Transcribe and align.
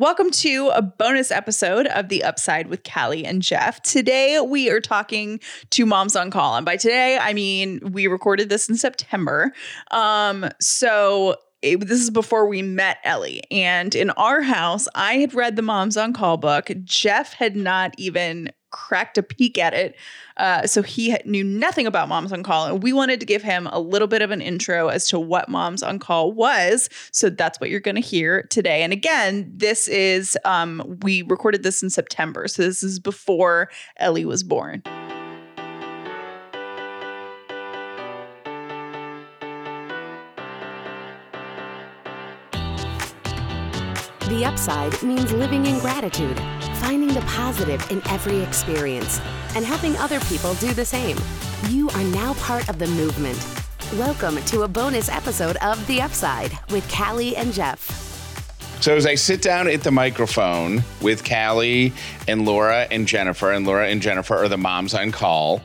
Welcome 0.00 0.30
to 0.30 0.70
a 0.74 0.80
bonus 0.80 1.30
episode 1.30 1.86
of 1.88 2.08
The 2.08 2.24
Upside 2.24 2.68
with 2.68 2.84
Callie 2.84 3.26
and 3.26 3.42
Jeff. 3.42 3.82
Today 3.82 4.40
we 4.40 4.70
are 4.70 4.80
talking 4.80 5.40
to 5.72 5.84
Moms 5.84 6.16
on 6.16 6.30
Call. 6.30 6.56
And 6.56 6.64
by 6.64 6.78
today, 6.78 7.18
I 7.18 7.34
mean 7.34 7.80
we 7.92 8.06
recorded 8.06 8.48
this 8.48 8.66
in 8.66 8.76
September. 8.76 9.52
Um, 9.90 10.48
so 10.58 11.36
it, 11.60 11.86
this 11.86 12.00
is 12.00 12.08
before 12.08 12.46
we 12.46 12.62
met 12.62 12.96
Ellie. 13.04 13.42
And 13.50 13.94
in 13.94 14.08
our 14.12 14.40
house, 14.40 14.88
I 14.94 15.18
had 15.18 15.34
read 15.34 15.56
the 15.56 15.60
Moms 15.60 15.98
on 15.98 16.14
Call 16.14 16.38
book. 16.38 16.70
Jeff 16.82 17.34
had 17.34 17.54
not 17.54 17.94
even 17.98 18.48
cracked 18.70 19.18
a 19.18 19.22
peek 19.22 19.58
at 19.58 19.74
it. 19.74 19.96
Uh, 20.36 20.66
so 20.66 20.82
he 20.82 21.16
knew 21.24 21.44
nothing 21.44 21.86
about 21.86 22.08
Moms 22.08 22.32
on 22.32 22.42
Call. 22.42 22.66
And 22.66 22.82
we 22.82 22.92
wanted 22.92 23.20
to 23.20 23.26
give 23.26 23.42
him 23.42 23.66
a 23.68 23.80
little 23.80 24.08
bit 24.08 24.22
of 24.22 24.30
an 24.30 24.40
intro 24.40 24.88
as 24.88 25.08
to 25.08 25.20
what 25.20 25.48
Moms 25.48 25.82
on 25.82 25.98
Call 25.98 26.32
was. 26.32 26.88
So 27.12 27.30
that's 27.30 27.60
what 27.60 27.70
you're 27.70 27.80
going 27.80 27.96
to 27.96 28.00
hear 28.00 28.42
today. 28.44 28.82
And 28.82 28.92
again, 28.92 29.52
this 29.54 29.88
is, 29.88 30.38
um, 30.44 30.98
we 31.02 31.22
recorded 31.22 31.62
this 31.62 31.82
in 31.82 31.90
September. 31.90 32.48
So 32.48 32.62
this 32.62 32.82
is 32.82 32.98
before 32.98 33.70
Ellie 33.96 34.24
was 34.24 34.42
born. 34.42 34.82
The 44.30 44.44
upside 44.44 45.02
means 45.02 45.32
living 45.32 45.66
in 45.66 45.80
gratitude, 45.80 46.40
finding 46.80 47.12
the 47.12 47.20
positive 47.22 47.86
in 47.90 48.00
every 48.08 48.38
experience, 48.38 49.20
and 49.54 49.66
helping 49.66 49.94
other 49.98 50.18
people 50.20 50.54
do 50.54 50.72
the 50.72 50.84
same. 50.84 51.16
You 51.68 51.90
are 51.90 52.04
now 52.04 52.32
part 52.34 52.68
of 52.70 52.78
the 52.78 52.86
movement. 52.86 53.38
Welcome 53.96 54.42
to 54.46 54.62
a 54.62 54.68
bonus 54.68 55.10
episode 55.10 55.56
of 55.58 55.86
The 55.86 56.00
Upside 56.00 56.58
with 56.70 56.90
Callie 56.90 57.36
and 57.36 57.52
Jeff. 57.52 57.80
So 58.80 58.96
as 58.96 59.04
I 59.04 59.14
sit 59.14 59.42
down 59.42 59.68
at 59.68 59.82
the 59.82 59.90
microphone 59.90 60.82
with 61.02 61.22
Callie 61.28 61.92
and 62.26 62.46
Laura 62.46 62.86
and 62.90 63.06
Jennifer, 63.06 63.52
and 63.52 63.66
Laura 63.66 63.86
and 63.86 64.00
Jennifer 64.00 64.36
are 64.36 64.48
the 64.48 64.56
moms 64.56 64.94
on 64.94 65.12
call, 65.12 65.60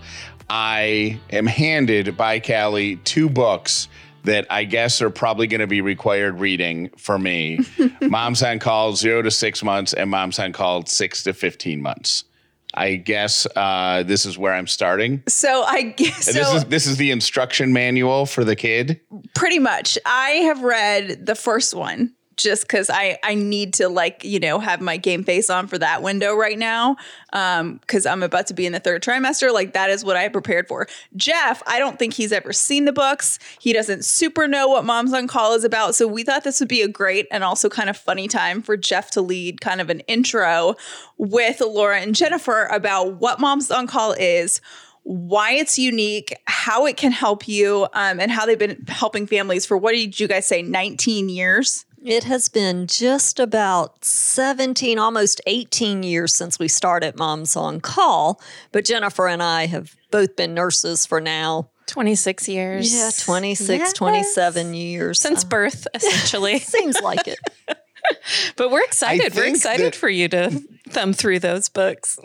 I 0.49 1.17
am 1.31 1.45
handed 1.45 2.17
by 2.17 2.41
Callie 2.41 2.97
two 2.97 3.29
books 3.29 3.87
that 4.25 4.47
I 4.49 4.63
guess 4.63 5.01
are 5.01 5.09
probably 5.09 5.47
going 5.47 5.61
to 5.61 5.67
be 5.67 5.81
required 5.81 6.39
reading 6.39 6.89
for 6.97 7.17
me. 7.17 7.59
Moms 8.01 8.43
on 8.43 8.59
Call 8.59 8.95
zero 8.95 9.21
to 9.21 9.31
six 9.31 9.63
months 9.63 9.93
and 9.93 10.09
Moms 10.09 10.39
on 10.39 10.53
Call 10.53 10.85
six 10.85 11.23
to 11.23 11.33
15 11.33 11.81
months. 11.81 12.25
I 12.73 12.95
guess 12.95 13.47
uh, 13.55 14.03
this 14.03 14.25
is 14.25 14.37
where 14.37 14.53
I'm 14.53 14.67
starting. 14.67 15.23
So 15.27 15.63
I 15.63 15.81
guess 15.97 16.25
so 16.25 16.33
this 16.33 16.53
is 16.53 16.65
this 16.65 16.87
is 16.87 16.97
the 16.97 17.11
instruction 17.11 17.71
manual 17.73 18.25
for 18.25 18.43
the 18.43 18.55
kid. 18.55 18.99
pretty 19.33 19.59
much. 19.59 19.97
I 20.05 20.29
have 20.29 20.61
read 20.61 21.25
the 21.25 21.35
first 21.35 21.73
one 21.73 22.13
just 22.37 22.63
because 22.63 22.89
I 22.89 23.17
I 23.23 23.35
need 23.35 23.73
to 23.75 23.89
like 23.89 24.23
you 24.23 24.39
know 24.39 24.59
have 24.59 24.81
my 24.81 24.97
game 24.97 25.23
face 25.23 25.49
on 25.49 25.67
for 25.67 25.77
that 25.77 26.01
window 26.01 26.35
right 26.35 26.57
now 26.57 26.97
um 27.33 27.77
because 27.77 28.05
I'm 28.05 28.23
about 28.23 28.47
to 28.47 28.53
be 28.53 28.65
in 28.65 28.73
the 28.73 28.79
third 28.79 29.03
trimester 29.03 29.53
like 29.53 29.73
that 29.73 29.89
is 29.89 30.03
what 30.03 30.17
I 30.17 30.27
prepared 30.29 30.67
for. 30.67 30.87
Jeff, 31.15 31.61
I 31.67 31.79
don't 31.79 31.97
think 31.99 32.13
he's 32.13 32.31
ever 32.31 32.53
seen 32.53 32.85
the 32.85 32.93
books. 32.93 33.39
He 33.59 33.73
doesn't 33.73 34.05
super 34.05 34.47
know 34.47 34.67
what 34.67 34.85
Moms 34.85 35.13
on 35.13 35.27
Call 35.27 35.53
is 35.53 35.63
about, 35.63 35.95
so 35.95 36.07
we 36.07 36.23
thought 36.23 36.43
this 36.43 36.59
would 36.59 36.69
be 36.69 36.81
a 36.81 36.87
great 36.87 37.27
and 37.31 37.43
also 37.43 37.69
kind 37.69 37.89
of 37.89 37.97
funny 37.97 38.27
time 38.27 38.61
for 38.61 38.77
Jeff 38.77 39.11
to 39.11 39.21
lead 39.21 39.61
kind 39.61 39.81
of 39.81 39.89
an 39.89 40.01
intro 40.01 40.75
with 41.17 41.61
Laura 41.61 41.99
and 41.99 42.15
Jennifer 42.15 42.65
about 42.65 43.15
what 43.15 43.39
Moms 43.39 43.71
on 43.71 43.87
Call 43.87 44.13
is 44.13 44.61
why 45.05 45.51
it's 45.51 45.77
unique, 45.77 46.35
how 46.45 46.87
it 46.87 46.97
can 46.97 47.11
help 47.11 47.47
you, 47.47 47.87
um, 47.93 48.19
and 48.19 48.31
how 48.31 48.43
they've 48.43 48.57
been 48.57 48.83
helping 48.87 49.27
families 49.27 49.63
for 49.63 49.77
what 49.77 49.91
did 49.91 50.19
you 50.19 50.27
guys 50.27 50.47
say, 50.47 50.63
19 50.63 51.29
years? 51.29 51.85
It 52.05 52.25
has 52.25 52.49
been 52.49 52.85
just 52.85 53.39
about 53.39 54.05
17, 54.05 54.99
almost 54.99 55.41
18 55.47 56.03
years 56.03 56.35
since 56.35 56.59
we 56.59 56.67
started 56.67 57.17
Moms 57.17 57.55
on 57.55 57.81
Call, 57.81 58.39
but 58.71 58.85
Jennifer 58.85 59.27
and 59.27 59.41
I 59.41 59.65
have 59.65 59.95
both 60.11 60.35
been 60.35 60.53
nurses 60.53 61.07
for 61.07 61.19
now. 61.19 61.71
26 61.87 62.47
years. 62.47 62.93
Yeah, 62.95 63.09
26, 63.17 63.69
Yes. 63.69 63.93
27 63.93 64.75
years. 64.75 65.19
Since 65.19 65.43
Uh, 65.43 65.47
birth, 65.47 65.87
essentially. 65.95 66.59
seems 66.59 66.99
like 67.01 67.27
it. 67.27 67.39
but 68.55 68.69
we're 68.69 68.83
excited. 68.83 69.33
We're 69.33 69.45
excited 69.45 69.87
that- 69.87 69.95
for 69.95 70.09
you 70.09 70.27
to 70.29 70.51
thumb 70.89 71.11
through 71.11 71.39
those 71.39 71.69
books. 71.69 72.19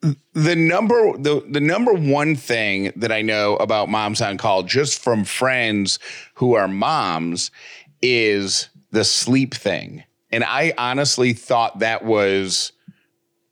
the 0.34 0.56
number 0.56 1.16
the 1.16 1.44
the 1.48 1.60
number 1.60 1.92
one 1.92 2.34
thing 2.34 2.92
that 2.96 3.12
I 3.12 3.22
know 3.22 3.54
about 3.56 3.88
moms 3.88 4.20
on 4.20 4.36
call 4.36 4.64
just 4.64 4.98
from 5.00 5.22
friends 5.24 6.00
who 6.34 6.54
are 6.54 6.66
moms 6.66 7.52
is 8.02 8.68
the 8.92 9.04
sleep 9.04 9.54
thing. 9.54 10.04
And 10.30 10.44
I 10.44 10.72
honestly 10.78 11.32
thought 11.32 11.80
that 11.80 12.04
was 12.04 12.72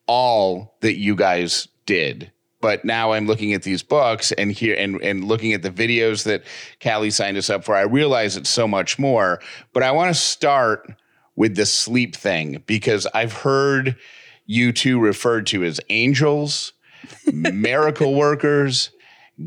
all 0.06 0.76
that 0.80 0.98
you 0.98 1.16
guys 1.16 1.68
did. 1.86 2.30
But 2.60 2.84
now 2.84 3.12
I'm 3.12 3.26
looking 3.26 3.54
at 3.54 3.62
these 3.62 3.82
books 3.82 4.32
and 4.32 4.52
here 4.52 4.76
and, 4.78 5.00
and 5.02 5.24
looking 5.24 5.54
at 5.54 5.62
the 5.62 5.70
videos 5.70 6.24
that 6.24 6.44
Callie 6.82 7.10
signed 7.10 7.38
us 7.38 7.48
up 7.48 7.64
for. 7.64 7.74
I 7.74 7.82
realize 7.82 8.36
it's 8.36 8.50
so 8.50 8.68
much 8.68 8.98
more. 8.98 9.40
But 9.72 9.82
I 9.82 9.92
want 9.92 10.14
to 10.14 10.20
start 10.20 10.92
with 11.36 11.56
the 11.56 11.64
sleep 11.64 12.14
thing 12.14 12.62
because 12.66 13.06
I've 13.14 13.32
heard 13.32 13.96
you 14.44 14.72
two 14.72 15.00
referred 15.00 15.46
to 15.48 15.64
as 15.64 15.80
angels, 15.88 16.74
miracle 17.32 18.14
workers, 18.14 18.90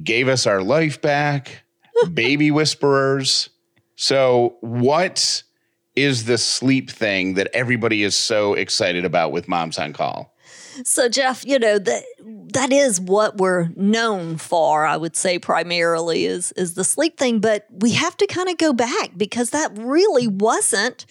gave 0.04 0.28
us 0.28 0.48
our 0.48 0.64
life 0.64 1.02
back, 1.02 1.64
baby 2.14 2.50
whisperers. 2.50 3.50
So, 3.96 4.58
what 4.62 5.44
is 5.96 6.26
the 6.26 6.38
sleep 6.38 6.90
thing 6.90 7.36
that 7.36 7.50
everybody 7.54 8.04
is 8.04 8.16
so 8.16 8.54
excited 8.54 9.06
about 9.06 9.32
with 9.32 9.48
Moms 9.48 9.78
on 9.78 9.94
Call? 9.94 10.34
So, 10.84 11.08
Jeff, 11.08 11.46
you 11.46 11.60
know 11.60 11.78
that 11.78 12.04
that 12.54 12.72
is 12.72 13.00
what 13.00 13.38
we're 13.38 13.70
known 13.76 14.38
for. 14.38 14.86
I 14.86 14.98
would 14.98 15.16
say 15.16 15.38
primarily 15.38 16.26
is 16.26 16.52
is 16.54 16.74
the 16.74 16.84
sleep 16.84 17.18
thing, 17.18 17.40
but 17.40 17.68
we 17.70 17.92
have 17.92 18.18
to 18.18 18.28
kind 18.28 18.50
of 18.50 18.58
go 18.58 18.74
back 18.74 19.12
because 19.16 19.52
that 19.52 19.72
really 19.78 20.28
wasn't 20.28 21.06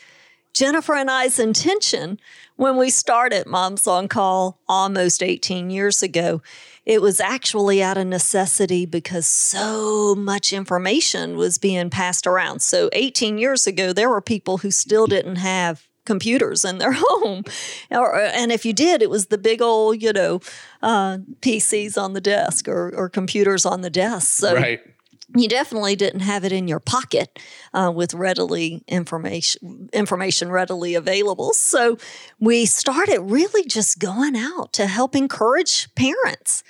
Jennifer 0.53 0.95
and 0.95 1.11
I's 1.11 1.39
intention 1.39 2.19
when 2.57 2.77
we 2.77 2.91
started 2.91 3.47
Moms 3.47 3.87
on 3.87 4.09
Call 4.09 4.61
almost 4.69 5.23
18 5.23 5.71
years 5.71 6.03
ago. 6.03 6.43
It 6.85 7.01
was 7.01 7.21
actually 7.21 7.83
out 7.83 7.97
of 7.97 8.07
necessity 8.07 8.87
because 8.87 9.27
so 9.27 10.15
much 10.17 10.53
information 10.53 11.37
was 11.37 11.59
being 11.59 11.91
passed 11.91 12.27
around. 12.27 12.61
So 12.61 12.91
18 12.93 13.39
years 13.39 13.67
ago, 13.67 13.93
there 13.93 14.09
were 14.11 14.21
people 14.21 14.59
who 14.59 14.71
still 14.71 15.07
didn't 15.07 15.37
have 15.37 15.87
computers 16.05 16.65
in 16.65 16.79
their 16.79 16.93
home. 16.97 17.45
And 17.91 18.51
if 18.51 18.65
you 18.65 18.73
did, 18.73 19.03
it 19.03 19.11
was 19.11 19.27
the 19.27 19.39
big 19.39 19.63
old, 19.63 20.03
you 20.03 20.13
know, 20.13 20.41
uh, 20.83 21.19
PCs 21.41 21.97
on 21.97 22.15
the 22.15 22.21
desk 22.21 22.67
or, 22.67 22.93
or 22.95 23.09
computers 23.09 23.65
on 23.65 23.83
the 23.83 23.91
desk. 23.91 24.41
So 24.41 24.55
Right. 24.55 24.81
You 25.35 25.49
definitely 25.49 25.97
didn't 25.97 26.21
have 26.21 26.45
it 26.45 26.53
in 26.53 26.69
your 26.69 26.81
pocket 26.81 27.39
uh, 27.73 27.93
with 27.95 28.15
readily 28.15 28.83
information 28.87 29.89
information 29.93 30.51
readily 30.51 30.95
available. 30.95 31.53
So 31.55 31.97
we 32.41 32.67
started 32.67 33.21
really 33.21 33.65
just 33.65 33.99
going 33.99 34.37
out 34.37 34.73
to 34.75 34.87
help 34.87 35.17
encourage 35.17 35.93
parents 35.95 36.63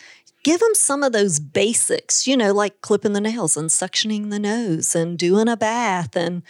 give 0.42 0.60
them 0.60 0.74
some 0.74 1.02
of 1.02 1.12
those 1.12 1.38
basics 1.40 2.26
you 2.26 2.36
know 2.36 2.52
like 2.52 2.80
clipping 2.80 3.12
the 3.12 3.20
nails 3.20 3.56
and 3.56 3.70
suctioning 3.70 4.30
the 4.30 4.38
nose 4.38 4.94
and 4.94 5.18
doing 5.18 5.48
a 5.48 5.56
bath 5.56 6.16
and 6.16 6.42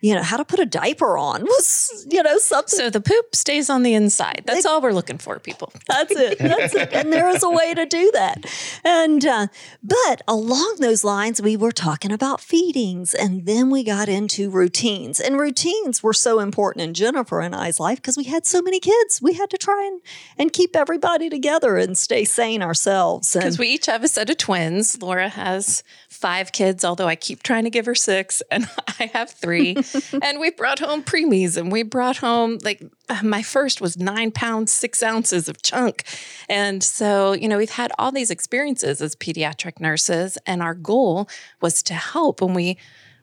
you 0.00 0.14
know 0.14 0.22
how 0.22 0.36
to 0.36 0.44
put 0.44 0.58
a 0.58 0.66
diaper 0.66 1.18
on 1.18 1.42
was 1.42 2.06
you 2.10 2.22
know 2.22 2.38
something 2.38 2.78
So 2.78 2.90
the 2.90 3.00
poop 3.00 3.36
stays 3.36 3.68
on 3.68 3.82
the 3.82 3.94
inside. 3.94 4.42
That's 4.46 4.64
all 4.64 4.80
we're 4.80 4.92
looking 4.92 5.18
for, 5.18 5.38
people. 5.38 5.72
that's 5.86 6.12
it. 6.12 6.38
That's 6.38 6.74
it. 6.74 6.92
And 6.92 7.12
there 7.12 7.28
is 7.28 7.42
a 7.42 7.50
way 7.50 7.74
to 7.74 7.84
do 7.84 8.10
that. 8.12 8.46
And 8.84 9.24
uh, 9.26 9.46
but 9.82 10.22
along 10.26 10.76
those 10.80 11.04
lines, 11.04 11.42
we 11.42 11.56
were 11.56 11.72
talking 11.72 12.12
about 12.12 12.40
feedings, 12.40 13.12
and 13.12 13.44
then 13.44 13.70
we 13.70 13.84
got 13.84 14.08
into 14.08 14.50
routines. 14.50 15.20
And 15.20 15.38
routines 15.38 16.02
were 16.02 16.14
so 16.14 16.40
important 16.40 16.84
in 16.84 16.94
Jennifer 16.94 17.40
and 17.40 17.54
I's 17.54 17.78
life 17.78 17.98
because 17.98 18.16
we 18.16 18.24
had 18.24 18.46
so 18.46 18.62
many 18.62 18.80
kids. 18.80 19.20
We 19.20 19.34
had 19.34 19.50
to 19.50 19.58
try 19.58 19.84
and 19.86 20.00
and 20.38 20.52
keep 20.52 20.74
everybody 20.74 21.28
together 21.28 21.76
and 21.76 21.96
stay 21.98 22.24
sane 22.24 22.62
ourselves. 22.62 23.36
And 23.40 23.46
Because 23.46 23.58
we 23.58 23.68
each 23.68 23.86
have 23.86 24.04
a 24.04 24.08
set 24.08 24.30
of 24.30 24.36
twins. 24.36 25.00
Laura 25.00 25.28
has 25.28 25.82
five 26.08 26.52
kids, 26.52 26.84
although 26.84 27.06
I 27.06 27.16
keep 27.16 27.42
trying 27.42 27.64
to 27.64 27.70
give 27.70 27.86
her 27.86 27.94
six, 27.94 28.42
and 28.50 28.68
I 28.98 29.06
have 29.06 29.30
three. 29.30 29.76
and 30.22 30.40
we 30.40 30.50
brought 30.50 30.78
home 30.78 31.02
preemies, 31.02 31.56
and 31.56 31.72
we 31.72 31.82
brought 31.82 32.18
home 32.18 32.58
like 32.62 32.82
uh, 33.08 33.22
my 33.22 33.42
first 33.42 33.80
was 33.80 33.96
nine 33.96 34.30
pounds, 34.30 34.72
six 34.72 35.02
ounces 35.02 35.48
of 35.48 35.62
chunk. 35.62 36.04
And 36.48 36.82
so, 36.82 37.32
you 37.32 37.48
know, 37.48 37.58
we've 37.58 37.70
had 37.70 37.92
all 37.98 38.12
these 38.12 38.30
experiences 38.30 39.00
as 39.00 39.16
pediatric 39.16 39.80
nurses, 39.80 40.38
and 40.46 40.62
our 40.62 40.74
goal 40.74 41.28
was 41.60 41.82
to 41.84 41.94
help 41.94 42.42
when 42.42 42.54
we 42.54 42.78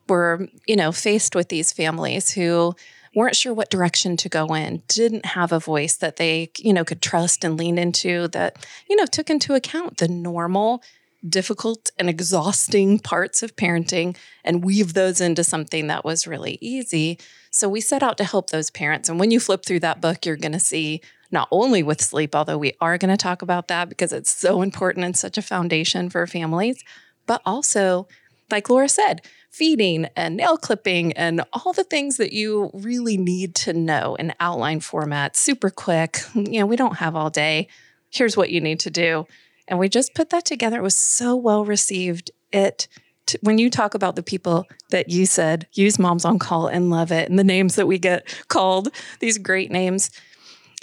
were, 0.09 0.47
you 0.65 0.75
know, 0.75 0.91
faced 0.91 1.35
with 1.35 1.49
these 1.49 1.71
families 1.71 2.31
who 2.31 2.75
weren't 3.17 3.35
sure 3.35 3.51
what 3.51 3.71
direction 3.71 4.15
to 4.15 4.29
go 4.29 4.53
in, 4.53 4.83
didn't 4.87 5.25
have 5.25 5.51
a 5.51 5.59
voice 5.59 5.95
that 5.95 6.17
they, 6.17 6.51
you 6.59 6.71
know, 6.71 6.85
could 6.85 7.01
trust 7.01 7.43
and 7.43 7.57
lean 7.57 7.79
into 7.79 8.27
that, 8.27 8.63
you 8.87 8.95
know, 8.95 9.07
took 9.07 9.31
into 9.31 9.55
account 9.55 9.97
the 9.97 10.07
normal 10.07 10.83
difficult 11.27 11.89
and 11.97 12.11
exhausting 12.11 12.99
parts 13.13 13.41
of 13.41 13.55
parenting 13.55 14.15
and 14.43 14.63
weave 14.63 14.93
those 14.93 15.19
into 15.19 15.43
something 15.43 15.87
that 15.87 16.05
was 16.05 16.27
really 16.27 16.59
easy. 16.61 17.17
So 17.49 17.67
we 17.67 17.81
set 17.81 18.03
out 18.03 18.19
to 18.19 18.23
help 18.23 18.51
those 18.51 18.69
parents. 18.69 19.09
And 19.09 19.19
when 19.19 19.31
you 19.31 19.39
flip 19.39 19.65
through 19.65 19.79
that 19.79 19.99
book, 19.99 20.23
you're 20.23 20.35
going 20.35 20.51
to 20.51 20.59
see 20.59 21.01
not 21.31 21.47
only 21.49 21.81
with 21.81 22.03
sleep, 22.03 22.35
although 22.35 22.59
we 22.59 22.73
are 22.79 22.99
going 22.99 23.09
to 23.09 23.17
talk 23.17 23.41
about 23.41 23.67
that 23.67 23.89
because 23.89 24.13
it's 24.13 24.29
so 24.29 24.61
important 24.61 25.03
and 25.03 25.17
such 25.17 25.39
a 25.39 25.41
foundation 25.41 26.11
for 26.11 26.27
families, 26.27 26.83
but 27.25 27.41
also, 27.47 28.07
like 28.51 28.69
Laura 28.69 28.87
said, 28.87 29.23
feeding 29.57 30.07
and 30.15 30.37
nail 30.37 30.55
clipping 30.55 31.11
and 31.13 31.41
all 31.51 31.73
the 31.73 31.83
things 31.83 32.17
that 32.17 32.31
you 32.31 32.69
really 32.73 33.17
need 33.17 33.55
to 33.55 33.73
know 33.73 34.13
in 34.15 34.31
outline 34.39 34.79
format, 34.79 35.35
super 35.35 35.71
quick. 35.71 36.19
You 36.35 36.59
know, 36.59 36.65
we 36.67 36.75
don't 36.75 36.97
have 36.97 37.15
all 37.15 37.31
day. 37.31 37.67
Here's 38.11 38.37
what 38.37 38.51
you 38.51 38.61
need 38.61 38.79
to 38.81 38.91
do. 38.91 39.25
And 39.67 39.79
we 39.79 39.89
just 39.89 40.13
put 40.13 40.29
that 40.29 40.45
together. 40.45 40.77
It 40.77 40.83
was 40.83 40.95
so 40.95 41.35
well 41.35 41.65
received. 41.65 42.29
It 42.53 42.87
t- 43.25 43.39
when 43.41 43.57
you 43.57 43.69
talk 43.69 43.95
about 43.95 44.15
the 44.15 44.23
people 44.23 44.67
that 44.91 45.09
you 45.09 45.25
said 45.25 45.67
use 45.73 45.97
moms 45.97 46.23
on 46.23 46.37
call 46.37 46.67
and 46.67 46.91
love 46.91 47.11
it 47.11 47.27
and 47.27 47.39
the 47.39 47.43
names 47.43 47.75
that 47.75 47.87
we 47.87 47.97
get 47.97 48.27
called, 48.47 48.89
these 49.19 49.39
great 49.39 49.71
names, 49.71 50.11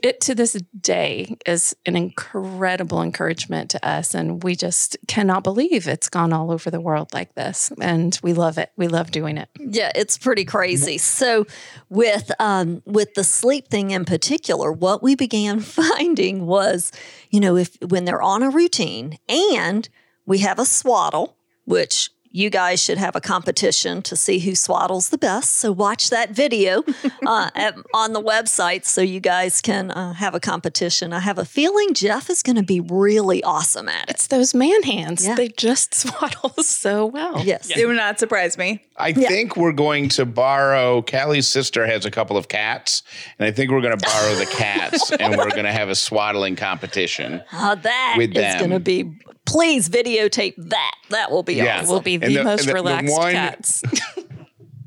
it 0.04 0.20
to 0.20 0.34
this 0.34 0.52
day 0.78 1.34
is 1.46 1.74
an 1.86 1.96
incredible 1.96 3.00
encouragement 3.00 3.70
to 3.70 3.88
us. 3.88 4.14
And 4.14 4.42
we 4.42 4.54
just 4.54 4.98
cannot 5.08 5.42
believe 5.42 5.88
it's 5.88 6.10
gone 6.10 6.30
all 6.30 6.50
over 6.50 6.70
the 6.70 6.80
world 6.80 7.14
like 7.14 7.34
this. 7.34 7.72
And 7.80 8.18
we 8.22 8.34
love 8.34 8.58
it. 8.58 8.70
We 8.76 8.86
love 8.86 9.10
doing 9.10 9.38
it. 9.38 9.48
Yeah, 9.58 9.90
it's 9.94 10.18
pretty 10.18 10.44
crazy. 10.44 10.98
So 10.98 11.46
with 11.88 12.30
um 12.38 12.82
with 12.84 13.14
the 13.14 13.24
sleep 13.24 13.68
thing 13.68 13.92
in 13.92 14.04
particular, 14.04 14.70
what 14.70 15.02
we 15.02 15.14
began 15.14 15.60
finding 15.80 16.44
was, 16.44 16.92
you 17.30 17.40
know, 17.40 17.56
if 17.56 17.74
when 17.80 18.04
they're 18.04 18.22
on 18.22 18.42
a 18.42 18.50
routine 18.50 19.18
and 19.26 19.88
we 20.26 20.38
have 20.38 20.58
a 20.58 20.66
swaddle, 20.66 21.38
which 21.64 22.10
you 22.34 22.50
guys 22.50 22.82
should 22.82 22.98
have 22.98 23.14
a 23.14 23.20
competition 23.20 24.02
to 24.02 24.16
see 24.16 24.40
who 24.40 24.50
swaddles 24.56 25.10
the 25.10 25.18
best. 25.18 25.54
So 25.54 25.70
watch 25.70 26.10
that 26.10 26.30
video 26.30 26.82
uh, 27.26 27.50
at, 27.54 27.76
on 27.94 28.12
the 28.12 28.20
website 28.20 28.84
so 28.84 29.00
you 29.00 29.20
guys 29.20 29.60
can 29.60 29.92
uh, 29.92 30.14
have 30.14 30.34
a 30.34 30.40
competition. 30.40 31.12
I 31.12 31.20
have 31.20 31.38
a 31.38 31.44
feeling 31.44 31.94
Jeff 31.94 32.28
is 32.28 32.42
going 32.42 32.56
to 32.56 32.64
be 32.64 32.80
really 32.80 33.40
awesome 33.44 33.88
at 33.88 34.08
it. 34.08 34.16
It's 34.16 34.26
those 34.26 34.52
man 34.52 34.82
hands. 34.82 35.24
Yeah. 35.24 35.36
They 35.36 35.46
just 35.46 35.94
swaddle 35.94 36.50
so 36.60 37.06
well. 37.06 37.40
Yes. 37.44 37.70
It 37.70 37.86
would 37.86 37.94
not 37.96 38.18
surprise 38.18 38.58
me. 38.58 38.82
I 38.96 39.12
think 39.12 39.56
we're 39.56 39.72
going 39.72 40.08
to 40.10 40.26
borrow. 40.26 41.02
Callie's 41.02 41.46
sister 41.46 41.86
has 41.86 42.04
a 42.04 42.10
couple 42.10 42.36
of 42.36 42.48
cats, 42.48 43.02
and 43.38 43.46
I 43.46 43.52
think 43.52 43.70
we're 43.70 43.80
going 43.80 43.96
to 43.96 44.06
borrow 44.06 44.34
the 44.34 44.46
cats, 44.46 45.10
and 45.20 45.36
we're 45.36 45.50
going 45.50 45.64
to 45.64 45.72
have 45.72 45.88
a 45.88 45.94
swaddling 45.94 46.56
competition. 46.56 47.42
Uh, 47.52 47.74
that 47.76 48.14
With 48.16 48.36
is 48.36 48.54
going 48.56 48.70
to 48.70 48.80
be. 48.80 49.12
Please 49.46 49.88
videotape 49.88 50.54
that. 50.56 50.94
That 51.10 51.30
will 51.30 51.42
be 51.42 51.54
Yeah. 51.54 51.78
awesome. 51.78 51.90
We'll 51.90 52.00
be 52.00 52.16
the, 52.16 52.28
the- 52.28 52.44
most 52.44 52.60
and 52.60 52.68
the- 52.68 52.72
the 52.72 52.74
relaxed 52.74 53.16
one- 53.16 53.32
cats. 53.32 53.82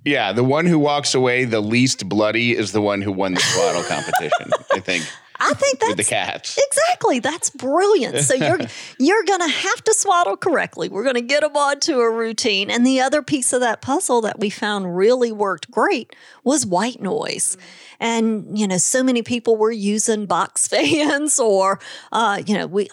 Yeah, 0.06 0.32
the 0.32 0.44
one 0.44 0.66
who 0.66 0.80
walks 0.80 1.14
away 1.16 1.44
the 1.44 1.60
least 1.60 2.08
bloody 2.08 2.56
is 2.56 2.72
the 2.72 2.80
one 2.82 3.02
who 3.02 3.12
won 3.12 3.34
the 3.34 3.42
swaddle 3.42 3.84
competition. 3.90 4.52
I 4.72 4.80
think 4.80 5.04
I 5.38 5.54
think 5.54 5.82
with 5.82 5.98
the 5.98 6.06
cats. 6.06 6.58
Exactly. 6.58 7.20
That's 7.20 7.50
brilliant. 7.50 8.18
So 8.20 8.34
you're 8.34 8.58
you're 9.00 9.24
going 9.26 9.42
to 9.42 9.50
have 9.50 9.84
to 9.84 9.94
swaddle 9.94 10.38
correctly. 10.38 10.88
We're 10.88 11.04
going 11.04 11.16
to 11.16 11.22
get 11.22 11.42
them 11.42 11.58
onto 11.58 12.00
a 12.00 12.10
routine. 12.10 12.72
And 12.72 12.88
the 12.88 13.02
other 13.02 13.22
piece 13.22 13.52
of 13.52 13.60
that 13.60 13.82
puzzle 13.82 14.22
that 14.22 14.40
we 14.40 14.50
found 14.50 14.96
really 14.96 15.34
worked 15.34 15.70
great 15.72 16.16
was 16.46 16.66
white 16.66 17.02
noise. 17.02 17.58
And 18.00 18.58
you 18.58 18.66
know, 18.66 18.78
so 18.78 19.04
many 19.04 19.24
people 19.24 19.58
were 19.58 19.72
using 19.72 20.26
box 20.26 20.70
fans, 20.70 21.38
or 21.38 21.82
uh, 22.14 22.42
you 22.48 22.54
know, 22.58 22.66
we. 22.68 22.88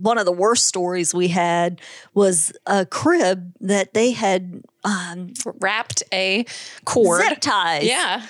One 0.00 0.18
of 0.18 0.24
the 0.26 0.32
worst 0.32 0.66
stories 0.66 1.12
we 1.14 1.28
had 1.28 1.80
was 2.14 2.52
a 2.66 2.86
crib 2.86 3.52
that 3.60 3.94
they 3.94 4.12
had 4.12 4.62
um, 4.84 5.32
Wrapped 5.60 6.02
a 6.12 6.44
cord. 6.84 7.22
zip 7.22 7.40
ties 7.40 7.84
Yeah. 7.84 8.26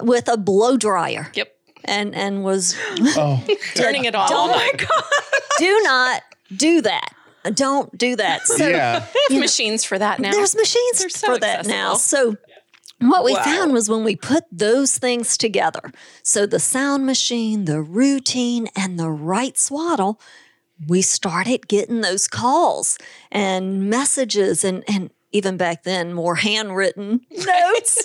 with 0.00 0.28
a 0.28 0.36
blow 0.36 0.76
dryer, 0.76 1.30
Yep. 1.34 1.54
and 1.84 2.14
and 2.14 2.44
was 2.44 2.76
Oh, 3.16 3.42
Turning 3.74 4.04
it 4.04 4.14
off 4.14 4.30
Oh 4.32 4.48
my 4.48 4.72
God. 4.76 5.04
do 5.58 5.80
not 5.82 6.22
do 6.56 6.80
that. 6.82 7.08
Don't 7.54 7.96
do 7.98 8.14
that. 8.16 8.46
So 8.46 8.68
yeah. 8.68 9.04
They 9.28 9.34
have 9.34 9.40
machines 9.40 9.82
for 9.84 9.98
that 9.98 10.20
now. 10.20 10.30
there's 10.30 10.54
machines 10.54 11.12
so 11.12 11.26
for 11.34 11.38
that 11.40 11.66
now. 11.66 11.94
So 11.94 12.36
what 13.00 13.24
we 13.24 13.32
Wow. 13.34 13.42
found 13.42 13.72
was 13.72 13.88
when 13.90 14.04
we 14.04 14.14
put 14.14 14.44
those 14.52 14.96
things 14.96 15.36
together, 15.36 15.90
so 16.22 16.46
the 16.46 16.60
sound 16.60 17.04
machine, 17.04 17.64
the 17.64 17.82
routine, 17.82 18.68
and 18.76 18.96
the 18.96 19.10
right 19.10 19.58
swaddle, 19.58 20.20
we 20.88 21.02
started 21.02 21.68
getting 21.68 22.00
those 22.00 22.28
calls 22.28 22.98
and 23.30 23.88
messages 23.88 24.64
and 24.64 24.84
and 24.88 25.10
even 25.32 25.56
back 25.56 25.82
then 25.82 26.12
more 26.12 26.36
handwritten 26.36 27.20
notes. 27.30 27.96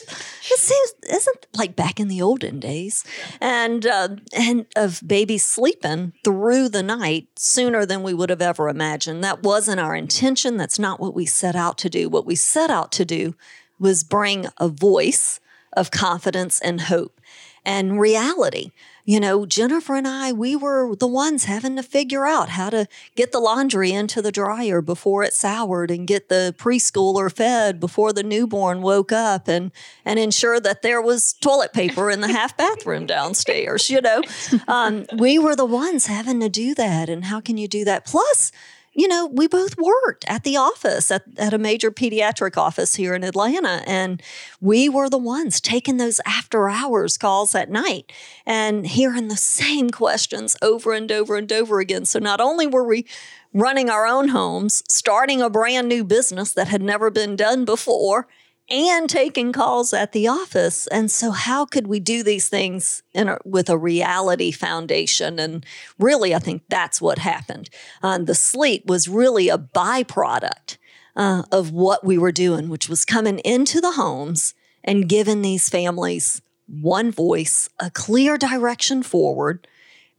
it 0.50 0.60
seems 0.60 0.94
isn't 1.10 1.48
like 1.58 1.76
back 1.76 2.00
in 2.00 2.08
the 2.08 2.22
olden 2.22 2.60
days, 2.60 3.04
and 3.42 3.86
uh, 3.86 4.10
and 4.34 4.66
of 4.76 5.02
babies 5.06 5.46
sleeping 5.46 6.14
through 6.24 6.70
the 6.70 6.84
night 6.84 7.28
sooner 7.36 7.86
than 7.86 8.02
we 8.02 8.14
would 8.14 8.30
have 8.30 8.42
ever 8.42 8.70
imagined. 8.70 9.24
That 9.24 9.44
wasn't 9.44 9.80
our 9.80 9.96
intention. 9.96 10.58
That's 10.58 10.80
not 10.80 11.00
what 11.00 11.14
we 11.14 11.26
set 11.26 11.56
out 11.56 11.78
to 11.80 11.90
do. 11.90 12.10
What 12.10 12.26
we 12.26 12.36
set 12.36 12.70
out 12.70 12.92
to 12.94 13.06
do 13.06 13.36
was 13.80 14.04
bring 14.04 14.48
a 14.58 14.70
voice 14.70 15.40
of 15.74 15.92
confidence 15.92 16.60
and 16.62 16.82
hope 16.82 17.20
and 17.64 18.00
reality. 18.00 18.72
You 19.08 19.22
know, 19.22 19.46
Jennifer 19.46 19.96
and 19.96 20.06
I, 20.06 20.34
we 20.34 20.54
were 20.54 20.94
the 20.94 21.08
ones 21.08 21.46
having 21.46 21.78
to 21.78 21.82
figure 21.82 22.26
out 22.26 22.50
how 22.50 22.70
to 22.70 22.88
get 23.16 23.32
the 23.32 23.40
laundry 23.40 23.94
into 23.94 24.22
the 24.22 24.34
dryer 24.34 24.82
before 24.82 25.24
it 25.24 25.34
soured 25.34 25.90
and 25.90 26.06
get 26.06 26.28
the 26.28 26.54
preschooler 26.58 27.34
fed 27.34 27.80
before 27.80 28.12
the 28.12 28.22
newborn 28.22 28.82
woke 28.82 29.14
up 29.14 29.48
and 29.48 29.72
and 30.04 30.20
ensure 30.20 30.60
that 30.60 30.82
there 30.82 31.02
was 31.02 31.32
toilet 31.32 31.72
paper 31.72 32.12
in 32.12 32.20
the 32.20 32.28
half 32.28 32.58
bathroom 32.58 33.06
downstairs, 33.06 33.90
you 33.90 34.02
know. 34.02 34.22
Um, 34.68 35.06
we 35.18 35.40
were 35.40 35.56
the 35.56 35.66
ones 35.66 36.08
having 36.08 36.42
to 36.42 36.50
do 36.50 36.76
that. 36.76 37.08
And 37.08 37.26
how 37.26 37.40
can 37.40 37.58
you 37.58 37.68
do 37.70 37.86
that? 37.86 38.06
Plus, 38.06 38.52
you 38.98 39.08
know, 39.08 39.28
we 39.28 39.48
both 39.48 39.78
worked 39.78 40.26
at 40.28 40.44
the 40.44 40.58
office, 40.58 41.12
at, 41.12 41.22
at 41.38 41.54
a 41.54 41.60
major 41.60 41.92
pediatric 41.92 42.58
office 42.58 42.96
here 42.96 43.14
in 43.14 43.24
Atlanta. 43.24 43.84
And 43.86 44.24
we 44.60 44.90
were 44.90 45.08
the 45.08 45.20
ones 45.20 45.62
taking 45.62 45.98
those 45.98 46.20
after 46.26 46.68
hours 46.68 47.16
calls 47.16 47.54
at 47.54 47.70
night 47.70 48.12
and 48.44 48.88
hearing 48.88 49.28
the 49.28 49.38
same 49.38 49.92
questions 49.92 50.58
over 50.64 50.94
and 50.94 51.12
over 51.12 51.36
and 51.36 51.54
over 51.54 51.80
again. 51.80 52.06
So 52.06 52.18
not 52.18 52.42
only 52.42 52.66
were 52.66 52.84
we 52.84 53.06
running 53.54 53.88
our 53.88 54.08
own 54.08 54.30
homes, 54.30 54.84
starting 54.90 55.44
a 55.44 55.50
brand 55.50 55.88
new 55.88 56.04
business 56.04 56.52
that 56.54 56.68
had 56.68 56.82
never 56.82 57.12
been 57.12 57.36
done 57.36 57.66
before, 57.66 58.28
and 58.70 59.10
taking 59.10 59.54
calls 59.54 59.94
at 59.94 60.12
the 60.12 60.28
office. 60.28 60.88
And 60.88 61.10
so, 61.10 61.32
how 61.32 61.66
could 61.66 61.88
we 61.88 62.00
do 62.00 62.24
these 62.24 62.50
things 62.50 63.04
in 63.14 63.30
a, 63.30 63.38
with 63.46 63.70
a 63.70 63.78
reality 63.78 64.52
foundation? 64.52 65.40
And 65.40 65.66
really, 65.98 66.36
I 66.36 66.40
think 66.40 66.64
that's 66.68 67.02
what 67.02 67.20
happened. 67.20 67.70
Um, 68.04 68.26
the 68.26 68.36
sleep 68.36 68.86
was 68.88 69.08
really 69.08 69.50
a 69.50 69.58
byproduct 69.58 70.78
uh, 71.16 71.44
of 71.52 71.72
what 71.72 72.06
we 72.06 72.18
were 72.18 72.32
doing, 72.32 72.70
which 72.70 72.90
was 72.90 73.06
coming 73.06 73.40
into 73.40 73.80
the 73.80 73.94
homes 73.94 74.54
and 74.84 75.10
giving 75.10 75.42
these 75.42 75.70
families 75.70 76.42
one 76.68 77.12
voice, 77.12 77.70
a 77.80 77.90
clear 77.90 78.38
direction 78.38 79.02
forward 79.02 79.68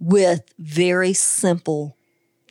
with 0.00 0.54
very 0.58 1.12
simple 1.12 1.97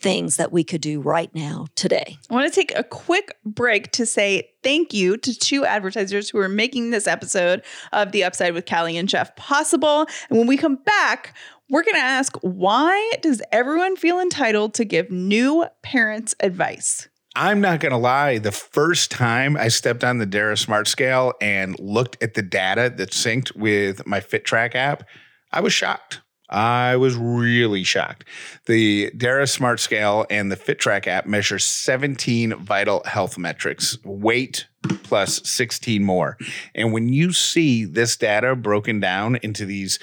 things 0.07 0.37
that 0.37 0.53
we 0.53 0.63
could 0.63 0.79
do 0.79 1.01
right 1.01 1.35
now 1.35 1.67
today. 1.75 2.17
I 2.29 2.33
want 2.33 2.47
to 2.47 2.55
take 2.55 2.71
a 2.77 2.83
quick 2.83 3.37
break 3.45 3.91
to 3.91 4.05
say 4.05 4.49
thank 4.63 4.93
you 4.93 5.17
to 5.17 5.37
two 5.37 5.65
advertisers 5.65 6.29
who 6.29 6.39
are 6.39 6.47
making 6.47 6.91
this 6.91 7.07
episode 7.07 7.61
of 7.91 8.13
The 8.13 8.23
Upside 8.23 8.53
with 8.53 8.65
Callie 8.65 8.95
and 8.95 9.09
Jeff 9.09 9.35
possible. 9.35 10.07
And 10.29 10.37
when 10.37 10.47
we 10.47 10.55
come 10.55 10.77
back, 10.77 11.35
we're 11.69 11.83
going 11.83 11.95
to 11.95 11.99
ask 11.99 12.37
why 12.41 13.15
does 13.21 13.41
everyone 13.51 13.97
feel 13.97 14.21
entitled 14.21 14.73
to 14.75 14.85
give 14.85 15.11
new 15.11 15.65
parents 15.83 16.35
advice? 16.39 17.09
I'm 17.35 17.59
not 17.59 17.81
going 17.81 17.91
to 17.91 17.97
lie. 17.97 18.37
The 18.37 18.53
first 18.53 19.11
time 19.11 19.57
I 19.57 19.67
stepped 19.67 20.05
on 20.05 20.19
the 20.19 20.25
Dara 20.25 20.55
Smart 20.55 20.87
Scale 20.87 21.33
and 21.41 21.77
looked 21.79 22.23
at 22.23 22.33
the 22.33 22.41
data 22.41 22.93
that 22.95 23.11
synced 23.11 23.57
with 23.57 24.07
my 24.07 24.21
Fit 24.21 24.45
Track 24.45 24.73
app, 24.73 25.03
I 25.51 25.59
was 25.59 25.73
shocked. 25.73 26.21
I 26.49 26.95
was 26.95 27.15
really 27.15 27.83
shocked. 27.83 28.23
The 28.65 29.11
Dara 29.17 29.47
Smart 29.47 29.79
Scale 29.79 30.25
and 30.29 30.51
the 30.51 30.55
Fit 30.55 30.79
Track 30.79 31.07
app 31.07 31.25
measure 31.25 31.59
17 31.59 32.55
vital 32.55 33.03
health 33.05 33.37
metrics, 33.37 33.97
weight 34.03 34.67
plus 35.03 35.41
16 35.49 36.03
more. 36.03 36.37
And 36.73 36.93
when 36.93 37.09
you 37.09 37.33
see 37.33 37.83
this 37.83 38.15
data 38.15 38.55
broken 38.55 38.99
down 38.99 39.37
into 39.37 39.65
these 39.65 39.99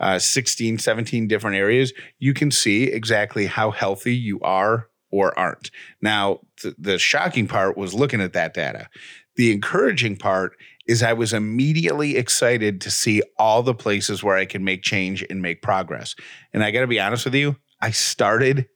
uh, 0.00 0.18
16, 0.18 0.78
17 0.78 1.26
different 1.26 1.56
areas, 1.56 1.92
you 2.18 2.32
can 2.32 2.50
see 2.50 2.84
exactly 2.84 3.46
how 3.46 3.72
healthy 3.72 4.14
you 4.14 4.38
are 4.40 4.88
or 5.10 5.36
aren't. 5.38 5.70
Now, 6.00 6.40
th- 6.60 6.74
the 6.78 6.98
shocking 6.98 7.48
part 7.48 7.76
was 7.76 7.94
looking 7.94 8.20
at 8.20 8.34
that 8.34 8.54
data. 8.54 8.88
The 9.36 9.52
encouraging 9.52 10.16
part 10.16 10.56
is 10.88 11.02
I 11.02 11.12
was 11.12 11.32
immediately 11.32 12.16
excited 12.16 12.80
to 12.80 12.90
see 12.90 13.22
all 13.38 13.62
the 13.62 13.74
places 13.74 14.24
where 14.24 14.36
I 14.36 14.46
can 14.46 14.64
make 14.64 14.82
change 14.82 15.24
and 15.28 15.42
make 15.42 15.62
progress. 15.62 16.16
And 16.52 16.64
I 16.64 16.70
got 16.70 16.80
to 16.80 16.86
be 16.86 16.98
honest 16.98 17.26
with 17.26 17.34
you, 17.34 17.56
I 17.80 17.90
started 17.90 18.66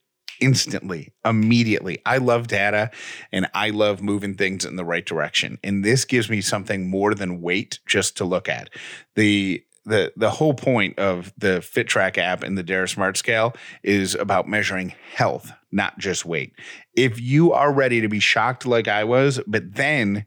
instantly, 0.41 1.13
immediately. 1.25 1.99
I 2.05 2.19
love 2.19 2.49
data 2.49 2.91
and 3.33 3.49
I 3.55 3.71
love 3.71 4.03
moving 4.03 4.35
things 4.35 4.65
in 4.65 4.77
the 4.77 4.85
right 4.85 5.05
direction. 5.05 5.59
And 5.65 5.85
this 5.85 6.05
gives 6.05 6.29
me 6.29 6.41
something 6.41 6.91
more 6.91 7.15
than 7.15 7.41
weight 7.41 7.79
just 7.87 8.17
to 8.19 8.25
look 8.25 8.49
at. 8.49 8.71
The 9.15 9.65
the 9.85 10.13
the 10.17 10.31
whole 10.31 10.55
point 10.55 10.99
of 10.99 11.33
the 11.37 11.59
FitTrack 11.59 12.17
app 12.19 12.45
and 12.45 12.57
the 12.57 12.63
Dara 12.63 12.89
Smart 12.89 13.17
Scale 13.17 13.55
is 13.83 14.15
about 14.15 14.49
measuring 14.49 14.95
health, 15.15 15.51
not 15.73 15.99
just 15.99 16.25
weight. 16.25 16.53
If 16.95 17.21
you 17.21 17.53
are 17.53 17.73
ready 17.73 18.01
to 18.01 18.09
be 18.09 18.21
shocked 18.21 18.65
like 18.65 18.87
I 18.87 19.03
was, 19.03 19.41
but 19.47 19.75
then 19.75 20.27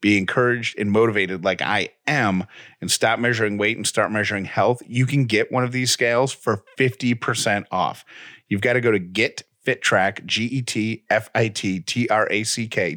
be 0.00 0.18
encouraged 0.18 0.78
and 0.78 0.90
motivated 0.90 1.44
like 1.44 1.62
I 1.62 1.90
am 2.06 2.44
and 2.80 2.90
stop 2.90 3.18
measuring 3.18 3.58
weight 3.58 3.76
and 3.76 3.86
start 3.86 4.12
measuring 4.12 4.44
health, 4.44 4.82
you 4.86 5.06
can 5.06 5.24
get 5.24 5.50
one 5.50 5.64
of 5.64 5.72
these 5.72 5.90
scales 5.90 6.32
for 6.32 6.62
50% 6.78 7.64
off. 7.70 8.04
You've 8.48 8.60
got 8.60 8.74
to 8.74 8.80
go 8.80 8.92
to 8.92 8.98
get 8.98 9.42
FitTrack, 9.66 10.24
G-E-T-F-I-T-T-R-A-C-K 10.24 10.94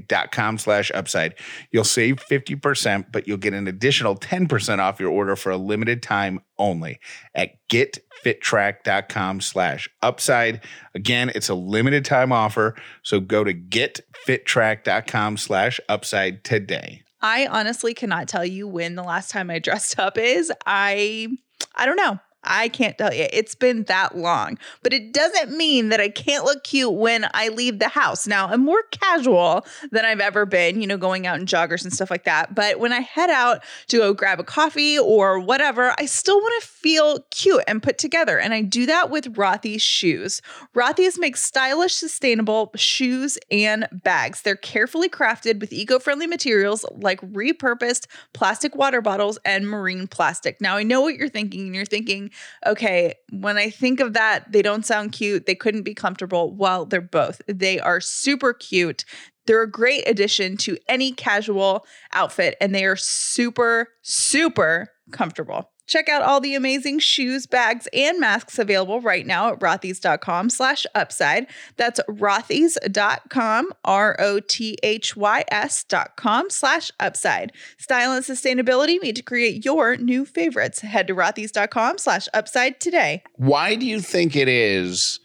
dot 0.08 0.32
com 0.32 0.58
slash 0.58 0.92
upside. 0.94 1.36
You'll 1.72 1.84
save 1.84 2.18
50%, 2.18 3.12
but 3.12 3.28
you'll 3.28 3.38
get 3.38 3.54
an 3.54 3.68
additional 3.68 4.16
10% 4.16 4.80
off 4.80 5.00
your 5.00 5.10
order 5.10 5.36
for 5.36 5.52
a 5.52 5.58
limited 5.58 6.04
time 6.04 6.42
only 6.58 7.00
at 7.34 7.56
getfittrack.com 7.70 9.42
slash 9.42 9.90
upside. 10.02 10.64
Again, 10.94 11.32
it's 11.34 11.50
a 11.50 11.56
limited 11.56 12.06
time 12.06 12.32
offer. 12.32 12.76
So 13.02 13.20
go 13.20 13.44
to 13.44 13.54
getfittrack.com 13.54 15.38
slash 15.38 15.80
upside 15.90 16.44
today. 16.44 17.02
I 17.22 17.48
honestly 17.48 17.94
cannot 17.94 18.28
tell 18.28 18.46
you 18.46 18.68
when 18.68 18.96
the 18.96 19.04
last 19.04 19.32
time 19.32 19.50
I 19.50 19.60
dressed 19.60 20.00
up 20.00 20.18
is. 20.18 20.52
I 20.66 21.28
I 21.76 21.86
don't 21.86 21.98
know. 21.98 22.20
I 22.44 22.70
can't 22.70 22.98
tell 22.98 23.14
you. 23.14 23.28
It's 23.32 23.56
been 23.56 23.84
that 23.84 24.18
long, 24.18 24.58
but 24.82 24.94
it 24.94 25.14
doesn't 25.14 25.56
mean 25.56 25.90
that 25.90 26.00
I 26.00 26.10
can't 26.10 26.46
look 26.46 26.64
cute 26.64 26.94
when 26.94 27.28
I 27.34 27.50
leave 27.50 27.80
the 27.80 27.90
house. 27.90 28.28
Now, 28.28 28.48
I'm 28.48 28.64
more 28.64 28.84
casual 28.92 29.66
than 29.92 30.06
I've 30.06 30.22
ever 30.22 30.46
been, 30.46 30.82
you 30.82 30.88
know, 30.88 30.98
going 30.98 31.28
out 31.28 31.40
in 31.40 31.46
joggers 31.46 31.84
and 31.84 31.92
stuff 31.92 32.10
like 32.10 32.24
that. 32.24 32.56
But 32.56 32.80
when 32.80 32.94
I 32.94 33.00
head 33.00 33.30
out 33.30 33.64
to 33.88 33.98
go 33.98 34.14
grab 34.14 34.40
a 34.40 34.44
coffee 34.44 34.98
or 34.98 35.40
whatever, 35.40 35.94
I 35.98 36.06
still 36.06 36.40
want 36.40 36.62
to 36.62 36.68
feel 36.68 37.20
cute 37.32 37.64
and 37.68 37.84
put 37.84 37.98
together. 37.98 38.40
And 38.40 38.54
I 38.54 38.62
do 38.62 38.86
that 38.86 39.10
with 39.10 39.34
Rothy's 39.36 39.82
shoes. 39.82 40.42
Rothy's 40.74 41.20
makes 41.20 41.44
stylish, 41.44 41.94
sustainable 41.94 42.72
shoes 42.76 43.38
and 43.52 43.88
bags. 43.92 44.42
They're 44.42 44.56
carefully 44.56 45.10
crafted 45.10 45.60
with 45.60 45.74
eco 45.74 46.00
friendly 46.00 46.28
materials 46.28 46.86
like 46.92 47.20
repurposed 47.22 48.08
plastic 48.34 48.76
water 48.76 49.02
bottles 49.02 49.38
and 49.44 49.68
marine 49.68 50.08
plastic. 50.08 50.62
Now, 50.62 50.78
I 50.78 50.84
know 50.84 51.02
what 51.02 51.16
you're 51.16 51.30
thinking, 51.30 51.62
and 51.62 51.76
you're 51.76 51.86
thinking, 51.86 52.29
okay, 52.66 53.14
when 53.32 53.58
I 53.58 53.70
think 53.70 54.00
of 54.00 54.14
that, 54.14 54.52
they 54.52 54.62
don't 54.62 54.86
sound 54.86 55.12
cute. 55.12 55.46
They 55.46 55.56
couldn't 55.56 55.84
be 55.84 55.94
comfortable. 55.94 56.56
Well, 56.56 56.86
they're 56.86 57.02
both. 57.02 57.42
They 57.48 57.80
are 57.80 58.02
super 58.02 58.54
cute. 58.54 59.06
They're 59.46 59.64
a 59.64 59.72
great 59.72 60.08
addition 60.08 60.58
to 60.58 60.78
any 60.88 61.12
casual 61.12 61.86
outfit, 62.14 62.56
and 62.62 62.76
they 62.76 62.86
are 62.86 62.96
super, 62.96 63.90
super 64.02 64.90
comfortable. 65.12 65.72
Check 65.90 66.08
out 66.08 66.22
all 66.22 66.40
the 66.40 66.54
amazing 66.54 67.00
shoes, 67.00 67.48
bags, 67.48 67.88
and 67.94 68.20
masks 68.20 68.60
available 68.60 69.02
right 69.02 69.26
now 69.26 69.52
at 69.52 69.60
rothys.com 69.60 70.52
slash 70.52 70.86
upside. 70.94 71.48
That's 71.78 72.00
rothys.com, 72.08 73.72
R-O-T-H-Y-S 73.84 75.84
dot 75.86 76.16
com 76.16 76.50
slash 76.52 76.92
upside. 77.00 77.54
Style 77.80 78.12
and 78.12 78.24
sustainability 78.24 79.02
meet 79.02 79.16
to 79.16 79.24
create 79.24 79.66
your 79.66 79.98
new 79.98 80.26
favorites. 80.26 80.82
Head 80.82 81.08
to 81.08 81.16
rothys.com 81.16 81.98
slash 81.98 82.28
upside 82.36 82.80
today. 82.80 83.24
Why 83.38 83.74
do 83.74 83.88
you 83.88 84.00
think 84.00 84.36
it 84.36 84.48
is? 84.48 85.20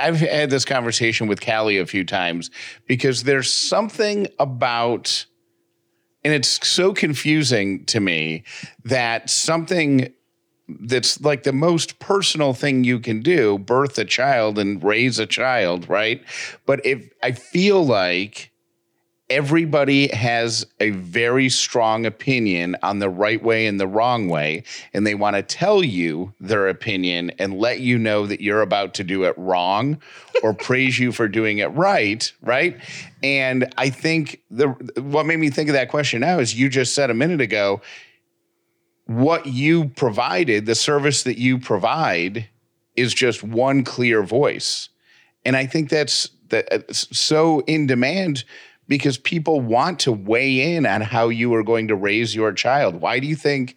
I've 0.00 0.20
had 0.20 0.48
this 0.48 0.64
conversation 0.64 1.26
with 1.26 1.44
Callie 1.44 1.78
a 1.78 1.86
few 1.86 2.04
times 2.04 2.52
because 2.86 3.24
there's 3.24 3.52
something 3.52 4.28
about 4.38 5.26
and 6.24 6.32
it's 6.32 6.66
so 6.66 6.92
confusing 6.92 7.84
to 7.86 8.00
me 8.00 8.44
that 8.84 9.28
something 9.30 10.12
that's 10.80 11.20
like 11.20 11.42
the 11.42 11.52
most 11.52 11.98
personal 11.98 12.54
thing 12.54 12.84
you 12.84 12.98
can 12.98 13.20
do 13.20 13.58
birth 13.58 13.98
a 13.98 14.04
child 14.04 14.58
and 14.58 14.82
raise 14.82 15.18
a 15.18 15.26
child 15.26 15.88
right? 15.88 16.22
But 16.66 16.84
if 16.86 17.10
i 17.22 17.32
feel 17.32 17.84
like 17.84 18.50
everybody 19.30 20.08
has 20.08 20.66
a 20.80 20.90
very 20.90 21.48
strong 21.48 22.04
opinion 22.04 22.76
on 22.82 22.98
the 22.98 23.08
right 23.08 23.42
way 23.42 23.66
and 23.66 23.80
the 23.80 23.86
wrong 23.86 24.28
way 24.28 24.62
and 24.92 25.06
they 25.06 25.14
want 25.14 25.34
to 25.34 25.42
tell 25.42 25.82
you 25.82 26.32
their 26.40 26.68
opinion 26.68 27.30
and 27.38 27.58
let 27.58 27.80
you 27.80 27.96
know 27.98 28.26
that 28.26 28.42
you're 28.42 28.60
about 28.60 28.92
to 28.92 29.02
do 29.02 29.24
it 29.24 29.36
wrong 29.38 29.98
or 30.42 30.52
praise 30.64 30.98
you 30.98 31.10
for 31.10 31.26
doing 31.26 31.58
it 31.58 31.68
right 31.68 32.32
right? 32.42 32.78
And 33.22 33.72
i 33.78 33.88
think 33.88 34.42
the 34.50 34.68
what 35.00 35.24
made 35.24 35.38
me 35.38 35.48
think 35.48 35.70
of 35.70 35.74
that 35.74 35.88
question 35.88 36.20
now 36.20 36.38
is 36.38 36.54
you 36.54 36.68
just 36.68 36.94
said 36.94 37.10
a 37.10 37.14
minute 37.14 37.40
ago 37.40 37.80
what 39.06 39.46
you 39.46 39.88
provided 39.90 40.66
the 40.66 40.74
service 40.74 41.22
that 41.22 41.38
you 41.38 41.58
provide 41.58 42.48
is 42.96 43.12
just 43.12 43.42
one 43.42 43.84
clear 43.84 44.22
voice. 44.22 44.90
And 45.46 45.56
i 45.56 45.64
think 45.64 45.88
that's 45.88 46.28
that 46.48 46.70
uh, 46.72 46.92
so 46.92 47.60
in 47.60 47.86
demand 47.86 48.44
because 48.88 49.18
people 49.18 49.60
want 49.60 50.00
to 50.00 50.12
weigh 50.12 50.74
in 50.74 50.86
on 50.86 51.00
how 51.00 51.28
you 51.28 51.54
are 51.54 51.62
going 51.62 51.88
to 51.88 51.94
raise 51.94 52.34
your 52.34 52.52
child. 52.52 53.00
Why 53.00 53.18
do 53.18 53.26
you 53.26 53.36
think 53.36 53.76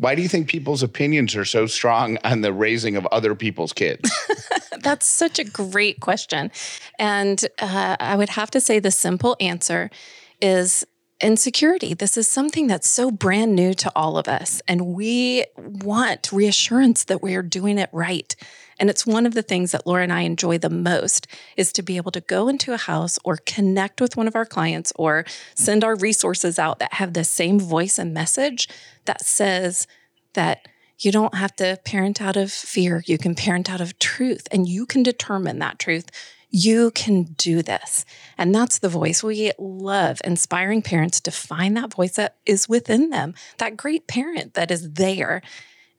why 0.00 0.14
do 0.14 0.22
you 0.22 0.28
think 0.28 0.48
people's 0.48 0.82
opinions 0.82 1.36
are 1.36 1.44
so 1.44 1.66
strong 1.66 2.16
on 2.24 2.40
the 2.40 2.54
raising 2.54 2.96
of 2.96 3.04
other 3.08 3.34
people's 3.34 3.74
kids? 3.74 4.10
That's 4.80 5.04
such 5.04 5.38
a 5.38 5.44
great 5.44 6.00
question. 6.00 6.50
And 6.98 7.44
uh, 7.58 7.96
I 8.00 8.16
would 8.16 8.30
have 8.30 8.50
to 8.52 8.62
say 8.62 8.78
the 8.78 8.90
simple 8.90 9.36
answer 9.40 9.90
is 10.40 10.86
insecurity. 11.20 11.92
This 11.92 12.16
is 12.16 12.26
something 12.26 12.66
that's 12.66 12.88
so 12.88 13.10
brand 13.10 13.54
new 13.54 13.74
to 13.74 13.92
all 13.94 14.16
of 14.16 14.26
us. 14.26 14.62
And 14.66 14.86
we 14.86 15.44
want 15.56 16.32
reassurance 16.32 17.04
that 17.04 17.22
we 17.22 17.34
are 17.34 17.42
doing 17.42 17.78
it 17.78 17.90
right. 17.92 18.34
And 18.80 18.88
it's 18.88 19.06
one 19.06 19.26
of 19.26 19.34
the 19.34 19.42
things 19.42 19.72
that 19.72 19.86
Laura 19.86 20.02
and 20.02 20.12
I 20.12 20.22
enjoy 20.22 20.56
the 20.56 20.70
most 20.70 21.26
is 21.56 21.70
to 21.74 21.82
be 21.82 21.98
able 21.98 22.10
to 22.12 22.22
go 22.22 22.48
into 22.48 22.72
a 22.72 22.78
house 22.78 23.18
or 23.24 23.36
connect 23.36 24.00
with 24.00 24.16
one 24.16 24.26
of 24.26 24.34
our 24.34 24.46
clients 24.46 24.90
or 24.96 25.26
send 25.54 25.84
our 25.84 25.94
resources 25.94 26.58
out 26.58 26.78
that 26.78 26.94
have 26.94 27.12
the 27.12 27.22
same 27.22 27.60
voice 27.60 27.98
and 27.98 28.14
message 28.14 28.68
that 29.04 29.24
says 29.24 29.86
that 30.32 30.66
you 30.98 31.12
don't 31.12 31.34
have 31.34 31.54
to 31.56 31.78
parent 31.84 32.22
out 32.22 32.36
of 32.36 32.50
fear. 32.50 33.02
You 33.06 33.18
can 33.18 33.34
parent 33.34 33.70
out 33.70 33.80
of 33.82 33.98
truth 33.98 34.48
and 34.50 34.66
you 34.66 34.86
can 34.86 35.02
determine 35.02 35.58
that 35.58 35.78
truth. 35.78 36.06
You 36.48 36.90
can 36.90 37.24
do 37.36 37.62
this. 37.62 38.04
And 38.36 38.54
that's 38.54 38.78
the 38.78 38.88
voice. 38.88 39.22
We 39.22 39.52
love 39.58 40.20
inspiring 40.24 40.82
parents 40.82 41.20
to 41.20 41.30
find 41.30 41.76
that 41.76 41.94
voice 41.94 42.14
that 42.16 42.36
is 42.44 42.68
within 42.68 43.10
them, 43.10 43.34
that 43.58 43.76
great 43.76 44.06
parent 44.08 44.54
that 44.54 44.70
is 44.70 44.92
there 44.92 45.42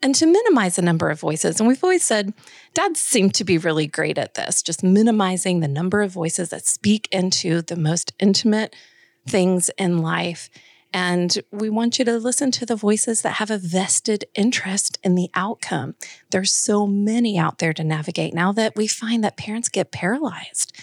and 0.02 0.16
to 0.16 0.26
minimize 0.26 0.76
the 0.76 0.82
number 0.82 1.10
of 1.10 1.20
voices. 1.20 1.60
And 1.60 1.68
we've 1.68 1.84
always 1.84 2.04
said 2.04 2.34
dads 2.74 3.00
seem 3.00 3.30
to 3.32 3.44
be 3.44 3.58
really 3.58 3.88
great 3.88 4.18
at 4.18 4.34
this, 4.34 4.62
just 4.62 4.84
minimizing 4.84 5.60
the 5.60 5.68
number 5.68 6.02
of 6.02 6.12
voices 6.12 6.50
that 6.50 6.66
speak 6.66 7.08
into 7.12 7.62
the 7.62 7.76
most 7.76 8.14
intimate 8.20 8.76
things 9.28 9.70
in 9.78 10.00
life. 10.00 10.50
And 10.94 11.38
we 11.52 11.70
want 11.70 12.00
you 12.00 12.06
to 12.06 12.18
listen 12.18 12.52
to 12.52 12.66
the 12.66 12.76
voices 12.76 13.22
that 13.22 13.36
have 13.36 13.50
a 13.50 13.58
vested 13.58 14.26
interest 14.36 15.00
in 15.04 15.16
the 15.16 15.30
outcome. 15.34 15.96
There's 16.32 16.52
so 16.52 16.86
many 16.86 17.38
out 17.38 17.60
there 17.60 17.74
to 17.74 17.84
navigate 17.84 18.34
now 18.34 18.52
that 18.54 18.76
we 18.76 18.88
find 18.88 19.24
that 19.24 19.38
parents 19.38 19.70
get 19.70 19.92
paralyzed. 19.92 20.76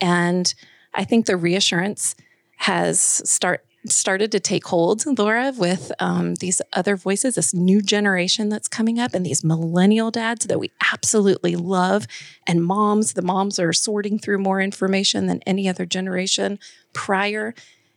And 0.00 0.54
I 0.94 1.04
think 1.04 1.26
the 1.26 1.36
reassurance 1.36 2.14
has 2.58 3.00
start 3.00 3.64
started 3.90 4.32
to 4.32 4.40
take 4.40 4.66
hold, 4.66 5.04
Laura, 5.18 5.52
with 5.56 5.92
um, 5.98 6.34
these 6.36 6.60
other 6.72 6.96
voices, 6.96 7.34
this 7.34 7.54
new 7.54 7.80
generation 7.80 8.48
that's 8.48 8.68
coming 8.68 8.98
up, 8.98 9.14
and 9.14 9.24
these 9.24 9.44
millennial 9.44 10.10
dads 10.10 10.46
that 10.46 10.60
we 10.60 10.70
absolutely 10.92 11.56
love, 11.56 12.06
and 12.46 12.64
moms. 12.64 13.14
The 13.14 13.22
moms 13.22 13.58
are 13.58 13.72
sorting 13.72 14.18
through 14.18 14.38
more 14.38 14.60
information 14.60 15.26
than 15.26 15.42
any 15.46 15.68
other 15.68 15.86
generation 15.86 16.58
prior. 16.92 17.54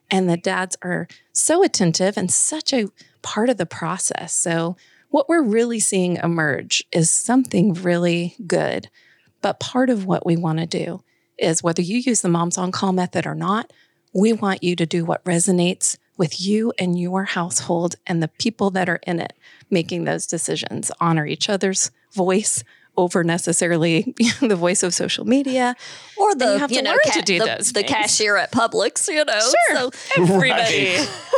And 0.10 0.30
the 0.30 0.38
dads 0.38 0.76
are 0.82 1.08
so 1.32 1.64
attentive 1.64 2.18
and 2.18 2.30
such 2.32 2.74
a 2.74 2.90
part 3.22 3.50
of 3.50 3.58
the 3.58 3.66
process. 3.66 4.34
So, 4.34 4.76
what 5.10 5.28
we're 5.28 5.44
really 5.44 5.80
seeing 5.80 6.16
emerge 6.18 6.84
is 6.92 7.10
something 7.10 7.74
really 7.74 8.36
good. 8.48 8.90
But 9.42 9.60
part 9.60 9.90
of 9.90 10.06
what 10.06 10.26
we 10.26 10.38
want 10.38 10.60
to 10.60 10.66
do 10.66 11.04
is 11.38 11.64
whether 11.64 11.82
you 11.82 11.98
use 11.98 12.22
the 12.22 12.30
moms 12.30 12.58
on 12.58 12.72
call 12.72 12.94
method 12.94 13.26
or 13.26 13.36
not, 13.36 13.74
we 14.14 14.34
want 14.34 14.64
you 14.64 14.76
to 14.76 14.86
do 14.86 15.06
what 15.06 15.24
resonates 15.26 15.98
with 16.18 16.40
you 16.42 16.72
and 16.78 17.00
your 17.00 17.24
household 17.24 17.96
and 18.06 18.22
the 18.22 18.28
people 18.28 18.70
that 18.72 18.88
are 18.90 19.00
in 19.08 19.20
it 19.20 19.34
making 19.70 20.04
those 20.04 20.28
decisions. 20.28 20.92
Honor 21.00 21.26
each 21.26 21.50
other's 21.50 21.92
voice 22.14 22.64
over 22.98 23.24
necessarily 23.24 24.14
the 24.42 24.56
voice 24.56 24.84
of 24.84 24.94
social 24.94 25.24
media, 25.26 25.78
or 26.18 26.36
the 26.36 26.46
you 26.54 26.58
have 26.58 26.72
you 26.72 26.78
to 26.80 26.84
know 26.84 26.90
learn 26.92 27.00
ca- 27.06 27.12
to 27.14 27.22
do 27.22 27.40
the, 27.40 27.46
those 27.46 27.72
the 27.72 27.80
things. 27.80 27.90
cashier 27.90 28.36
at 28.36 28.52
Publix. 28.52 29.08
You 29.08 29.24
know, 29.24 29.40
Sure, 29.40 29.78
so 29.78 29.92
everybody, 30.22 30.98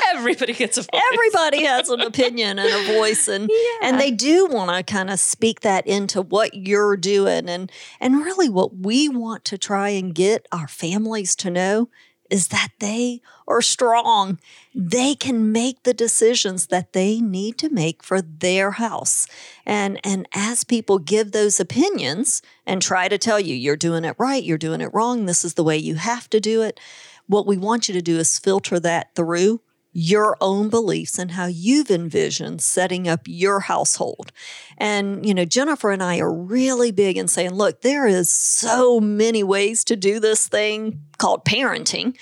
Everybody 0.10 0.54
gets 0.54 0.78
a 0.80 0.82
voice. 0.82 1.02
everybody 1.14 1.64
has 1.68 1.90
an 1.90 2.02
opinion 2.02 2.58
and 2.58 2.90
a 2.90 2.94
voice 2.98 3.28
and 3.28 3.50
and 3.84 4.00
they 4.00 4.10
do 4.10 4.48
want 4.48 4.76
to 4.76 4.82
kind 4.92 5.12
of 5.12 5.20
speak 5.20 5.60
that 5.62 5.86
into 5.86 6.24
what 6.24 6.56
you're 6.56 6.98
doing 6.98 7.48
and 7.48 7.72
and 8.00 8.16
really 8.26 8.50
what 8.50 8.76
we 8.78 9.08
want 9.08 9.46
to 9.46 9.58
try 9.58 9.90
and 9.90 10.16
get 10.16 10.48
our 10.52 10.68
families 10.68 11.36
to 11.36 11.52
know 11.52 11.88
is 12.34 12.48
that 12.48 12.70
they 12.80 13.22
are 13.48 13.62
strong. 13.62 14.40
They 14.74 15.14
can 15.14 15.52
make 15.52 15.84
the 15.84 15.94
decisions 15.94 16.68
that 16.68 16.94
they 16.94 17.22
need 17.22 17.60
to 17.60 17.70
make 17.70 18.02
for 18.02 18.24
their 18.24 18.72
house. 18.72 19.28
And 19.68 20.00
and 20.04 20.28
as 20.34 20.64
people 20.64 20.98
give 20.98 21.32
those 21.32 21.60
opinions 21.60 22.42
and 22.66 22.82
try 22.82 23.08
to 23.08 23.20
tell 23.20 23.40
you 23.40 23.54
you're 23.54 23.76
doing 23.76 24.04
it 24.04 24.16
right 24.18 24.44
you're 24.44 24.58
doing 24.58 24.82
it 24.82 24.94
wrong 24.94 25.26
this 25.26 25.46
is 25.46 25.54
the 25.54 25.64
way 25.64 25.78
you 25.78 25.96
have 25.96 26.30
to 26.30 26.40
do 26.40 26.62
it 26.62 26.80
what 27.28 27.46
we 27.46 27.58
want 27.58 27.88
you 27.88 27.94
to 27.94 28.02
do 28.02 28.18
is 28.18 28.40
filter 28.40 28.80
that 28.80 29.14
through 29.16 29.62
your 29.94 30.36
own 30.42 30.70
beliefs 30.70 31.20
and 31.20 31.32
how 31.32 31.46
you've 31.46 31.92
envisioned 31.92 32.62
setting 32.62 33.08
up 33.08 33.22
your 33.26 33.62
household. 33.62 34.32
And, 34.78 35.26
you 35.26 35.34
know, 35.34 35.46
Jennifer 35.46 35.92
and 35.92 36.02
I 36.02 36.20
are 36.20 36.34
really 36.34 36.92
big 36.92 37.16
in 37.16 37.28
saying, 37.28 37.52
look, 37.52 37.82
there 37.82 38.08
is 38.08 38.30
so 38.32 39.00
many 39.00 39.44
ways 39.44 39.84
to 39.86 39.96
do 39.96 40.20
this 40.20 40.48
thing 40.48 41.02
called 41.20 41.46
parenting. 41.46 42.18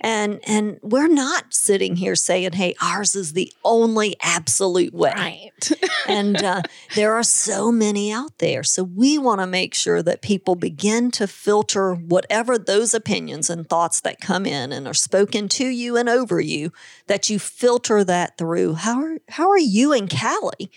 And 0.00 0.40
and 0.44 0.78
we're 0.82 1.08
not 1.08 1.54
sitting 1.54 1.96
here 1.96 2.14
saying, 2.14 2.52
"Hey, 2.52 2.74
ours 2.82 3.14
is 3.14 3.32
the 3.32 3.52
only 3.64 4.16
absolute 4.20 4.94
way." 4.94 5.12
Right. 5.14 5.72
and 6.08 6.42
uh, 6.42 6.62
there 6.94 7.14
are 7.14 7.22
so 7.22 7.72
many 7.72 8.12
out 8.12 8.38
there. 8.38 8.62
So 8.62 8.82
we 8.82 9.18
want 9.18 9.40
to 9.40 9.46
make 9.46 9.74
sure 9.74 10.02
that 10.02 10.22
people 10.22 10.54
begin 10.54 11.10
to 11.12 11.26
filter 11.26 11.94
whatever 11.94 12.58
those 12.58 12.94
opinions 12.94 13.50
and 13.50 13.68
thoughts 13.68 14.00
that 14.00 14.20
come 14.20 14.46
in 14.46 14.72
and 14.72 14.86
are 14.86 14.94
spoken 14.94 15.48
to 15.48 15.66
you 15.66 15.96
and 15.96 16.08
over 16.08 16.40
you, 16.40 16.72
that 17.06 17.28
you 17.30 17.38
filter 17.38 18.04
that 18.04 18.38
through. 18.38 18.74
How 18.74 19.02
are, 19.02 19.18
how 19.28 19.50
are 19.50 19.58
you 19.58 19.92
and 19.92 20.10
Callie? 20.10 20.70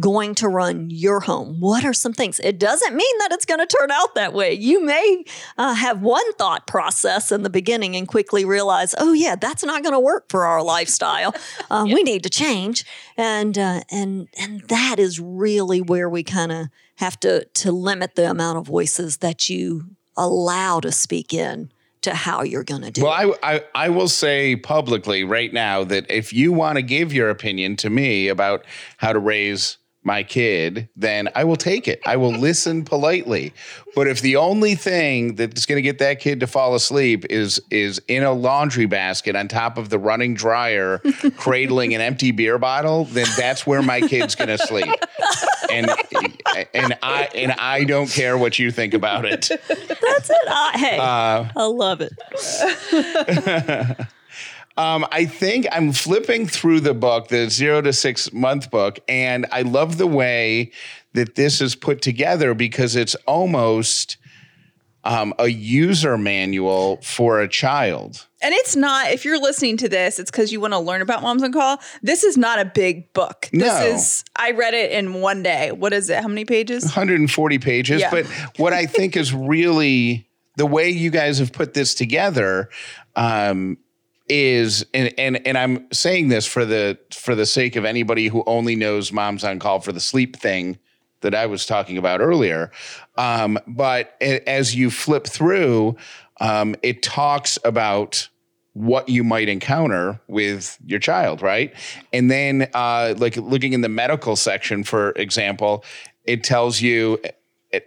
Going 0.00 0.34
to 0.36 0.48
run 0.48 0.90
your 0.90 1.20
home? 1.20 1.60
What 1.60 1.84
are 1.84 1.92
some 1.92 2.12
things? 2.12 2.40
It 2.40 2.58
doesn't 2.58 2.94
mean 2.94 3.18
that 3.18 3.32
it's 3.32 3.44
going 3.44 3.60
to 3.60 3.66
turn 3.66 3.90
out 3.90 4.14
that 4.14 4.32
way. 4.32 4.52
You 4.52 4.84
may 4.84 5.24
uh, 5.56 5.74
have 5.74 6.02
one 6.02 6.32
thought 6.34 6.66
process 6.66 7.30
in 7.30 7.42
the 7.42 7.50
beginning 7.50 7.94
and 7.94 8.08
quickly 8.08 8.44
realize, 8.44 8.94
oh 8.98 9.12
yeah, 9.12 9.36
that's 9.36 9.62
not 9.64 9.82
going 9.82 9.92
to 9.92 10.00
work 10.00 10.28
for 10.28 10.44
our 10.44 10.62
lifestyle. 10.62 11.34
Uh, 11.70 11.84
We 11.84 12.02
need 12.02 12.22
to 12.24 12.30
change, 12.30 12.84
and 13.16 13.56
uh, 13.56 13.80
and 13.90 14.28
and 14.38 14.60
that 14.68 14.98
is 14.98 15.18
really 15.18 15.80
where 15.80 16.08
we 16.08 16.22
kind 16.22 16.52
of 16.52 16.68
have 16.96 17.18
to 17.20 17.44
to 17.44 17.72
limit 17.72 18.16
the 18.16 18.28
amount 18.28 18.58
of 18.58 18.66
voices 18.66 19.18
that 19.18 19.48
you 19.48 19.84
allow 20.16 20.80
to 20.80 20.92
speak 20.92 21.32
in 21.32 21.70
to 22.02 22.14
how 22.14 22.42
you're 22.42 22.64
going 22.64 22.82
to 22.82 22.90
do. 22.90 23.02
Well, 23.04 23.32
it. 23.32 23.38
I, 23.42 23.54
I 23.56 23.64
I 23.74 23.88
will 23.88 24.08
say 24.08 24.56
publicly 24.56 25.24
right 25.24 25.52
now 25.52 25.84
that 25.84 26.10
if 26.10 26.32
you 26.32 26.52
want 26.52 26.76
to 26.76 26.82
give 26.82 27.12
your 27.12 27.30
opinion 27.30 27.76
to 27.76 27.90
me 27.90 28.28
about 28.28 28.64
how 28.98 29.12
to 29.12 29.18
raise 29.18 29.78
my 30.04 30.22
kid, 30.22 30.88
then 30.96 31.28
I 31.34 31.44
will 31.44 31.56
take 31.56 31.88
it. 31.88 32.00
I 32.06 32.16
will 32.16 32.32
listen 32.32 32.84
politely. 32.84 33.52
But 33.94 34.06
if 34.06 34.20
the 34.20 34.36
only 34.36 34.74
thing 34.74 35.34
that's 35.36 35.66
going 35.66 35.76
to 35.76 35.82
get 35.82 35.98
that 35.98 36.20
kid 36.20 36.40
to 36.40 36.46
fall 36.46 36.74
asleep 36.74 37.24
is 37.30 37.60
is 37.70 38.00
in 38.08 38.22
a 38.22 38.32
laundry 38.32 38.86
basket 38.86 39.34
on 39.36 39.48
top 39.48 39.78
of 39.78 39.88
the 39.88 39.98
running 39.98 40.34
dryer, 40.34 40.98
cradling 41.36 41.94
an 41.94 42.00
empty 42.00 42.30
beer 42.32 42.58
bottle, 42.58 43.04
then 43.06 43.26
that's 43.36 43.66
where 43.66 43.82
my 43.82 44.00
kid's 44.00 44.34
going 44.34 44.48
to 44.48 44.58
sleep. 44.58 44.92
And 45.70 45.90
and 46.74 46.98
I 47.02 47.28
and 47.34 47.52
I 47.52 47.84
don't 47.84 48.10
care 48.10 48.36
what 48.36 48.58
you 48.58 48.70
think 48.70 48.94
about 48.94 49.24
it. 49.24 49.48
That's 49.48 50.30
it. 50.30 50.36
I, 50.48 50.72
hey, 50.76 50.98
Uh, 50.98 51.48
I 51.56 51.64
love 51.64 52.00
it. 52.00 52.12
Um, 54.76 55.06
I 55.12 55.24
think 55.26 55.66
I'm 55.70 55.92
flipping 55.92 56.46
through 56.46 56.80
the 56.80 56.94
book, 56.94 57.28
the 57.28 57.48
zero 57.48 57.80
to 57.82 57.92
six 57.92 58.32
month 58.32 58.70
book, 58.70 58.98
and 59.08 59.46
I 59.52 59.62
love 59.62 59.98
the 59.98 60.06
way 60.06 60.72
that 61.12 61.36
this 61.36 61.60
is 61.60 61.76
put 61.76 62.02
together 62.02 62.54
because 62.54 62.96
it's 62.96 63.14
almost 63.26 64.16
um, 65.04 65.32
a 65.38 65.48
user 65.48 66.18
manual 66.18 66.96
for 67.02 67.40
a 67.40 67.46
child. 67.48 68.26
And 68.42 68.52
it's 68.54 68.74
not, 68.74 69.10
if 69.12 69.24
you're 69.24 69.38
listening 69.40 69.76
to 69.78 69.88
this, 69.88 70.18
it's 70.18 70.30
because 70.30 70.50
you 70.50 70.60
want 70.60 70.72
to 70.72 70.78
learn 70.78 71.02
about 71.02 71.22
Moms 71.22 71.42
on 71.42 71.52
Call. 71.52 71.78
This 72.02 72.24
is 72.24 72.36
not 72.36 72.58
a 72.58 72.64
big 72.64 73.12
book. 73.12 73.48
This 73.52 73.62
No. 73.62 73.86
is, 73.86 74.24
I 74.34 74.50
read 74.52 74.74
it 74.74 74.90
in 74.92 75.14
one 75.20 75.42
day. 75.42 75.70
What 75.72 75.92
is 75.92 76.10
it? 76.10 76.20
How 76.20 76.28
many 76.28 76.44
pages? 76.44 76.84
140 76.84 77.58
pages. 77.58 78.00
Yeah. 78.00 78.10
But 78.10 78.26
what 78.56 78.72
I 78.72 78.86
think 78.86 79.16
is 79.16 79.32
really 79.32 80.26
the 80.56 80.66
way 80.66 80.88
you 80.90 81.10
guys 81.10 81.38
have 81.38 81.52
put 81.52 81.74
this 81.74 81.94
together 81.94 82.70
um, 83.14 83.76
is, 84.28 84.86
and, 84.94 85.12
and 85.18 85.46
and 85.46 85.58
I'm 85.58 85.86
saying 85.92 86.28
this 86.28 86.46
for 86.46 86.64
the 86.64 86.98
for 87.12 87.34
the 87.34 87.46
sake 87.46 87.76
of 87.76 87.84
anybody 87.84 88.28
who 88.28 88.42
only 88.46 88.76
knows 88.76 89.12
Moms 89.12 89.44
on 89.44 89.58
Call 89.58 89.80
for 89.80 89.92
the 89.92 90.00
sleep 90.00 90.36
thing 90.36 90.78
that 91.20 91.34
I 91.34 91.46
was 91.46 91.66
talking 91.66 91.98
about 91.98 92.20
earlier. 92.20 92.70
Um, 93.16 93.58
but 93.66 94.20
as 94.20 94.74
you 94.74 94.90
flip 94.90 95.26
through, 95.26 95.96
um, 96.40 96.76
it 96.82 97.02
talks 97.02 97.58
about 97.64 98.28
what 98.74 99.08
you 99.08 99.24
might 99.24 99.48
encounter 99.48 100.20
with 100.26 100.76
your 100.84 100.98
child, 100.98 101.40
right? 101.40 101.72
And 102.12 102.30
then, 102.30 102.68
uh, 102.74 103.14
like 103.16 103.36
looking 103.36 103.72
in 103.72 103.80
the 103.80 103.88
medical 103.88 104.36
section, 104.36 104.84
for 104.84 105.10
example, 105.12 105.84
it 106.24 106.44
tells 106.44 106.80
you, 106.80 107.20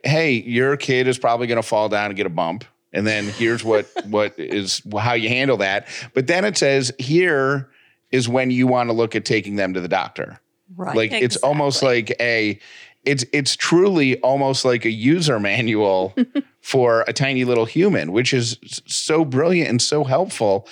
hey, 0.04 0.32
your 0.32 0.78
kid 0.78 1.08
is 1.08 1.17
probably 1.17 1.45
going 1.45 1.62
to 1.62 1.67
fall 1.67 1.89
down 1.89 2.08
and 2.08 2.15
get 2.15 2.26
a 2.26 2.30
bump. 2.30 2.63
And 2.93 3.06
then 3.06 3.26
here's 3.26 3.63
what 3.63 3.88
what 4.06 4.38
is 4.38 4.82
how 4.97 5.13
you 5.13 5.30
handle 5.30 5.58
that. 5.58 5.88
But 6.13 6.28
then 6.28 6.45
it 6.45 6.58
says 6.58 6.91
here 6.97 7.69
is 8.12 8.30
when 8.30 8.52
you 8.52 8.67
want 8.67 8.89
to 8.89 8.93
look 8.93 9.15
at 9.15 9.26
taking 9.26 9.56
them 9.56 9.73
to 9.73 9.82
the 9.82 9.88
doctor. 9.88 10.39
Right. 10.76 10.95
Like 10.95 11.12
it's 11.12 11.38
almost 11.38 11.84
like 11.84 12.15
a 12.19 12.60
it's 13.04 13.26
it's 13.34 13.56
truly 13.56 14.19
almost 14.19 14.65
like 14.65 14.86
a 14.86 14.89
user 14.89 15.39
manual 15.39 16.15
for 16.62 17.04
a 17.08 17.13
tiny 17.13 17.45
little 17.45 17.65
human, 17.65 18.12
which 18.12 18.34
is 18.34 18.58
so 18.86 19.23
brilliant 19.23 19.69
and 19.69 19.82
so 19.82 20.04
helpful 20.04 20.67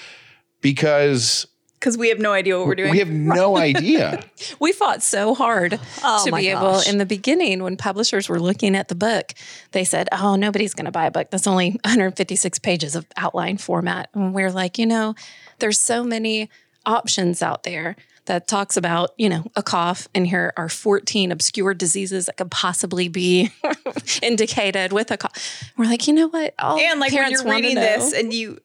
because 0.62 1.47
Because 1.86 2.00
we 2.00 2.10
have 2.10 2.17
no 2.17 2.34
idea 2.34 2.58
what 2.58 2.65
we're 2.65 2.74
doing. 2.74 2.89
we 2.89 2.98
have 2.98 3.12
no 3.12 3.58
idea. 3.69 4.24
We 4.60 4.71
fought 4.71 5.04
so 5.04 5.36
hard 5.36 5.80
Oh 6.04 6.26
to 6.26 6.32
my 6.32 6.39
be 6.39 6.48
able 6.48 6.80
in 6.80 6.98
the 6.98 7.06
beginning 7.06 7.62
when 7.62 7.78
publishers 7.78 8.28
were 8.28 8.39
looking 8.39 8.76
at 8.76 8.88
the 8.88 8.95
book, 8.95 9.34
they 9.71 9.84
said, 9.84 10.10
"Oh, 10.12 10.36
nobody's 10.36 10.74
going 10.74 10.86
to 10.86 10.91
buy 10.91 11.06
a 11.06 11.12
book 11.12 11.30
that's 11.30 11.45
only 11.45 11.69
156 11.86 12.58
pages 12.58 12.95
of 12.95 13.06
outline 13.17 13.58
format." 13.58 14.10
And 14.15 14.34
we're 14.34 14.52
like, 14.52 14.80
you 14.80 14.88
know, 14.88 15.13
there's 15.60 15.80
so 15.80 16.04
many 16.04 16.50
options 16.88 17.43
out 17.43 17.62
there 17.62 17.95
that 18.26 18.48
talks 18.48 18.78
about, 18.78 19.12
you 19.17 19.30
know, 19.30 19.45
a 19.56 19.62
cough 19.62 20.08
and 20.15 20.26
here 20.26 20.54
are 20.58 20.69
14 20.69 21.32
obscure 21.32 21.76
diseases 21.76 22.26
that 22.26 22.38
could 22.38 22.50
possibly 22.50 23.08
be 23.10 23.52
indicated 24.24 24.91
with 24.91 25.12
a 25.12 25.17
cough. 25.17 25.63
We're 25.78 25.86
like, 25.86 26.08
you 26.08 26.13
know 26.13 26.30
what? 26.30 26.56
All 26.58 26.80
and 26.80 27.00
like 27.00 27.12
when 27.12 27.19
parents 27.19 27.43
you're 27.43 27.54
reading 27.54 27.76
this 27.76 28.12
and 28.12 28.34
you 28.34 28.60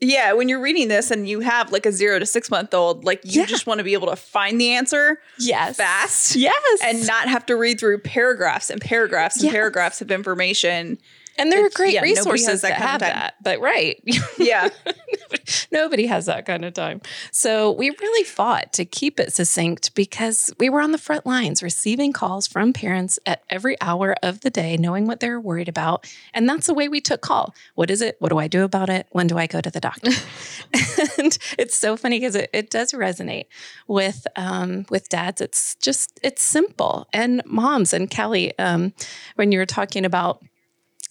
yeah 0.00 0.32
when 0.32 0.48
you're 0.48 0.60
reading 0.60 0.88
this 0.88 1.10
and 1.10 1.28
you 1.28 1.40
have 1.40 1.70
like 1.72 1.84
a 1.86 1.92
zero 1.92 2.18
to 2.18 2.26
six 2.26 2.50
month 2.50 2.72
old 2.74 3.04
like 3.04 3.20
you 3.24 3.40
Yeah. 3.42 3.46
just 3.46 3.66
want 3.66 3.78
to 3.78 3.84
be 3.84 3.92
able 3.92 4.08
to 4.08 4.16
find 4.16 4.60
the 4.60 4.72
answer 4.72 5.18
yes. 5.38 5.76
fast 5.76 6.36
Yes. 6.36 6.80
and 6.82 7.06
not 7.06 7.28
have 7.28 7.44
to 7.46 7.56
read 7.56 7.78
through 7.78 7.98
paragraphs 7.98 8.70
and 8.70 8.80
paragraphs 8.80 9.36
and 9.36 9.44
Yes. 9.44 9.52
paragraphs 9.52 10.00
of 10.00 10.10
information 10.10 10.98
And 11.38 11.50
there 11.50 11.64
are 11.64 11.70
great 11.70 11.94
yeah, 11.94 12.02
resources 12.02 12.62
that 12.62 12.74
have 12.74 13.00
that. 13.00 13.34
But 13.42 13.60
right. 13.60 14.02
yeah 14.38 14.68
Nobody 15.72 16.06
has 16.06 16.26
that 16.26 16.46
kind 16.46 16.64
of 16.64 16.74
time. 16.74 17.00
So 17.32 17.70
we 17.72 17.90
really 17.90 18.24
fought 18.24 18.72
to 18.74 18.84
keep 18.84 19.20
it 19.20 19.32
succinct 19.32 19.94
because 19.94 20.52
we 20.58 20.68
were 20.68 20.80
on 20.80 20.92
the 20.92 20.98
front 20.98 21.26
lines 21.26 21.62
receiving 21.62 22.12
calls 22.12 22.46
from 22.46 22.72
parents 22.72 23.18
at 23.26 23.42
every 23.50 23.80
hour 23.80 24.14
of 24.22 24.40
the 24.40 24.50
day, 24.50 24.76
knowing 24.76 25.06
what 25.06 25.20
they're 25.20 25.40
worried 25.40 25.68
about. 25.68 26.12
And 26.34 26.48
that's 26.48 26.66
the 26.66 26.74
way 26.74 26.88
we 26.88 27.00
took 27.00 27.20
call. 27.20 27.54
What 27.74 27.90
is 27.90 28.02
it? 28.02 28.16
What 28.18 28.30
do 28.30 28.38
I 28.38 28.48
do 28.48 28.64
about 28.64 28.90
it? 28.90 29.06
When 29.10 29.26
do 29.26 29.38
I 29.38 29.46
go 29.46 29.60
to 29.60 29.70
the 29.70 29.80
doctor? 29.80 30.10
and 31.18 31.36
it's 31.58 31.76
so 31.76 31.96
funny 31.96 32.18
because 32.18 32.34
it, 32.34 32.50
it 32.52 32.70
does 32.70 32.92
resonate 32.92 33.46
with 33.86 34.26
um, 34.36 34.86
with 34.90 35.08
dads. 35.08 35.40
It's 35.40 35.74
just 35.76 36.18
it's 36.22 36.42
simple. 36.42 37.08
And 37.12 37.42
moms 37.44 37.92
and 37.92 38.14
Callie, 38.14 38.56
um, 38.58 38.92
when 39.36 39.52
you 39.52 39.58
were 39.58 39.66
talking 39.66 40.04
about 40.04 40.42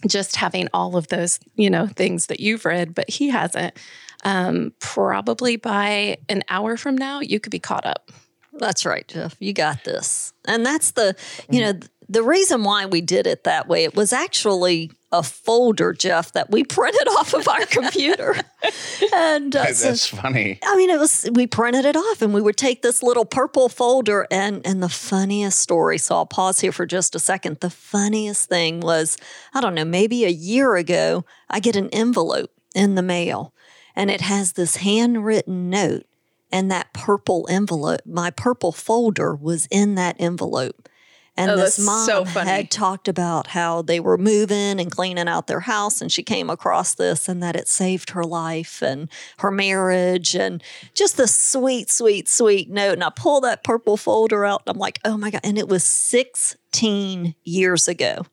just 0.08 0.36
having 0.36 0.68
all 0.74 0.96
of 0.96 1.08
those, 1.10 1.40
you 1.56 1.70
know, 1.70 1.88
things 1.88 2.28
that 2.28 2.40
you've 2.40 2.66
read, 2.66 2.94
but 2.96 3.10
he 3.10 3.30
hasn't. 3.30 3.78
Um, 4.26 4.74
probably 4.80 5.56
by 5.56 6.18
an 6.28 6.44
hour 6.50 6.76
from 6.76 6.98
now, 6.98 7.22
you 7.22 7.40
could 7.40 7.52
be 7.52 7.60
caught 7.60 7.86
up. 7.86 8.12
That's 8.54 8.86
right, 8.86 9.08
Jeff. 9.08 9.36
You 9.40 9.54
got 9.54 9.86
this. 9.86 10.34
And 10.46 10.66
that's 10.66 10.92
the, 10.92 11.16
you 11.50 11.62
know, 11.62 11.72
th- 11.74 11.90
the 12.10 12.24
reason 12.24 12.64
why 12.64 12.88
we 12.88 13.02
did 13.02 13.28
it 13.28 13.44
that 13.44 13.68
way, 13.68 13.84
it 13.84 13.96
was 13.96 14.12
actually 14.12 14.92
a 15.12 15.24
folder, 15.24 15.94
Jeff, 15.94 16.32
that 16.34 16.50
we 16.50 16.64
printed 16.78 17.08
off 17.08 17.34
of 17.34 17.48
our 17.48 17.66
computer. 17.68 18.36
and 19.14 19.56
uh, 19.56 19.72
so- 19.74 19.88
That's 19.90 20.08
funny. 20.08 20.60
I 20.64 20.76
mean, 20.76 20.90
it 20.90 21.00
was 21.00 21.30
we 21.34 21.48
printed 21.48 21.86
it 21.86 21.96
off, 21.96 22.22
and 22.22 22.34
we 22.34 22.42
would 22.42 22.58
take 22.58 22.82
this 22.82 23.04
little 23.04 23.26
purple 23.26 23.70
folder, 23.70 24.28
and 24.32 24.66
and 24.66 24.82
the 24.82 24.90
funniest 24.90 25.60
story. 25.60 25.98
So 26.00 26.16
I'll 26.16 26.26
pause 26.26 26.60
here 26.60 26.72
for 26.72 26.86
just 26.86 27.16
a 27.16 27.20
second. 27.20 27.60
The 27.60 27.70
funniest 27.70 28.50
thing 28.50 28.80
was, 28.80 29.18
I 29.54 29.62
don't 29.62 29.76
know, 29.76 29.86
maybe 29.86 30.26
a 30.26 30.30
year 30.30 30.76
ago, 30.76 31.26
I 31.50 31.60
get 31.60 31.76
an 31.76 31.90
envelope 31.90 32.52
in 32.76 32.96
the 32.96 33.02
mail, 33.04 33.54
and 33.96 34.10
it 34.10 34.22
has 34.22 34.54
this 34.54 34.78
handwritten 34.78 35.70
note 35.70 36.06
and 36.52 36.72
that 36.72 36.94
purple 36.94 37.48
envelope, 37.50 38.02
my 38.06 38.32
purple 38.32 38.72
folder 38.72 39.36
was 39.36 39.68
in 39.70 39.96
that 39.96 40.16
envelope. 40.20 40.90
And 41.38 41.52
Oh, 41.52 41.56
this 41.58 41.80
mom 41.80 42.06
so 42.06 42.24
had 42.26 42.70
talked 42.70 43.08
about 43.08 43.48
how 43.48 43.82
they 43.82 44.00
were 44.00 44.18
moving 44.18 44.80
and 44.80 44.92
cleaning 44.92 45.28
out 45.30 45.48
their 45.48 45.62
house, 45.62 46.02
and 46.02 46.12
she 46.12 46.22
came 46.22 46.50
across 46.50 46.96
this 46.96 47.30
and 47.30 47.42
that 47.42 47.56
it 47.56 47.68
saved 47.68 48.10
her 48.10 48.24
life 48.26 48.82
and 48.82 49.10
her 49.38 49.50
marriage 49.52 50.36
and 50.36 50.62
just 50.94 51.16
the 51.16 51.28
sweet, 51.28 51.90
sweet, 51.90 52.28
sweet 52.28 52.70
note. 52.70 52.94
And 52.94 53.04
I 53.04 53.10
pull 53.16 53.40
that 53.42 53.64
purple 53.64 53.96
folder 53.96 54.44
out 54.44 54.64
and 54.68 54.76
I'm 54.76 54.80
like, 54.80 55.00
oh 55.06 55.16
my 55.18 55.32
God. 55.32 55.42
And 55.44 55.58
it 55.58 55.70
was 55.70 55.84
16 55.84 57.36
years 57.44 57.88
ago. 57.88 58.26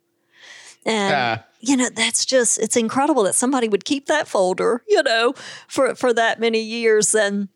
And 0.85 1.14
Ah. 1.14 1.44
you 1.61 1.76
know, 1.76 1.88
that's 1.88 2.24
just 2.24 2.59
it's 2.59 2.76
incredible 2.76 3.22
that 3.24 3.35
somebody 3.35 3.68
would 3.68 3.85
keep 3.85 4.06
that 4.06 4.28
folder, 4.28 4.82
you 4.88 5.02
know, 5.02 5.35
for 5.68 5.94
for 5.94 6.12
that 6.12 6.38
many 6.40 6.61
years. 6.61 7.14
And 7.14 7.48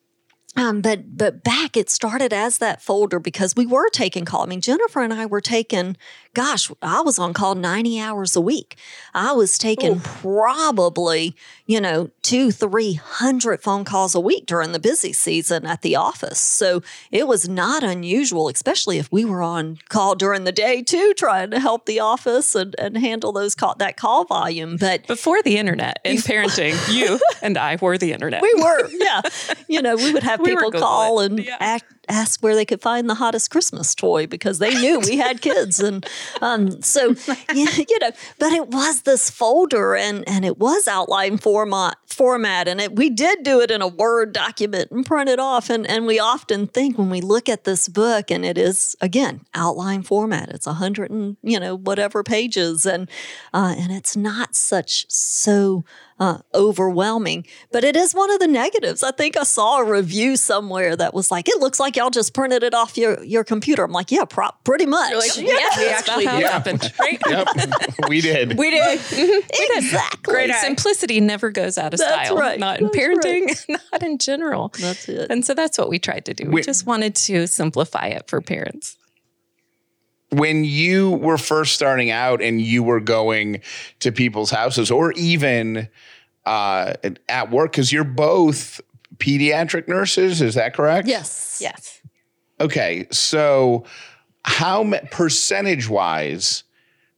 um, 0.56 0.80
but 0.80 1.16
but 1.16 1.44
back 1.44 1.76
it 1.76 1.88
started 1.88 2.32
as 2.32 2.58
that 2.58 2.82
folder 2.82 3.20
because 3.20 3.54
we 3.54 3.66
were 3.66 3.88
taking 3.90 4.24
call. 4.24 4.42
I 4.42 4.46
mean, 4.46 4.60
Jennifer 4.60 5.00
and 5.00 5.14
I 5.14 5.26
were 5.26 5.40
taking, 5.40 5.96
gosh, 6.34 6.70
I 6.82 7.00
was 7.00 7.18
on 7.18 7.32
call 7.32 7.54
90 7.54 8.00
hours 8.00 8.36
a 8.36 8.40
week. 8.40 8.76
I 9.14 9.32
was 9.32 9.58
taking 9.58 10.00
probably, 10.00 11.34
you 11.66 11.80
know, 11.80 12.10
two, 12.22 12.50
three 12.52 12.94
hundred 12.94 13.62
phone 13.62 13.84
calls 13.84 14.14
a 14.14 14.20
week 14.20 14.46
during 14.46 14.72
the 14.72 14.78
busy 14.78 15.12
season 15.12 15.66
at 15.66 15.82
the 15.82 15.96
office. 15.96 16.38
So 16.38 16.82
it 17.10 17.26
was 17.26 17.48
not 17.48 17.82
unusual, 17.82 18.48
especially 18.48 18.98
if 18.98 19.10
we 19.10 19.24
were 19.24 19.42
on 19.42 19.78
call 19.88 20.14
during 20.14 20.44
the 20.44 20.52
day 20.52 20.82
too, 20.82 21.12
trying 21.16 21.50
to 21.50 21.60
help 21.60 21.86
the 21.86 22.00
office 22.00 22.54
and, 22.54 22.74
and 22.78 22.96
handle 22.96 23.32
those 23.32 23.54
call 23.54 23.74
that 23.78 23.96
call 23.96 24.24
volume. 24.24 24.76
But 24.76 25.06
Before 25.06 25.42
the 25.42 25.56
internet 25.56 25.98
in 26.04 26.18
parenting, 26.18 26.76
you 26.94 27.18
and 27.42 27.58
I 27.58 27.76
were 27.80 27.98
the 27.98 28.12
internet. 28.12 28.42
we 28.42 28.54
were, 28.54 28.88
yeah. 28.90 29.22
You 29.68 29.82
know, 29.82 29.96
we 29.96 30.12
would 30.12 30.22
have 30.22 30.40
We 30.44 30.54
people 30.54 30.70
call 30.70 31.20
and 31.20 31.44
yeah. 31.44 31.56
act, 31.60 31.99
ask 32.10 32.42
where 32.42 32.54
they 32.54 32.64
could 32.64 32.82
find 32.82 33.08
the 33.08 33.14
hottest 33.14 33.50
Christmas 33.50 33.94
toy 33.94 34.26
because 34.26 34.58
they 34.58 34.74
knew 34.74 35.00
we 35.00 35.16
had 35.16 35.40
kids, 35.40 35.80
and 35.80 36.06
um, 36.40 36.82
so 36.82 37.08
you, 37.54 37.68
you 37.88 37.98
know. 38.00 38.10
But 38.38 38.52
it 38.52 38.68
was 38.68 39.02
this 39.02 39.30
folder, 39.30 39.94
and 39.94 40.28
and 40.28 40.44
it 40.44 40.58
was 40.58 40.88
outline 40.88 41.38
format 41.38 41.96
format, 42.06 42.68
and 42.68 42.80
it, 42.80 42.96
we 42.96 43.10
did 43.10 43.42
do 43.42 43.60
it 43.60 43.70
in 43.70 43.82
a 43.82 43.88
Word 43.88 44.32
document 44.32 44.90
and 44.90 45.06
print 45.06 45.28
it 45.28 45.38
off, 45.38 45.70
and 45.70 45.86
and 45.86 46.06
we 46.06 46.18
often 46.18 46.66
think 46.66 46.98
when 46.98 47.10
we 47.10 47.20
look 47.20 47.48
at 47.48 47.64
this 47.64 47.88
book, 47.88 48.30
and 48.30 48.44
it 48.44 48.58
is 48.58 48.96
again 49.00 49.40
outline 49.54 50.02
format. 50.02 50.50
It's 50.50 50.66
a 50.66 50.74
hundred 50.74 51.10
and 51.10 51.36
you 51.42 51.60
know 51.60 51.76
whatever 51.76 52.22
pages, 52.22 52.86
and 52.86 53.08
uh, 53.54 53.74
and 53.78 53.92
it's 53.92 54.16
not 54.16 54.54
such 54.54 55.06
so 55.10 55.84
uh, 56.20 56.38
overwhelming, 56.54 57.46
but 57.72 57.82
it 57.82 57.96
is 57.96 58.14
one 58.14 58.30
of 58.30 58.38
the 58.40 58.46
negatives. 58.46 59.02
I 59.02 59.10
think 59.10 59.38
I 59.38 59.42
saw 59.42 59.78
a 59.78 59.84
review 59.84 60.36
somewhere 60.36 60.94
that 60.94 61.14
was 61.14 61.30
like, 61.30 61.48
"It 61.48 61.58
looks 61.60 61.80
like 61.80 61.96
y'all 61.96 62.10
just 62.10 62.34
printed 62.34 62.62
it 62.62 62.74
off 62.74 62.98
your 62.98 63.24
your 63.24 63.42
computer." 63.42 63.84
I'm 63.84 63.90
like, 63.92 64.12
"Yeah, 64.12 64.26
pro- 64.26 64.50
pretty 64.62 64.84
much." 64.84 65.10
You're 65.10 65.18
like, 65.18 65.36
yeah, 65.38 65.42
yeah, 65.44 65.68
we 65.78 65.84
That's 65.86 66.08
actually 66.08 66.24
about 66.26 66.42
how 66.42 66.58
did. 66.60 66.74
it 66.74 66.82
happened, 66.82 66.92
right? 67.00 67.20
Yep, 67.30 68.08
we 68.10 68.20
did. 68.20 68.58
We 68.58 68.70
did. 68.70 69.00
exactly. 69.76 70.20
Great. 70.34 70.54
Simplicity 70.56 71.20
never 71.20 71.50
goes 71.50 71.78
out 71.78 71.94
of 71.94 72.00
That's 72.00 72.28
style. 72.28 72.36
right. 72.38 72.60
Not 72.60 72.80
in 72.80 72.90
That's 72.92 72.96
parenting, 72.98 73.68
not 73.92 74.02
in 74.02 74.18
general. 74.18 74.72
That's 74.78 75.08
it. 75.08 75.30
And 75.30 75.44
so 75.44 75.54
that's 75.54 75.78
what 75.78 75.88
we 75.88 75.98
tried 75.98 76.26
to 76.26 76.34
do. 76.34 76.44
We 76.48 76.56
Wait. 76.56 76.64
just 76.66 76.84
wanted 76.86 77.14
to 77.14 77.46
simplify 77.46 78.08
it 78.08 78.28
for 78.28 78.42
parents. 78.42 78.96
when 80.32 80.62
you 80.64 81.10
were 81.12 81.38
first 81.38 81.74
starting 81.74 82.10
out 82.10 82.40
and 82.40 82.60
you 82.60 82.82
were 82.84 83.00
going 83.00 83.60
to 83.98 84.12
people's 84.12 84.50
houses 84.50 84.88
or 84.90 85.10
even 85.14 85.88
uh, 86.50 86.94
at 87.28 87.50
work, 87.50 87.70
because 87.70 87.92
you're 87.92 88.02
both 88.04 88.80
pediatric 89.18 89.86
nurses, 89.86 90.42
is 90.42 90.54
that 90.56 90.74
correct? 90.74 91.06
Yes. 91.06 91.58
Yes. 91.62 92.00
Okay, 92.60 93.06
so 93.10 93.84
how 94.44 94.82
ma- 94.82 94.98
percentage 95.10 95.88
wise, 95.88 96.64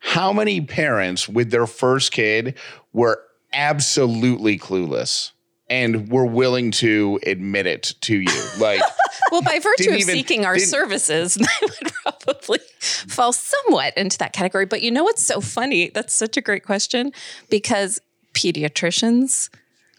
how 0.00 0.32
many 0.32 0.60
parents 0.60 1.28
with 1.28 1.50
their 1.50 1.66
first 1.66 2.12
kid 2.12 2.56
were 2.92 3.22
absolutely 3.52 4.58
clueless 4.58 5.32
and 5.70 6.08
were 6.10 6.26
willing 6.26 6.70
to 6.72 7.18
admit 7.26 7.66
it 7.66 7.94
to 8.02 8.16
you? 8.20 8.42
Like, 8.60 8.82
Well, 9.30 9.42
by 9.42 9.58
virtue 9.60 9.90
of 9.90 9.96
even- 9.96 10.14
seeking 10.14 10.44
our 10.44 10.58
services, 10.58 11.34
they 11.36 11.46
would 11.62 11.92
probably 12.02 12.58
fall 12.80 13.32
somewhat 13.32 13.96
into 13.96 14.18
that 14.18 14.34
category. 14.34 14.66
But 14.66 14.82
you 14.82 14.90
know 14.90 15.04
what's 15.04 15.22
so 15.22 15.40
funny? 15.40 15.88
That's 15.88 16.12
such 16.12 16.36
a 16.36 16.42
great 16.42 16.64
question 16.64 17.12
because 17.48 17.98
pediatricians 18.32 19.50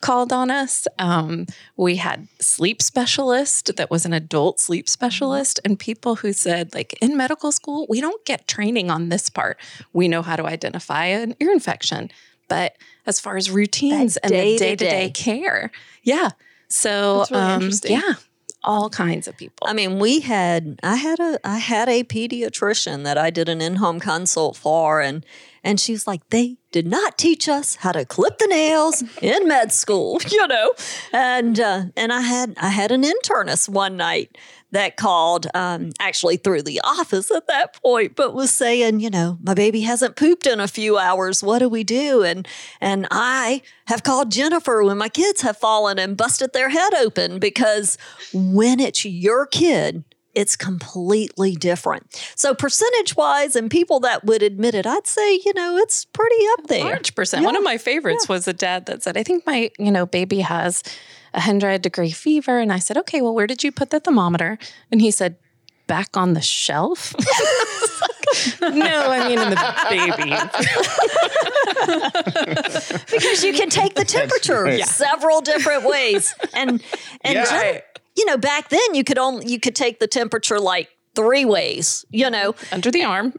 called 0.02 0.34
on 0.34 0.52
us. 0.52 0.86
Um, 1.00 1.46
we 1.78 1.96
had 1.96 2.28
sleep 2.40 2.82
specialist 2.82 3.78
that 3.78 3.90
was 3.90 4.06
an 4.06 4.12
adult 4.12 4.60
sleep 4.60 4.90
specialist, 4.90 5.62
and 5.64 5.80
people 5.80 6.18
who 6.18 6.34
said, 6.34 6.74
like 6.76 6.94
in 7.02 7.16
medical 7.16 7.54
school, 7.54 7.86
we 7.90 8.02
don't 8.02 8.24
get 8.26 8.48
training 8.48 8.92
on 8.92 9.08
this 9.08 9.30
part. 9.30 9.58
We 9.94 10.10
know 10.10 10.22
how 10.22 10.36
to 10.36 10.46
identify 10.46 11.06
an 11.06 11.36
ear 11.40 11.52
infection, 11.52 12.12
but 12.50 12.76
as 13.06 13.22
far 13.22 13.38
as 13.38 13.50
routines 13.50 14.18
and 14.18 14.32
the 14.32 14.36
day-to-day. 14.36 14.76
day-to-day 14.76 15.10
care, 15.12 15.72
yeah. 16.04 16.32
So, 16.68 17.20
That's 17.20 17.32
really 17.32 17.44
um, 17.44 17.62
interesting. 17.62 17.92
yeah, 17.94 18.14
all 18.64 18.90
kinds 18.90 19.28
of 19.28 19.38
people. 19.38 19.68
I 19.68 19.74
mean, 19.74 20.00
we 20.00 20.20
had 20.20 20.80
I 20.84 20.96
had 20.96 21.20
a 21.20 21.40
I 21.46 21.60
had 21.60 21.88
a 21.88 22.04
pediatrician 22.04 23.04
that 23.04 23.18
I 23.18 23.30
did 23.30 23.48
an 23.48 23.62
in-home 23.62 24.00
consult 24.00 24.58
for 24.58 25.00
and 25.00 25.26
and 25.64 25.80
she 25.80 25.94
was 25.94 26.06
like, 26.06 26.28
they 26.30 26.58
did 26.72 26.86
not 26.86 27.18
teach 27.18 27.48
us 27.48 27.76
how 27.76 27.92
to 27.94 28.04
clip 28.04 28.38
the 28.38 28.48
nails 28.48 29.04
in 29.22 29.48
med 29.48 29.72
school, 29.72 30.20
you 30.30 30.46
know. 30.48 30.74
And 31.14 31.60
uh, 31.60 31.86
and 31.96 32.12
I 32.12 32.22
had 32.22 32.56
I 32.58 32.70
had 32.70 32.92
an 32.92 33.04
internist 33.04 33.70
one 33.70 33.96
night 33.96 34.38
that 34.72 34.98
called 34.98 35.46
um, 35.54 35.92
actually 36.00 36.36
through 36.36 36.64
the 36.64 36.82
office 36.84 37.30
at 37.30 37.48
that 37.48 37.80
point, 37.82 38.16
but 38.16 38.34
was 38.34 38.50
saying, 38.50 39.00
you 39.00 39.10
know, 39.10 39.38
my 39.44 39.54
baby 39.54 39.82
hasn't 39.82 40.16
pooped 40.16 40.48
in 40.48 40.60
a 40.60 40.68
few 40.68 40.98
hours. 40.98 41.44
What 41.44 41.60
do 41.60 41.70
we 41.70 41.84
do? 41.84 42.24
And 42.24 42.48
and 42.82 43.08
I 43.12 43.62
have 43.86 44.04
called 44.04 44.32
Jennifer 44.32 44.84
when 44.84 44.98
my 44.98 45.10
kids 45.10 45.42
have 45.42 45.58
fallen 45.58 46.00
and 46.00 46.18
busted 46.18 46.54
their 46.54 46.70
head 46.70 46.94
open 46.96 47.40
because 47.40 47.98
when 48.34 48.80
it's 48.80 49.06
your 49.06 49.46
kid, 49.46 50.04
it's 50.34 50.56
completely 50.56 51.56
different. 51.56 52.06
So 52.36 52.54
percentage 52.56 53.16
wise, 53.16 53.56
and 53.56 53.70
people 53.70 54.00
that 54.02 54.24
would 54.26 54.42
admit 54.44 54.74
it, 54.76 54.86
I'd 54.88 55.06
say, 55.08 55.40
you 55.46 55.54
know, 55.54 55.78
it's 55.78 56.06
pretty 56.06 56.44
up 56.58 56.68
there. 56.68 56.84
large 56.86 57.14
percent. 57.16 57.46
One 57.46 57.56
of 57.56 57.64
my 57.64 57.78
favorites 57.78 58.28
was 58.28 58.48
a 58.48 58.54
dad 58.54 58.86
that 58.88 59.04
said, 59.04 59.16
I 59.18 59.24
think 59.24 59.46
my, 59.46 59.70
you 59.78 59.92
know, 59.92 60.06
baby 60.06 60.40
has 60.42 60.82
a 61.34 61.42
hundred 61.42 61.82
degree 61.82 62.12
fever. 62.12 62.60
And 62.60 62.72
I 62.74 62.80
said, 62.80 62.98
okay, 62.98 63.22
well, 63.22 63.34
where 63.36 63.48
did 63.48 63.64
you 63.64 63.72
put 63.72 63.90
the 63.92 64.00
thermometer? 64.00 64.58
And 64.92 65.02
he 65.02 65.12
said, 65.12 65.36
back 65.88 66.16
on 66.16 66.34
the 66.34 66.42
shelf. 66.42 67.14
no, 68.62 69.10
I 69.12 69.28
mean 69.28 69.38
in 69.40 69.50
the 69.50 69.76
baby. 69.90 70.32
because 73.12 73.44
you 73.44 73.54
can 73.54 73.70
take 73.70 73.96
the 73.96 74.06
temperature 74.06 74.64
right. 74.64 74.84
several 74.86 75.42
different 75.42 75.84
ways. 75.86 76.34
And 76.54 76.82
and 77.22 77.34
Yeah. 77.36 77.46
gen- 77.46 77.62
Right. 77.74 77.84
You 78.16 78.26
know, 78.26 78.38
back 78.38 78.70
then 78.70 78.94
you 78.94 79.04
could 79.04 79.18
only 79.18 79.48
you 79.52 79.60
could 79.60 79.76
take 79.76 80.00
the 80.00 80.08
temperature 80.08 80.60
like 80.60 80.90
three 81.16 81.46
ways, 81.46 82.06
you 82.10 82.30
know, 82.30 82.56
Under 82.72 82.92
the 82.92 83.04
arm. 83.04 83.34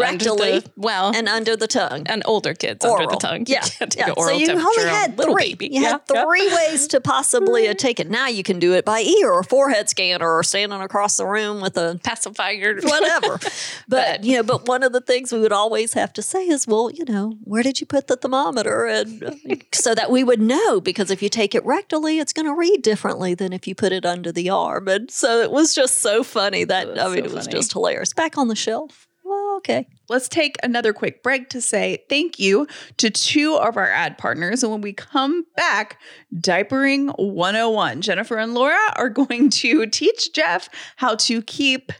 Rectally 0.00 0.62
the- 0.64 0.70
well, 0.76 1.12
and 1.14 1.28
under 1.28 1.56
the 1.56 1.66
tongue. 1.66 2.04
and 2.06 2.22
older 2.26 2.54
kids 2.54 2.84
under 2.84 2.98
the 3.04 3.06
Oral. 3.06 3.18
tongue. 3.18 3.44
Yeah, 3.52 3.64
yeah. 3.96 4.12
so 4.16 4.30
you 4.30 4.50
only 4.52 4.84
had 4.84 5.16
three. 5.16 5.54
baby. 5.54 5.68
You 5.74 5.82
had 5.82 6.00
Yeah, 6.10 6.14
yeah. 6.14 6.24
three 6.24 6.48
ways 6.54 6.86
to 6.88 7.00
possibly 7.00 7.68
uh, 7.68 7.74
take 7.74 8.00
it. 8.00 8.08
Now 8.10 8.28
you 8.28 8.42
can 8.42 8.58
do 8.58 8.72
it 8.74 8.84
by 8.84 9.00
ear 9.00 9.30
or 9.32 9.42
forehead 9.42 9.88
scanner 9.88 10.30
or 10.36 10.42
standing 10.42 10.80
across 10.80 11.16
the 11.16 11.26
room 11.26 11.60
with 11.60 11.76
a 11.76 12.00
pacifier. 12.02 12.76
whatever. 12.82 13.38
but, 13.38 13.50
But- 13.88 14.24
you 14.24 14.36
know, 14.36 14.42
but 14.42 14.66
one 14.68 14.82
of 14.82 14.92
the 14.92 15.00
things 15.00 15.32
we 15.32 15.40
would 15.40 15.52
always 15.52 15.92
have 15.94 16.12
to 16.14 16.22
say 16.22 16.46
is, 16.48 16.66
well, 16.66 16.90
you 16.90 17.04
know, 17.04 17.36
where 17.44 17.62
did 17.62 17.80
you 17.80 17.86
put 17.86 18.06
the 18.06 18.16
thermometer? 18.16 18.86
And 18.86 19.22
uh, 19.22 19.30
so 19.72 19.94
that 19.94 20.10
we 20.10 20.24
would 20.24 20.40
know, 20.40 20.80
because 20.80 21.10
if 21.10 21.22
you 21.22 21.28
take 21.28 21.54
it 21.54 21.64
rectally, 21.64 22.20
it's 22.20 22.32
going 22.32 22.46
to 22.46 22.54
read 22.54 22.82
differently 22.82 23.34
than 23.34 23.52
if 23.52 23.66
you 23.66 23.74
put 23.74 23.92
it 23.92 24.04
under 24.06 24.32
the 24.32 24.48
arm. 24.50 24.88
And 24.88 25.10
so 25.10 25.40
it 25.40 25.50
was 25.50 25.74
just 25.74 25.98
so 25.98 26.22
funny 26.22 26.64
that 26.64 26.86
I 26.88 26.90
mean, 26.90 26.96
so 26.96 27.12
it 27.12 27.22
was 27.24 27.32
funny. 27.46 27.52
just 27.58 27.72
hilarious. 27.72 28.12
Back 28.12 28.38
on 28.38 28.48
the 28.48 28.56
shelf. 28.56 29.08
Well, 29.32 29.56
okay. 29.58 29.86
Let's 30.08 30.28
take 30.28 30.56
another 30.62 30.92
quick 30.92 31.22
break 31.22 31.48
to 31.50 31.60
say 31.60 32.04
thank 32.08 32.38
you 32.38 32.66
to 32.98 33.10
two 33.10 33.54
of 33.56 33.76
our 33.76 33.90
ad 33.90 34.18
partners. 34.18 34.62
And 34.62 34.70
when 34.70 34.80
we 34.82 34.92
come 34.92 35.44
back, 35.56 35.98
Diapering 36.34 37.14
101, 37.18 38.02
Jennifer 38.02 38.36
and 38.36 38.54
Laura 38.54 38.92
are 38.96 39.08
going 39.08 39.48
to 39.50 39.86
teach 39.86 40.32
Jeff 40.34 40.68
how 40.96 41.14
to 41.16 41.42
keep 41.42 41.92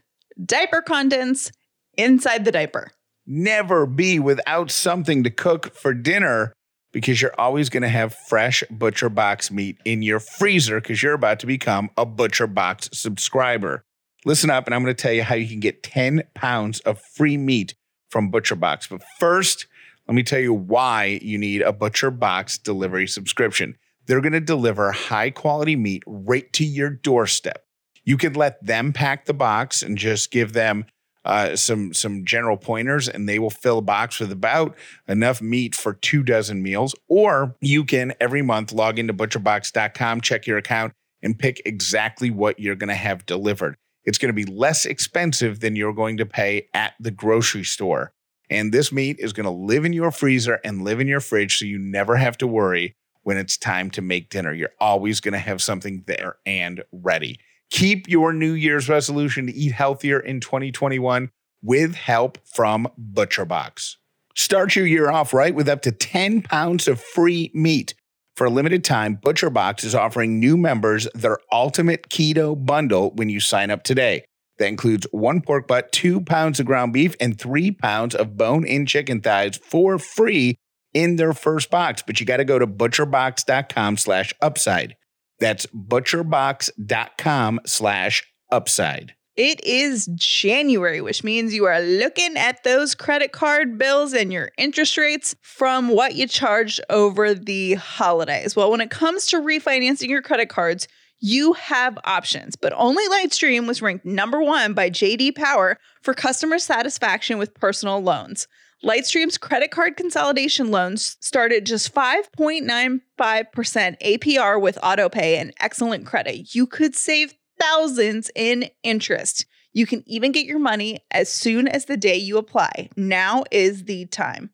diaper 0.44 0.82
contents 0.82 1.52
inside 1.96 2.44
the 2.44 2.52
diaper. 2.52 2.90
never 3.26 3.86
be 3.86 4.18
without 4.18 4.70
something 4.70 5.22
to 5.22 5.30
cook 5.30 5.74
for 5.74 5.94
dinner 5.94 6.52
because 6.92 7.22
you're 7.22 7.38
always 7.38 7.70
going 7.70 7.82
to 7.82 7.88
have 7.88 8.14
fresh 8.14 8.64
butcher 8.70 9.08
box 9.08 9.50
meat 9.50 9.76
in 9.84 10.02
your 10.02 10.20
freezer 10.20 10.80
because 10.80 11.02
you're 11.02 11.14
about 11.14 11.38
to 11.38 11.46
become 11.46 11.88
a 11.96 12.04
butcher 12.04 12.46
box 12.46 12.88
subscriber 12.92 13.84
listen 14.24 14.50
up 14.50 14.66
and 14.66 14.74
i'm 14.74 14.82
going 14.82 14.94
to 14.94 15.02
tell 15.02 15.12
you 15.12 15.22
how 15.22 15.34
you 15.34 15.48
can 15.48 15.60
get 15.60 15.82
10 15.82 16.22
pounds 16.34 16.80
of 16.80 17.00
free 17.00 17.36
meat 17.36 17.74
from 18.10 18.30
butcher 18.30 18.56
box 18.56 18.86
but 18.86 19.02
first 19.18 19.66
let 20.08 20.14
me 20.14 20.22
tell 20.22 20.40
you 20.40 20.52
why 20.52 21.18
you 21.22 21.38
need 21.38 21.62
a 21.62 21.72
butcher 21.72 22.10
box 22.10 22.58
delivery 22.58 23.06
subscription 23.06 23.76
they're 24.06 24.20
going 24.20 24.32
to 24.32 24.40
deliver 24.40 24.92
high 24.92 25.30
quality 25.30 25.76
meat 25.76 26.02
right 26.06 26.52
to 26.54 26.64
your 26.64 26.90
doorstep. 26.90 27.64
You 28.04 28.16
could 28.16 28.36
let 28.36 28.64
them 28.64 28.92
pack 28.92 29.26
the 29.26 29.34
box 29.34 29.82
and 29.82 29.96
just 29.96 30.30
give 30.30 30.52
them 30.52 30.86
uh, 31.24 31.54
some 31.54 31.94
some 31.94 32.24
general 32.24 32.56
pointers, 32.56 33.08
and 33.08 33.28
they 33.28 33.38
will 33.38 33.48
fill 33.48 33.78
a 33.78 33.82
box 33.82 34.18
with 34.18 34.32
about 34.32 34.76
enough 35.06 35.40
meat 35.40 35.76
for 35.76 35.94
two 35.94 36.24
dozen 36.24 36.64
meals. 36.64 36.96
Or 37.06 37.54
you 37.60 37.84
can 37.84 38.12
every 38.20 38.42
month 38.42 38.72
log 38.72 38.98
into 38.98 39.14
butcherbox.com, 39.14 40.20
check 40.20 40.48
your 40.48 40.58
account, 40.58 40.94
and 41.22 41.38
pick 41.38 41.62
exactly 41.64 42.30
what 42.30 42.58
you're 42.58 42.74
going 42.74 42.88
to 42.88 42.94
have 42.94 43.24
delivered. 43.24 43.76
It's 44.04 44.18
going 44.18 44.34
to 44.34 44.44
be 44.44 44.50
less 44.50 44.84
expensive 44.84 45.60
than 45.60 45.76
you're 45.76 45.92
going 45.92 46.16
to 46.16 46.26
pay 46.26 46.68
at 46.74 46.94
the 46.98 47.10
grocery 47.10 47.64
store. 47.64 48.12
And 48.50 48.72
this 48.72 48.92
meat 48.92 49.16
is 49.18 49.32
going 49.32 49.44
to 49.44 49.50
live 49.50 49.84
in 49.84 49.92
your 49.92 50.10
freezer 50.10 50.60
and 50.64 50.82
live 50.82 51.00
in 51.00 51.08
your 51.08 51.20
fridge 51.20 51.58
so 51.58 51.64
you 51.64 51.78
never 51.78 52.16
have 52.16 52.36
to 52.38 52.46
worry 52.46 52.96
when 53.22 53.36
it's 53.36 53.56
time 53.56 53.90
to 53.92 54.02
make 54.02 54.28
dinner. 54.28 54.52
You're 54.52 54.74
always 54.80 55.20
going 55.20 55.32
to 55.32 55.38
have 55.38 55.62
something 55.62 56.04
there 56.06 56.36
and 56.44 56.82
ready. 56.92 57.38
Keep 57.70 58.08
your 58.08 58.32
New 58.32 58.52
Year's 58.52 58.88
resolution 58.88 59.46
to 59.46 59.54
eat 59.54 59.72
healthier 59.72 60.20
in 60.20 60.40
2021 60.40 61.30
with 61.62 61.94
help 61.94 62.38
from 62.44 62.88
ButcherBox. 63.00 63.96
Start 64.34 64.76
your 64.76 64.86
year 64.86 65.10
off 65.10 65.32
right 65.32 65.54
with 65.54 65.68
up 65.68 65.82
to 65.82 65.92
10 65.92 66.42
pounds 66.42 66.88
of 66.88 67.00
free 67.00 67.50
meat. 67.54 67.94
For 68.36 68.46
a 68.46 68.50
limited 68.50 68.82
time, 68.82 69.18
ButcherBox 69.18 69.84
is 69.84 69.94
offering 69.94 70.40
new 70.40 70.56
members 70.56 71.06
their 71.14 71.38
ultimate 71.52 72.08
keto 72.08 72.54
bundle 72.64 73.10
when 73.14 73.28
you 73.28 73.40
sign 73.40 73.70
up 73.70 73.82
today. 73.82 74.24
That 74.58 74.68
includes 74.68 75.06
one 75.10 75.40
pork 75.40 75.66
butt, 75.66 75.92
two 75.92 76.20
pounds 76.20 76.60
of 76.60 76.66
ground 76.66 76.92
beef, 76.92 77.14
and 77.20 77.38
three 77.38 77.70
pounds 77.70 78.14
of 78.14 78.36
bone 78.36 78.64
in 78.64 78.86
chicken 78.86 79.20
thighs 79.20 79.58
for 79.58 79.98
free 79.98 80.56
in 80.94 81.16
their 81.16 81.32
first 81.32 81.70
box. 81.70 82.02
But 82.06 82.20
you 82.20 82.26
got 82.26 82.38
to 82.38 82.44
go 82.44 82.58
to 82.58 82.66
butcherbox.com 82.66 83.96
slash 83.96 84.32
upside. 84.40 84.96
That's 85.40 85.66
butcherbox.com 85.66 87.60
slash 87.66 88.22
upside. 88.50 89.14
It 89.36 89.64
is 89.64 90.10
January, 90.14 91.00
which 91.00 91.24
means 91.24 91.54
you 91.54 91.64
are 91.64 91.80
looking 91.80 92.36
at 92.36 92.64
those 92.64 92.94
credit 92.94 93.32
card 93.32 93.78
bills 93.78 94.12
and 94.12 94.30
your 94.30 94.50
interest 94.58 94.98
rates 94.98 95.34
from 95.40 95.88
what 95.88 96.14
you 96.14 96.26
charged 96.26 96.82
over 96.90 97.32
the 97.32 97.74
holidays. 97.74 98.54
Well, 98.54 98.70
when 98.70 98.82
it 98.82 98.90
comes 98.90 99.24
to 99.26 99.40
refinancing 99.40 100.08
your 100.08 100.20
credit 100.20 100.50
cards, 100.50 100.86
you 101.18 101.54
have 101.54 101.98
options, 102.04 102.56
but 102.56 102.74
only 102.76 103.08
Lightstream 103.08 103.66
was 103.66 103.80
ranked 103.80 104.04
number 104.04 104.42
one 104.42 104.74
by 104.74 104.90
JD 104.90 105.34
Power 105.34 105.78
for 106.02 106.12
customer 106.12 106.58
satisfaction 106.58 107.38
with 107.38 107.54
personal 107.54 108.02
loans. 108.02 108.46
Lightstream's 108.84 109.38
credit 109.38 109.70
card 109.70 109.96
consolidation 109.96 110.70
loans 110.72 111.16
start 111.20 111.52
at 111.52 111.64
just 111.64 111.94
5.95% 111.94 113.00
APR 113.18 114.60
with 114.60 114.76
autopay 114.82 115.36
and 115.40 115.54
excellent 115.60 116.04
credit. 116.04 116.54
You 116.54 116.66
could 116.66 116.96
save 116.96 117.32
thousands 117.62 118.30
in 118.34 118.68
interest. 118.82 119.46
You 119.72 119.86
can 119.86 120.02
even 120.06 120.32
get 120.32 120.46
your 120.46 120.58
money 120.58 121.04
as 121.10 121.30
soon 121.30 121.68
as 121.68 121.84
the 121.84 121.96
day 121.96 122.16
you 122.16 122.36
apply. 122.36 122.90
Now 122.96 123.44
is 123.50 123.84
the 123.84 124.06
time. 124.06 124.50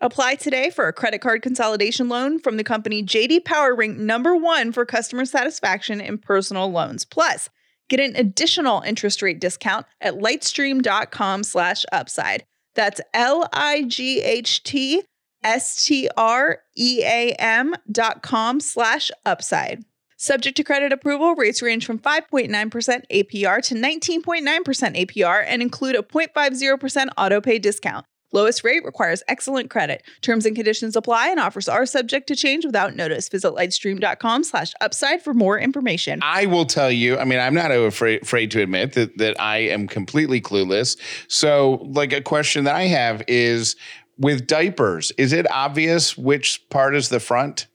Apply 0.00 0.34
today 0.34 0.70
for 0.70 0.86
a 0.86 0.92
credit 0.92 1.22
card 1.22 1.40
consolidation 1.42 2.10
loan 2.10 2.38
from 2.38 2.58
the 2.58 2.64
company 2.64 3.02
JD 3.02 3.44
Power 3.44 3.74
ranked 3.74 3.98
number 3.98 4.36
1 4.36 4.72
for 4.72 4.84
customer 4.84 5.24
satisfaction 5.24 5.98
in 6.00 6.18
personal 6.18 6.70
loans. 6.70 7.06
Plus, 7.06 7.48
get 7.88 8.00
an 8.00 8.14
additional 8.16 8.82
interest 8.82 9.22
rate 9.22 9.40
discount 9.40 9.86
at 10.00 10.14
lightstream.com/upside. 10.14 12.44
That's 12.74 13.00
L 13.14 13.48
I 13.52 13.84
G 13.84 14.20
H 14.20 14.62
T 14.62 15.02
S 15.42 15.86
T 15.86 16.10
R 16.16 16.58
E 16.76 17.02
A 17.02 17.32
M 17.38 17.74
dot 17.90 18.22
com 18.22 18.60
slash 18.60 19.10
upside. 19.24 19.84
Subject 20.24 20.56
to 20.56 20.64
credit 20.64 20.90
approval, 20.90 21.34
rates 21.34 21.60
range 21.60 21.84
from 21.84 21.98
5.9% 21.98 22.48
APR 22.48 23.60
to 23.60 23.74
19.9% 23.74 25.06
APR 25.06 25.44
and 25.46 25.60
include 25.60 25.96
a 25.96 26.02
0.50% 26.02 27.08
auto 27.18 27.42
pay 27.42 27.58
discount. 27.58 28.06
Lowest 28.32 28.64
rate 28.64 28.86
requires 28.86 29.22
excellent 29.28 29.68
credit. 29.68 30.02
Terms 30.22 30.46
and 30.46 30.56
conditions 30.56 30.96
apply 30.96 31.28
and 31.28 31.38
offers 31.38 31.68
are 31.68 31.84
subject 31.84 32.26
to 32.28 32.36
change 32.36 32.64
without 32.64 32.96
notice. 32.96 33.28
Visit 33.28 33.50
lightstream.com 33.50 34.44
slash 34.44 34.72
upside 34.80 35.20
for 35.20 35.34
more 35.34 35.58
information. 35.58 36.20
I 36.22 36.46
will 36.46 36.64
tell 36.64 36.90
you, 36.90 37.18
I 37.18 37.24
mean, 37.26 37.38
I'm 37.38 37.52
not 37.52 37.70
afraid, 37.70 38.22
afraid 38.22 38.50
to 38.52 38.62
admit 38.62 38.94
that, 38.94 39.18
that 39.18 39.38
I 39.38 39.58
am 39.58 39.86
completely 39.86 40.40
clueless. 40.40 40.96
So, 41.28 41.82
like, 41.82 42.14
a 42.14 42.22
question 42.22 42.64
that 42.64 42.76
I 42.76 42.84
have 42.84 43.22
is 43.28 43.76
with 44.16 44.46
diapers, 44.46 45.12
is 45.18 45.34
it 45.34 45.46
obvious 45.50 46.16
which 46.16 46.66
part 46.70 46.94
is 46.94 47.10
the 47.10 47.20
front? 47.20 47.66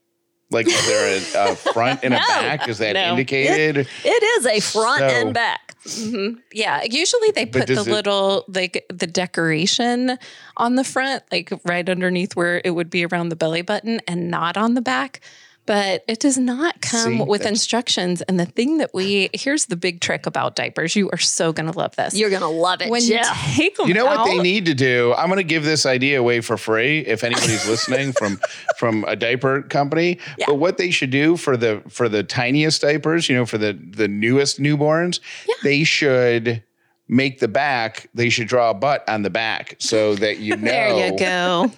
Like, 0.52 0.68
is 0.68 0.88
there 0.88 1.46
a, 1.46 1.52
a 1.52 1.56
front 1.74 2.00
and 2.04 2.14
a 2.14 2.18
No. 2.18 2.26
back? 2.28 2.68
Is 2.68 2.80
that 2.80 2.94
No. 2.94 3.12
indicated? 3.12 3.88
It 4.04 4.24
is 4.40 4.46
a 4.46 4.60
front 4.60 5.00
So- 5.00 5.06
and 5.06 5.34
back. 5.34 5.76
Mm-hmm. 5.86 6.40
Yeah, 6.52 6.84
usually 6.84 7.32
they 7.32 7.46
put 7.46 7.68
the 7.68 7.74
it- 7.74 7.88
little 7.88 8.44
like 8.50 8.86
the 8.94 9.08
decoration 9.08 10.18
on 10.58 10.76
the 10.76 10.84
front, 10.84 11.24
like 11.32 11.52
right 11.66 11.88
underneath 11.88 12.36
where 12.36 12.62
it 12.66 12.72
would 12.72 12.90
be 12.90 13.06
around 13.06 13.30
the 13.30 13.36
belly 13.38 13.62
button 13.62 14.02
and 14.08 14.30
not 14.30 14.58
on 14.58 14.74
the 14.74 14.82
back. 14.82 15.22
But 15.70 16.04
it 16.08 16.20
does 16.20 16.40
not 16.40 16.82
come 16.82 17.18
See, 17.20 17.24
with 17.24 17.46
instructions. 17.46 18.24
And 18.24 18.40
the 18.40 18.48
thing 18.48 18.80
that 18.80 18.90
we 18.92 19.30
here's 19.34 19.68
the 19.68 19.76
big 19.76 20.02
trick 20.02 20.26
about 20.26 20.56
diapers. 20.56 20.96
You 20.96 21.12
are 21.12 21.20
so 21.20 21.54
gonna 21.54 21.74
love 21.74 21.96
this. 21.96 22.16
You're 22.16 22.32
gonna 22.32 22.50
love 22.50 22.82
it, 22.82 22.90
when 22.90 23.04
Jeff. 23.04 23.28
you 23.50 23.54
take 23.56 23.78
them 23.78 23.88
You 23.88 23.94
know 23.94 24.08
out, 24.08 24.18
what 24.18 24.26
they 24.26 24.40
need 24.42 24.66
to 24.66 24.74
do? 24.74 25.14
I'm 25.16 25.28
going 25.28 25.38
to 25.38 25.44
give 25.44 25.64
this 25.64 25.86
idea 25.86 26.20
away 26.20 26.42
for 26.42 26.58
free 26.58 27.02
if 27.02 27.24
anybody's 27.24 27.68
listening 27.70 28.14
from 28.14 28.42
from 28.80 29.04
a 29.08 29.16
diaper 29.16 29.62
company. 29.62 30.18
But 30.48 30.56
what 30.56 30.80
they 30.80 30.90
should 30.90 31.12
do 31.12 31.38
for 31.38 31.56
the 31.56 31.84
for 31.88 32.10
the 32.10 32.24
tiniest 32.24 32.82
diapers, 32.82 33.30
you 33.30 33.36
know, 33.36 33.46
for 33.46 33.60
the 33.60 33.74
the 33.74 34.08
newest 34.08 34.60
newborns, 34.60 35.20
they 35.62 35.84
should 35.84 36.64
make 37.08 37.42
the 37.42 37.48
back. 37.48 38.10
They 38.16 38.30
should 38.30 38.48
draw 38.48 38.72
a 38.72 38.74
butt 38.74 39.08
on 39.08 39.22
the 39.22 39.30
back 39.30 39.76
so 39.78 40.16
that 40.16 40.40
you 40.40 40.56
know, 40.56 40.64
There 40.72 41.12
you 41.12 41.16
go. 41.20 41.72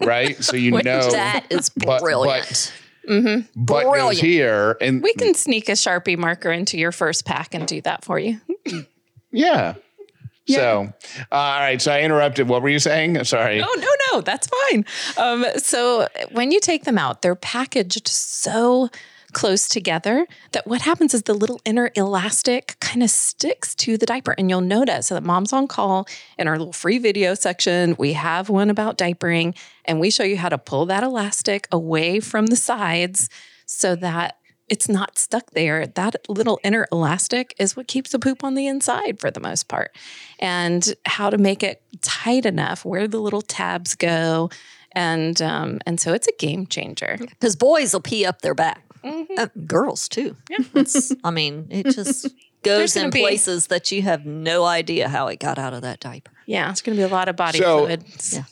right? 0.00 0.42
So 0.42 0.56
you 0.56 0.72
Wait, 0.72 0.86
know 0.86 1.10
that 1.10 1.44
is 1.50 1.68
but- 1.68 2.00
brilliant. 2.00 2.72
Butt 3.06 3.84
goes 3.84 3.92
brilliant. 3.92 4.18
here, 4.18 4.76
and 4.80 5.02
we 5.02 5.12
can 5.14 5.34
sneak 5.34 5.68
a 5.68 5.72
Sharpie 5.72 6.18
marker 6.18 6.50
into 6.50 6.78
your 6.78 6.92
first 6.92 7.24
pack 7.24 7.54
and 7.54 7.66
do 7.66 7.80
that 7.82 8.04
for 8.04 8.18
you. 8.18 8.40
yeah. 9.30 9.74
So, 10.46 10.92
uh, 11.30 11.34
all 11.34 11.60
right. 11.60 11.80
So 11.80 11.92
I 11.92 12.00
interrupted. 12.02 12.48
What 12.48 12.62
were 12.62 12.68
you 12.68 12.78
saying? 12.78 13.22
Sorry. 13.24 13.62
Oh 13.62 13.74
no, 13.78 14.16
no, 14.16 14.20
that's 14.20 14.48
fine. 14.48 14.84
Um, 15.16 15.46
so 15.56 16.08
when 16.32 16.50
you 16.50 16.60
take 16.60 16.84
them 16.84 16.98
out, 16.98 17.22
they're 17.22 17.34
packaged 17.34 18.08
so 18.08 18.90
close 19.32 19.68
together 19.68 20.26
that 20.52 20.66
what 20.66 20.82
happens 20.82 21.14
is 21.14 21.22
the 21.22 21.34
little 21.34 21.60
inner 21.64 21.90
elastic 21.96 22.76
kind 22.80 23.02
of 23.02 23.10
sticks 23.10 23.74
to 23.76 23.96
the 23.96 24.06
diaper. 24.06 24.34
And 24.38 24.48
you'll 24.48 24.60
notice 24.60 25.08
so 25.08 25.14
that 25.14 25.24
mom's 25.24 25.52
on 25.52 25.66
call 25.66 26.06
in 26.38 26.48
our 26.48 26.58
little 26.58 26.72
free 26.72 26.98
video 26.98 27.34
section. 27.34 27.96
We 27.98 28.12
have 28.14 28.48
one 28.48 28.70
about 28.70 28.98
diapering, 28.98 29.56
and 29.84 30.00
we 30.00 30.10
show 30.10 30.24
you 30.24 30.36
how 30.36 30.48
to 30.48 30.58
pull 30.58 30.86
that 30.86 31.02
elastic 31.02 31.66
away 31.72 32.20
from 32.20 32.46
the 32.46 32.56
sides 32.56 33.28
so 33.66 33.96
that 33.96 34.36
it's 34.68 34.88
not 34.88 35.18
stuck 35.18 35.50
there. 35.50 35.86
That 35.86 36.16
little 36.28 36.58
inner 36.64 36.86
elastic 36.90 37.54
is 37.58 37.76
what 37.76 37.88
keeps 37.88 38.12
the 38.12 38.18
poop 38.18 38.42
on 38.42 38.54
the 38.54 38.66
inside 38.66 39.20
for 39.20 39.30
the 39.30 39.40
most 39.40 39.68
part. 39.68 39.94
And 40.38 40.94
how 41.04 41.30
to 41.30 41.36
make 41.36 41.62
it 41.62 41.82
tight 42.00 42.46
enough, 42.46 42.84
where 42.84 43.06
the 43.06 43.20
little 43.20 43.42
tabs 43.42 43.94
go. 43.94 44.50
And 44.92 45.40
um, 45.42 45.78
and 45.86 45.98
so 46.00 46.12
it's 46.12 46.28
a 46.28 46.32
game 46.38 46.66
changer. 46.66 47.16
Because 47.18 47.56
boys 47.56 47.92
will 47.92 48.00
pee 48.00 48.24
up 48.24 48.42
their 48.42 48.54
back. 48.54 48.82
Mm-hmm. 49.04 49.34
Uh, 49.38 49.46
girls 49.66 50.08
too. 50.08 50.36
It's- 50.50 51.12
I 51.24 51.30
mean, 51.30 51.66
it 51.70 51.84
just 51.86 52.28
goes 52.62 52.94
gonna 52.94 53.06
in 53.06 53.10
be- 53.10 53.20
places 53.20 53.66
that 53.68 53.90
you 53.92 54.02
have 54.02 54.24
no 54.26 54.64
idea 54.64 55.08
how 55.08 55.26
it 55.28 55.38
got 55.40 55.58
out 55.58 55.74
of 55.74 55.82
that 55.82 56.00
diaper. 56.00 56.32
Yeah, 56.46 56.70
it's 56.70 56.82
going 56.82 56.96
to 56.96 57.00
be 57.00 57.04
a 57.04 57.12
lot 57.14 57.28
of 57.28 57.36
body 57.36 57.58
So- 57.58 57.86
fluid. 57.86 58.04
Yeah. 58.32 58.44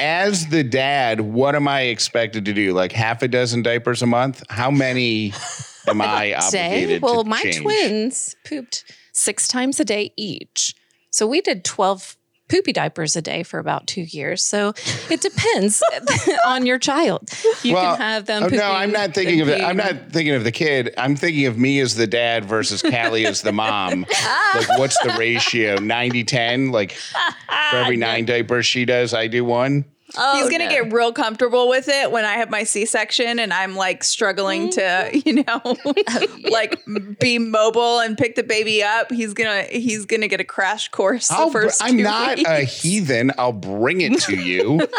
As 0.00 0.46
the 0.48 0.62
dad, 0.62 1.20
what 1.20 1.56
am 1.56 1.66
I 1.66 1.82
expected 1.82 2.44
to 2.44 2.52
do? 2.52 2.72
Like 2.72 2.92
half 2.92 3.20
a 3.22 3.28
dozen 3.28 3.62
diapers 3.62 4.00
a 4.00 4.06
month? 4.06 4.44
How 4.48 4.70
many 4.70 5.32
am 5.88 6.00
I 6.00 6.26
Day? 6.28 6.34
obligated 6.34 7.02
Well, 7.02 7.24
to 7.24 7.28
my 7.28 7.42
change? 7.42 7.56
twins 7.62 8.36
pooped 8.46 8.84
six 9.12 9.48
times 9.48 9.80
a 9.80 9.84
day 9.84 10.12
each. 10.16 10.74
So 11.10 11.26
we 11.26 11.40
did 11.40 11.64
12 11.64 12.16
poopy 12.48 12.72
diapers 12.72 13.14
a 13.16 13.22
day 13.22 13.42
for 13.42 13.58
about 13.58 13.86
two 13.86 14.02
years. 14.02 14.42
So 14.42 14.72
it 15.10 15.20
depends 15.20 15.82
on 16.46 16.66
your 16.66 16.78
child. 16.78 17.28
You 17.62 17.74
Well, 17.74 17.96
can 17.96 18.00
have 18.00 18.26
them 18.26 18.42
pooping. 18.44 18.58
no, 18.58 18.70
I'm 18.70 18.90
not 18.92 19.14
thinking 19.14 19.40
of 19.40 19.48
it. 19.48 19.60
I'm 19.62 19.76
not 19.76 20.10
thinking 20.10 20.34
of 20.34 20.44
the 20.44 20.52
kid. 20.52 20.94
I'm 20.96 21.14
thinking 21.16 21.46
of 21.46 21.58
me 21.58 21.80
as 21.80 21.94
the 21.94 22.06
dad 22.06 22.44
versus 22.44 22.82
Callie 22.82 23.26
as 23.26 23.42
the 23.42 23.52
mom. 23.52 24.06
like, 24.54 24.78
what's 24.78 24.98
the 25.02 25.14
ratio? 25.18 25.76
90 25.76 26.24
10? 26.24 26.70
Like, 26.72 26.92
for 26.92 27.76
every 27.76 27.96
nine 27.96 28.24
diapers 28.26 28.66
she 28.66 28.84
does, 28.84 29.12
I 29.14 29.26
do 29.26 29.44
one. 29.44 29.84
Oh, 30.16 30.36
He's 30.36 30.50
gonna 30.50 30.64
no. 30.64 30.70
get 30.70 30.92
real 30.92 31.12
comfortable 31.12 31.68
with 31.68 31.88
it 31.88 32.10
when 32.10 32.24
I 32.24 32.34
have 32.34 32.48
my 32.50 32.64
C-section 32.64 33.38
and 33.38 33.52
I'm 33.52 33.76
like 33.76 34.02
struggling 34.02 34.70
to, 34.70 34.80
mm-hmm. 34.80 35.20
you 35.28 35.44
know, 35.44 36.48
like 36.50 36.82
be 37.18 37.38
mobile 37.38 38.00
and 38.00 38.16
pick 38.16 38.34
the 38.34 38.42
baby 38.42 38.82
up. 38.82 39.12
He's 39.12 39.34
gonna 39.34 39.64
he's 39.64 40.06
gonna 40.06 40.28
get 40.28 40.40
a 40.40 40.44
crash 40.44 40.88
course 40.88 41.30
I'll 41.30 41.50
br- 41.50 41.66
1st 41.66 41.78
I'm 41.82 41.96
two 41.98 42.02
not 42.02 42.38
a 42.38 42.64
heathen. 42.64 43.32
I'll 43.36 43.52
bring 43.52 44.00
it 44.00 44.18
to 44.22 44.36
you. 44.36 44.88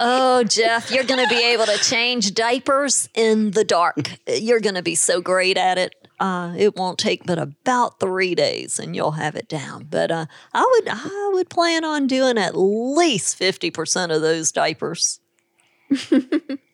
Oh, 0.00 0.42
Jeff, 0.42 0.90
you're 0.90 1.04
going 1.04 1.22
to 1.22 1.28
be 1.28 1.52
able 1.52 1.66
to 1.66 1.78
change 1.78 2.34
diapers 2.34 3.08
in 3.14 3.52
the 3.52 3.62
dark. 3.62 4.10
You're 4.26 4.58
going 4.58 4.74
to 4.74 4.82
be 4.82 4.96
so 4.96 5.20
great 5.20 5.56
at 5.56 5.78
it. 5.78 5.94
Uh, 6.20 6.54
it 6.56 6.76
won't 6.76 6.98
take 6.98 7.24
but 7.26 7.38
about 7.38 7.98
three 8.00 8.34
days, 8.34 8.78
and 8.78 8.94
you'll 8.94 9.12
have 9.12 9.34
it 9.34 9.48
down. 9.48 9.86
But 9.90 10.10
uh, 10.10 10.26
I 10.52 10.60
would, 10.62 10.88
I 10.88 11.30
would 11.34 11.48
plan 11.50 11.84
on 11.84 12.06
doing 12.06 12.38
at 12.38 12.56
least 12.56 13.36
fifty 13.36 13.70
percent 13.70 14.12
of 14.12 14.22
those 14.22 14.52
diapers. 14.52 15.20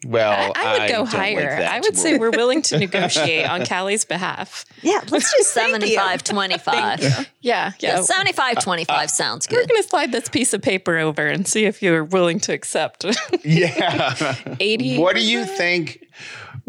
Well, 0.07 0.53
I 0.57 0.73
would 0.79 0.89
go 0.89 0.95
don't 0.95 1.05
like 1.05 1.13
higher. 1.15 1.69
I 1.71 1.79
would 1.81 1.95
say 1.95 2.17
we're 2.17 2.31
willing 2.31 2.63
to 2.63 2.79
negotiate 2.79 3.47
on 3.47 3.67
Callie's 3.67 4.07
behalf. 4.07 4.65
Yeah, 4.81 5.01
let's 5.11 5.31
do 5.37 5.43
75 5.45 6.25
25. 6.25 7.01
Yeah, 7.03 7.25
yeah. 7.43 7.73
Yeah, 7.81 8.01
75 8.01 8.63
25 8.65 9.11
sounds 9.11 9.47
We're 9.51 9.67
going 9.67 9.83
to 9.83 9.87
slide 9.87 10.11
this 10.11 10.31
piece 10.31 10.55
of 10.55 10.63
paper 10.63 10.97
over 10.97 11.27
and 11.27 11.47
see 11.47 11.67
if 11.67 11.83
you're 11.83 12.03
willing 12.05 12.41
to 12.41 12.53
accept 12.55 13.05
Yeah. 13.45 14.37
80. 14.59 14.97
what 14.99 15.17
do 15.17 15.23
you 15.23 15.45
think? 15.45 16.07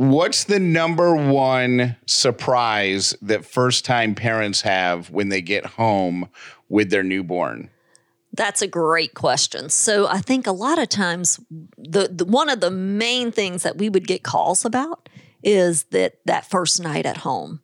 What's 0.01 0.45
the 0.45 0.59
number 0.59 1.13
one 1.13 1.95
surprise 2.07 3.15
that 3.21 3.45
first 3.45 3.85
time 3.85 4.15
parents 4.15 4.61
have 4.61 5.11
when 5.11 5.29
they 5.29 5.43
get 5.43 5.63
home 5.63 6.27
with 6.69 6.89
their 6.89 7.03
newborn? 7.03 7.69
That's 8.33 8.63
a 8.63 8.67
great 8.67 9.13
question. 9.13 9.69
So 9.69 10.07
I 10.07 10.17
think 10.17 10.47
a 10.47 10.53
lot 10.53 10.79
of 10.79 10.89
times 10.89 11.39
the, 11.77 12.07
the 12.11 12.25
one 12.25 12.49
of 12.49 12.61
the 12.61 12.71
main 12.71 13.31
things 13.31 13.61
that 13.61 13.77
we 13.77 13.89
would 13.89 14.07
get 14.07 14.23
calls 14.23 14.65
about 14.65 15.07
is 15.43 15.83
that 15.91 16.15
that 16.25 16.49
first 16.49 16.81
night 16.81 17.05
at 17.05 17.17
home. 17.17 17.61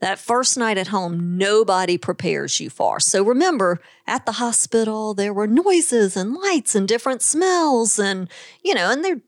That 0.00 0.18
first 0.18 0.58
night 0.58 0.78
at 0.78 0.88
home, 0.88 1.38
nobody 1.38 1.98
prepares 1.98 2.58
you 2.58 2.68
for. 2.68 2.98
So 2.98 3.24
remember, 3.24 3.80
at 4.08 4.26
the 4.26 4.32
hospital, 4.32 5.14
there 5.14 5.32
were 5.32 5.46
noises 5.46 6.16
and 6.16 6.34
lights 6.34 6.74
and 6.74 6.88
different 6.88 7.22
smells, 7.22 7.96
and 7.96 8.28
you 8.64 8.74
know, 8.74 8.90
and 8.90 9.04
they're 9.04 9.22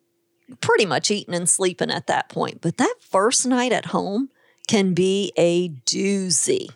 pretty 0.61 0.87
much 0.87 1.11
eating 1.11 1.35
and 1.35 1.49
sleeping 1.49 1.91
at 1.91 2.07
that 2.07 2.29
point. 2.29 2.61
But 2.61 2.77
that 2.79 2.95
first 3.01 3.47
night 3.47 3.73
at 3.73 3.87
home 3.87 4.31
can 4.67 4.95
be 4.95 5.33
a 5.37 5.69
doozy 5.69 6.69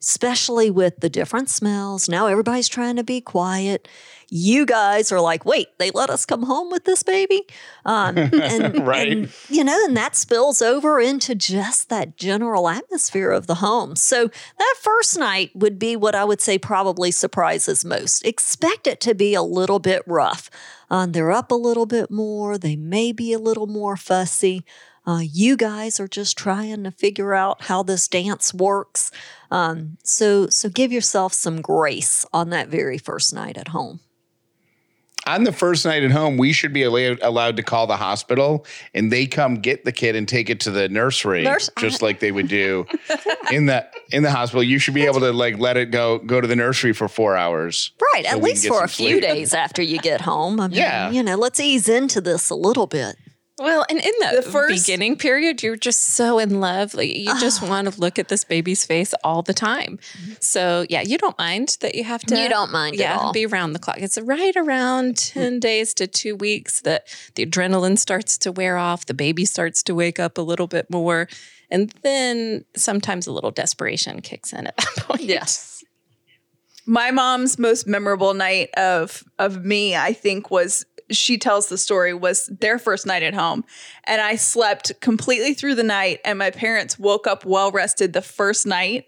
especially 0.00 0.70
with 0.70 0.96
the 1.00 1.08
different 1.10 1.50
smells. 1.50 2.08
Now 2.08 2.26
everybody's 2.26 2.68
trying 2.68 2.96
to 2.96 3.04
be 3.04 3.20
quiet. 3.20 3.88
You 4.30 4.66
guys 4.66 5.10
are 5.10 5.20
like, 5.20 5.44
wait, 5.46 5.68
they 5.78 5.90
let 5.90 6.10
us 6.10 6.26
come 6.26 6.42
home 6.42 6.70
with 6.70 6.84
this 6.84 7.02
baby? 7.02 7.46
Um, 7.86 8.16
and, 8.18 8.86
Right. 8.86 9.10
and, 9.10 9.32
you 9.48 9.64
know, 9.64 9.78
and 9.86 9.96
that 9.96 10.14
spills 10.14 10.60
over 10.60 11.00
into 11.00 11.34
just 11.34 11.88
that 11.88 12.16
general 12.18 12.68
atmosphere 12.68 13.30
of 13.30 13.46
the 13.46 13.56
home. 13.56 13.96
So 13.96 14.28
that 14.58 14.74
first 14.80 15.18
night 15.18 15.50
would 15.54 15.78
be 15.78 15.96
what 15.96 16.14
I 16.14 16.24
would 16.24 16.42
say 16.42 16.58
probably 16.58 17.10
surprises 17.10 17.84
most. 17.86 18.24
Expect 18.26 18.86
it 18.86 19.00
to 19.00 19.14
be 19.14 19.34
a 19.34 19.42
little 19.42 19.78
bit 19.78 20.02
rough. 20.06 20.50
Um, 20.90 21.12
they're 21.12 21.32
up 21.32 21.50
a 21.50 21.54
little 21.54 21.86
bit 21.86 22.10
more. 22.10 22.58
They 22.58 22.76
may 22.76 23.12
be 23.12 23.32
a 23.32 23.38
little 23.38 23.66
more 23.66 23.96
fussy. 23.96 24.62
Uh, 25.08 25.20
you 25.22 25.56
guys 25.56 25.98
are 25.98 26.06
just 26.06 26.36
trying 26.36 26.84
to 26.84 26.90
figure 26.90 27.32
out 27.32 27.62
how 27.62 27.82
this 27.82 28.06
dance 28.08 28.52
works. 28.52 29.10
Um, 29.50 29.96
so, 30.04 30.48
so 30.48 30.68
give 30.68 30.92
yourself 30.92 31.32
some 31.32 31.62
grace 31.62 32.26
on 32.34 32.50
that 32.50 32.68
very 32.68 32.98
first 32.98 33.32
night 33.32 33.56
at 33.56 33.68
home. 33.68 34.00
On 35.26 35.44
the 35.44 35.52
first 35.52 35.86
night 35.86 36.02
at 36.04 36.10
home, 36.10 36.36
we 36.36 36.52
should 36.52 36.72
be 36.74 36.82
allowed, 36.82 37.56
to 37.56 37.62
call 37.62 37.86
the 37.86 37.96
hospital 37.96 38.66
and 38.94 39.10
they 39.10 39.26
come 39.26 39.56
get 39.56 39.84
the 39.84 39.92
kid 39.92 40.14
and 40.14 40.28
take 40.28 40.50
it 40.50 40.60
to 40.60 40.70
the 40.70 40.88
nursery, 40.90 41.42
Nurse- 41.42 41.70
just 41.78 42.02
like 42.02 42.20
they 42.20 42.32
would 42.32 42.48
do 42.48 42.86
in 43.50 43.64
the 43.66 43.86
in 44.10 44.22
the 44.22 44.30
hospital. 44.30 44.62
You 44.62 44.78
should 44.78 44.94
be 44.94 45.04
able 45.06 45.20
to 45.20 45.32
like 45.32 45.58
let 45.58 45.76
it 45.78 45.86
go 45.90 46.18
go 46.18 46.40
to 46.40 46.46
the 46.46 46.56
nursery 46.56 46.92
for 46.94 47.08
four 47.08 47.36
hours. 47.36 47.92
Right, 48.14 48.24
So 48.26 48.30
at 48.36 48.42
least 48.42 48.66
for 48.68 48.82
a 48.84 48.88
few 48.88 49.20
sleep. 49.20 49.22
days 49.22 49.52
after 49.54 49.82
you 49.82 49.98
get 49.98 50.22
home. 50.22 50.60
I 50.60 50.68
mean, 50.68 50.78
Yeah. 50.78 51.10
you 51.10 51.22
know, 51.22 51.36
let's 51.36 51.60
ease 51.60 51.88
into 51.90 52.20
this 52.22 52.48
a 52.48 52.54
little 52.54 52.86
bit. 52.86 53.16
Well, 53.58 53.84
and 53.90 53.98
in 53.98 54.12
the, 54.20 54.42
The 54.42 54.50
first- 54.50 54.86
beginning 54.86 55.16
period, 55.16 55.62
you're 55.62 55.76
just 55.76 56.00
so 56.00 56.38
in 56.38 56.60
love. 56.60 56.94
Like 56.94 57.14
you 57.14 57.30
ah. 57.30 57.38
just 57.40 57.60
want 57.60 57.92
to 57.92 58.00
look 58.00 58.18
at 58.18 58.28
this 58.28 58.44
baby's 58.44 58.84
face 58.84 59.14
all 59.24 59.42
the 59.42 59.52
time. 59.52 59.98
Mm-hmm. 59.98 60.32
So 60.40 60.86
yeah, 60.88 61.02
you 61.02 61.18
don't 61.18 61.36
mind 61.38 61.76
that 61.80 61.94
you 61.94 62.04
have 62.04 62.22
to. 62.22 62.40
You 62.40 62.48
don't 62.48 62.70
mind 62.70 62.94
at 62.94 63.00
yeah, 63.00 63.30
be 63.32 63.46
around 63.46 63.72
the 63.72 63.80
clock. 63.80 63.98
It's 63.98 64.18
right 64.18 64.56
around 64.56 65.16
ten 65.16 65.56
mm. 65.56 65.60
days 65.60 65.92
to 65.94 66.06
two 66.06 66.36
weeks 66.36 66.82
that 66.82 67.08
the 67.34 67.44
adrenaline 67.44 67.98
starts 67.98 68.38
to 68.38 68.52
wear 68.52 68.76
off. 68.76 69.06
The 69.06 69.14
baby 69.14 69.44
starts 69.44 69.82
to 69.84 69.94
wake 69.94 70.20
up 70.20 70.38
a 70.38 70.42
little 70.42 70.68
bit 70.68 70.88
more, 70.88 71.28
and 71.70 71.92
then 72.02 72.64
sometimes 72.76 73.26
a 73.26 73.32
little 73.32 73.50
desperation 73.50 74.20
kicks 74.20 74.52
in 74.52 74.68
at 74.68 74.76
that 74.76 74.96
point. 74.98 75.22
Yes. 75.22 75.82
my 76.86 77.10
mom's 77.10 77.58
most 77.58 77.86
memorable 77.86 78.34
night 78.34 78.70
of 78.74 79.22
of 79.38 79.62
me 79.62 79.94
i 79.94 80.12
think 80.12 80.50
was 80.50 80.86
she 81.10 81.38
tells 81.38 81.68
the 81.68 81.78
story 81.78 82.14
was 82.14 82.46
their 82.46 82.78
first 82.78 83.06
night 83.06 83.22
at 83.22 83.34
home. 83.34 83.64
And 84.04 84.20
i 84.20 84.36
slept 84.36 85.00
completely 85.00 85.54
through 85.54 85.74
the 85.74 85.82
night. 85.82 86.20
And 86.24 86.38
my 86.38 86.50
parents 86.50 86.98
woke 86.98 87.26
up 87.26 87.44
well 87.44 87.70
rested 87.70 88.12
the 88.12 88.22
first 88.22 88.66
night 88.66 89.06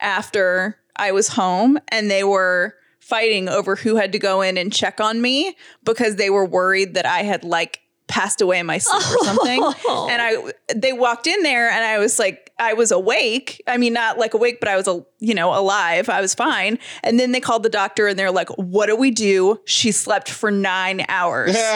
after 0.00 0.78
i 0.96 1.12
was 1.12 1.28
home. 1.28 1.78
And 1.88 2.10
they 2.10 2.24
were 2.24 2.74
fighting 3.00 3.48
over 3.48 3.76
who 3.76 3.96
had 3.96 4.12
to 4.12 4.18
go 4.18 4.42
in 4.42 4.56
and 4.56 4.72
check 4.72 5.00
on 5.00 5.20
me 5.20 5.56
because 5.84 6.16
they 6.16 6.30
were 6.30 6.46
worried 6.46 6.94
that 6.94 7.04
i 7.04 7.22
had 7.22 7.42
like 7.42 7.80
passed 8.08 8.40
away 8.40 8.58
in 8.58 8.66
my 8.66 8.78
sleep 8.78 9.02
or 9.02 9.24
something. 9.24 9.62
And 9.62 10.22
i 10.22 10.52
they 10.74 10.92
walked 10.92 11.26
in 11.26 11.42
there 11.42 11.70
and 11.70 11.84
i 11.84 11.98
was 11.98 12.18
like 12.18 12.50
i 12.58 12.74
was 12.74 12.90
awake. 12.90 13.62
I 13.66 13.76
mean 13.76 13.92
not 13.92 14.18
like 14.18 14.34
awake 14.34 14.58
but 14.60 14.68
i 14.68 14.76
was 14.76 14.88
a 14.88 15.04
you 15.18 15.34
know 15.34 15.54
alive. 15.58 16.08
I 16.08 16.20
was 16.20 16.34
fine. 16.34 16.78
And 17.02 17.18
then 17.18 17.32
they 17.32 17.40
called 17.40 17.62
the 17.62 17.68
doctor 17.68 18.06
and 18.06 18.18
they're 18.18 18.30
like 18.30 18.48
what 18.50 18.86
do 18.86 18.96
we 18.96 19.10
do? 19.10 19.60
She 19.64 19.92
slept 19.92 20.28
for 20.28 20.50
nine 20.50 21.04
hours. 21.08 21.56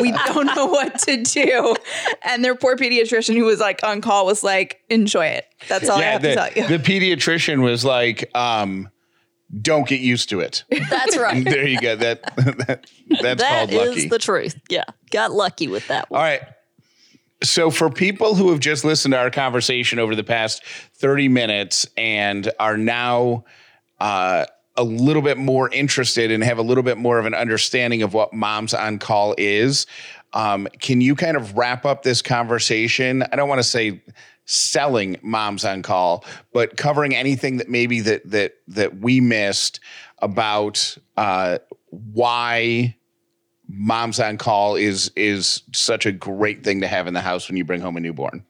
We 0.00 0.12
don't 0.12 0.46
know 0.54 0.66
what 0.66 0.98
to 1.00 1.22
do. 1.22 1.74
And 2.22 2.44
their 2.44 2.54
poor 2.54 2.76
pediatrician 2.76 3.34
who 3.34 3.44
was 3.44 3.58
like 3.60 3.80
on 3.82 4.00
call 4.00 4.26
was 4.26 4.42
like 4.42 4.80
enjoy 4.88 5.26
it. 5.26 5.46
That's 5.68 5.88
all 5.88 5.98
i 5.98 6.02
have 6.02 6.22
the, 6.22 6.28
to 6.28 6.34
tell 6.34 6.52
you. 6.52 6.68
the 6.68 6.78
pediatrician 6.82 7.62
was 7.62 7.84
like, 7.84 8.30
um, 8.34 8.90
"Don't 9.62 9.86
get 9.88 10.00
used 10.00 10.28
to 10.30 10.40
it." 10.40 10.64
That's 10.90 11.16
right. 11.16 11.44
there 11.44 11.66
you 11.66 11.80
go. 11.80 11.96
That, 11.96 12.22
that 12.36 12.86
that's 13.20 13.42
That 13.42 13.68
called 13.68 13.70
is 13.70 13.88
lucky. 13.88 14.08
the 14.08 14.18
truth. 14.18 14.60
Yeah. 14.68 14.84
Got 15.10 15.32
lucky 15.32 15.68
with 15.68 15.86
that 15.88 16.10
one. 16.10 16.18
All 16.20 16.24
right. 16.26 16.42
So, 17.42 17.70
for 17.70 17.88
people 17.88 18.34
who 18.34 18.50
have 18.50 18.58
just 18.60 18.84
listened 18.84 19.12
to 19.12 19.18
our 19.18 19.30
conversation 19.30 19.98
over 20.00 20.16
the 20.16 20.24
past 20.24 20.64
30 20.94 21.28
minutes 21.28 21.86
and 21.96 22.50
are 22.58 22.76
now 22.76 23.44
uh, 24.00 24.46
a 24.76 24.82
little 24.82 25.22
bit 25.22 25.38
more 25.38 25.70
interested 25.70 26.32
and 26.32 26.42
have 26.42 26.58
a 26.58 26.62
little 26.62 26.82
bit 26.82 26.98
more 26.98 27.18
of 27.18 27.26
an 27.26 27.34
understanding 27.34 28.02
of 28.02 28.12
what 28.12 28.32
Moms 28.32 28.74
on 28.74 28.98
Call 28.98 29.36
is, 29.38 29.86
um, 30.32 30.66
can 30.80 31.00
you 31.00 31.14
kind 31.14 31.36
of 31.36 31.56
wrap 31.56 31.84
up 31.84 32.02
this 32.02 32.22
conversation? 32.22 33.22
I 33.22 33.36
don't 33.36 33.48
want 33.48 33.60
to 33.60 33.64
say 33.68 34.02
selling 34.48 35.18
Moms 35.22 35.64
on 35.64 35.82
Call, 35.82 36.24
but 36.52 36.76
covering 36.76 37.14
anything 37.14 37.58
that 37.58 37.68
maybe 37.68 38.00
that 38.00 38.28
that 38.30 38.54
that 38.66 38.98
we 38.98 39.20
missed 39.20 39.78
about 40.18 40.96
uh, 41.16 41.58
why 41.90 42.96
moms 43.68 44.18
on 44.18 44.38
call 44.38 44.74
is 44.74 45.12
is 45.14 45.62
such 45.72 46.06
a 46.06 46.12
great 46.12 46.64
thing 46.64 46.80
to 46.80 46.88
have 46.88 47.06
in 47.06 47.14
the 47.14 47.20
house 47.20 47.48
when 47.48 47.56
you 47.56 47.64
bring 47.64 47.80
home 47.80 47.96
a 47.96 48.00
newborn. 48.00 48.44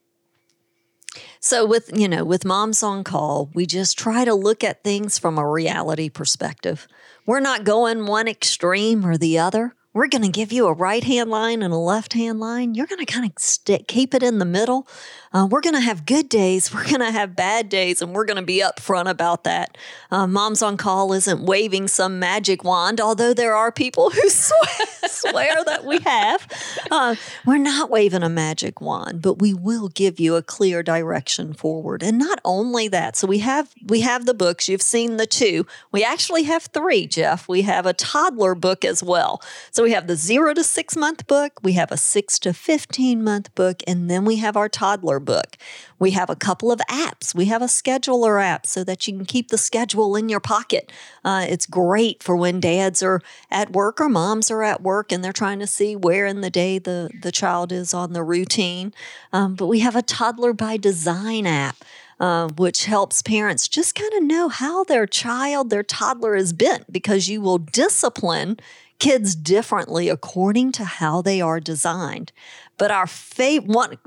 So 1.41 1.67
with 1.67 1.91
you 1.95 2.09
know 2.09 2.25
with 2.25 2.45
moms 2.45 2.83
on 2.83 3.05
call, 3.05 3.51
we 3.53 3.67
just 3.67 3.99
try 3.99 4.25
to 4.25 4.35
look 4.35 4.63
at 4.63 4.85
things 4.85 5.19
from 5.19 5.37
a 5.37 5.49
reality 5.49 6.09
perspective. 6.09 6.87
We're 7.27 7.41
not 7.41 7.65
going 7.65 8.07
one 8.07 8.29
extreme 8.29 9.05
or 9.05 9.19
the 9.19 9.39
other. 9.39 9.75
We're 9.95 10.09
going 10.09 10.23
to 10.23 10.29
give 10.29 10.53
you 10.53 10.67
a 10.67 10.73
right 10.73 11.03
hand 11.03 11.31
line 11.31 11.63
and 11.63 11.73
a 11.75 11.79
left 11.79 12.13
hand 12.13 12.39
line. 12.39 12.75
You're 12.75 12.87
going 12.87 13.05
to 13.05 13.13
kind 13.13 13.27
of 13.27 13.33
st- 13.37 13.89
keep 13.89 14.15
it 14.15 14.23
in 14.23 14.39
the 14.39 14.45
middle. 14.45 14.87
Uh, 15.33 15.47
we're 15.51 15.61
going 15.61 15.75
to 15.75 15.81
have 15.81 16.07
good 16.07 16.29
days. 16.29 16.73
We're 16.79 16.85
going 16.85 17.01
to 17.01 17.11
have 17.11 17.35
bad 17.37 17.69
days, 17.69 18.01
and 18.01 18.15
we're 18.15 18.25
going 18.25 18.37
to 18.37 18.43
be 18.43 18.61
upfront 18.61 19.11
about 19.11 19.45
that. 19.45 19.77
Uh, 20.11 20.27
Moms 20.27 20.63
on 20.63 20.77
Call 20.77 21.13
isn't 21.13 21.43
waving 21.43 21.89
some 21.89 22.19
magic 22.19 22.63
wand, 22.63 23.01
although 23.01 23.35
there 23.35 23.55
are 23.55 23.73
people 23.73 24.11
who 24.19 24.29
swear, 24.29 24.87
swear 25.09 25.65
that 25.65 25.85
we 25.85 25.99
have. 26.01 26.47
Uh, 26.91 27.17
we're 27.45 27.59
not 27.59 27.91
waving 27.91 28.23
a 28.23 28.29
magic 28.29 28.81
wand, 28.81 29.23
but 29.23 29.41
we 29.41 29.53
will 29.53 29.89
give 29.89 30.21
you 30.21 30.37
a 30.37 30.43
clear 30.43 30.83
direction 30.83 31.53
forward. 31.53 32.03
And 32.03 32.19
not 32.19 32.41
only 32.45 32.89
that, 32.89 33.17
so 33.17 33.27
we 33.27 33.39
have 33.39 33.75
we 33.85 34.01
have 34.01 34.27
the 34.27 34.35
books. 34.35 34.69
You've 34.69 34.83
seen 34.83 35.17
the 35.17 35.27
two. 35.27 35.67
We 35.91 36.05
actually 36.05 36.45
have 36.45 36.65
three, 36.65 37.07
Jeff. 37.07 37.49
We 37.49 37.63
have 37.63 37.87
a 37.87 37.93
toddler 37.93 38.55
book 38.55 38.85
as 38.85 39.03
well. 39.03 39.43
So 39.71 39.83
we 39.83 39.93
have 39.93 40.07
the 40.07 40.17
zero 40.17 40.55
to 40.55 40.65
six 40.65 40.97
month 40.97 41.27
book, 41.27 41.61
we 41.63 41.73
have 41.73 41.91
a 41.91 41.97
six 41.97 42.39
to 42.41 42.53
15 42.53 43.23
month 43.23 43.55
book, 43.55 43.83
and 43.87 44.11
then 44.11 44.25
we 44.25 44.37
have 44.37 44.57
our 44.57 44.69
toddler 44.69 45.18
book. 45.21 45.57
We 45.99 46.13
have 46.13 46.31
a 46.31 46.37
couple 46.37 46.71
of 46.71 46.81
apps. 46.91 47.35
We 47.35 47.47
have 47.47 47.63
a 47.63 47.67
scheduler 47.67 48.43
app 48.43 48.67
so 48.67 48.85
that 48.85 49.07
you 49.07 49.15
can 49.17 49.25
keep 49.25 49.49
the 49.49 49.59
schedule 49.59 50.17
in 50.17 50.29
your 50.29 50.41
pocket. 50.41 50.93
Uh, 51.25 51.47
it's 51.49 51.67
great 51.67 52.23
for 52.23 52.37
when 52.37 52.61
dads 52.61 53.03
are 53.03 53.21
at 53.51 53.73
work 53.73 54.01
or 54.01 54.09
moms 54.09 54.51
are 54.51 54.63
at 54.63 54.83
work 54.83 55.13
and 55.13 55.23
they're 55.25 55.33
trying 55.33 55.59
to 55.59 55.67
see 55.67 55.97
where 55.97 56.27
in 56.27 56.41
the 56.41 56.51
day 56.51 56.79
the, 56.79 57.11
the 57.23 57.33
child 57.33 57.73
is 57.73 57.93
on 57.95 58.13
the 58.13 58.23
routine. 58.23 58.93
Um, 59.33 59.55
but 59.55 59.67
we 59.67 59.81
have 59.81 59.97
a 59.97 60.03
toddler 60.03 60.53
by 60.53 60.77
design 60.77 61.47
app. 61.47 61.77
uh, 62.21 62.49
which 62.57 62.87
helps 62.87 63.23
parents 63.23 63.69
just 63.69 63.95
kind 63.95 64.13
of 64.15 64.23
know 64.23 64.49
how 64.49 64.85
their 64.85 65.07
child, 65.07 65.71
their 65.71 65.83
toddler 65.85 66.35
is 66.35 66.53
bent 66.53 66.91
because 66.93 67.29
you 67.29 67.41
will 67.41 67.59
discipline 67.59 68.59
kids 68.99 69.37
differently 69.37 70.09
according 70.09 70.73
to 70.73 70.85
how 70.85 71.23
they 71.23 71.41
are 71.41 71.61
designed. 71.61 72.33
But 72.77 72.91
our 72.91 73.07
favorite 73.07 73.69
one, 73.69 73.99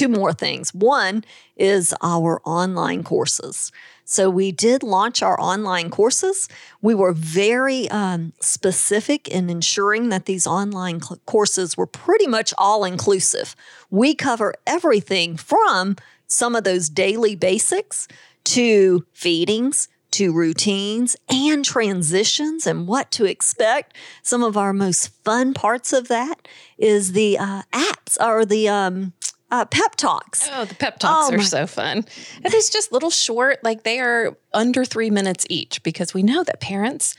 two 0.00 0.08
more 0.08 0.32
things. 0.32 0.72
One 0.72 1.22
is 1.56 1.94
our 2.00 2.40
online 2.46 3.02
courses. 3.02 3.70
So 4.06 4.30
we 4.30 4.50
did 4.50 4.82
launch 4.82 5.22
our 5.22 5.38
online 5.38 5.90
courses. 5.90 6.48
We 6.80 6.94
were 6.94 7.12
very 7.12 7.86
um, 7.90 8.32
specific 8.40 9.28
in 9.28 9.50
ensuring 9.50 10.08
that 10.08 10.24
these 10.24 10.46
online 10.46 11.02
cl- 11.02 11.20
courses 11.26 11.76
were 11.76 11.86
pretty 11.86 12.26
much 12.26 12.54
all 12.56 12.82
inclusive. 12.86 13.54
We 13.90 14.14
cover 14.14 14.54
everything 14.66 15.36
from 15.36 15.96
some 16.26 16.56
of 16.56 16.64
those 16.64 16.88
daily 16.88 17.36
basics 17.36 18.08
to 18.44 19.04
feedings, 19.12 19.88
to 20.12 20.32
routines 20.32 21.14
and 21.28 21.62
transitions 21.62 22.66
and 22.66 22.88
what 22.88 23.10
to 23.12 23.26
expect. 23.26 23.94
Some 24.22 24.42
of 24.42 24.56
our 24.56 24.72
most 24.72 25.08
fun 25.24 25.52
parts 25.52 25.92
of 25.92 26.08
that 26.08 26.48
is 26.78 27.12
the 27.12 27.36
uh, 27.36 27.62
apps 27.74 28.16
or 28.18 28.46
the 28.46 28.66
um, 28.66 29.12
uh, 29.50 29.64
pep 29.64 29.96
talks. 29.96 30.48
Oh, 30.52 30.64
the 30.64 30.74
pep 30.74 30.98
talks 30.98 31.28
Oh, 31.30 31.34
are 31.34 31.38
my- 31.38 31.44
so 31.44 31.66
fun. 31.66 32.04
It's 32.44 32.70
just 32.70 32.92
little 32.92 33.10
short, 33.10 33.62
like 33.64 33.82
they 33.82 33.98
are 34.00 34.36
under 34.54 34.84
three 34.84 35.10
minutes 35.10 35.46
each 35.50 35.82
because 35.82 36.14
we 36.14 36.22
know 36.22 36.44
that 36.44 36.60
parents 36.60 37.16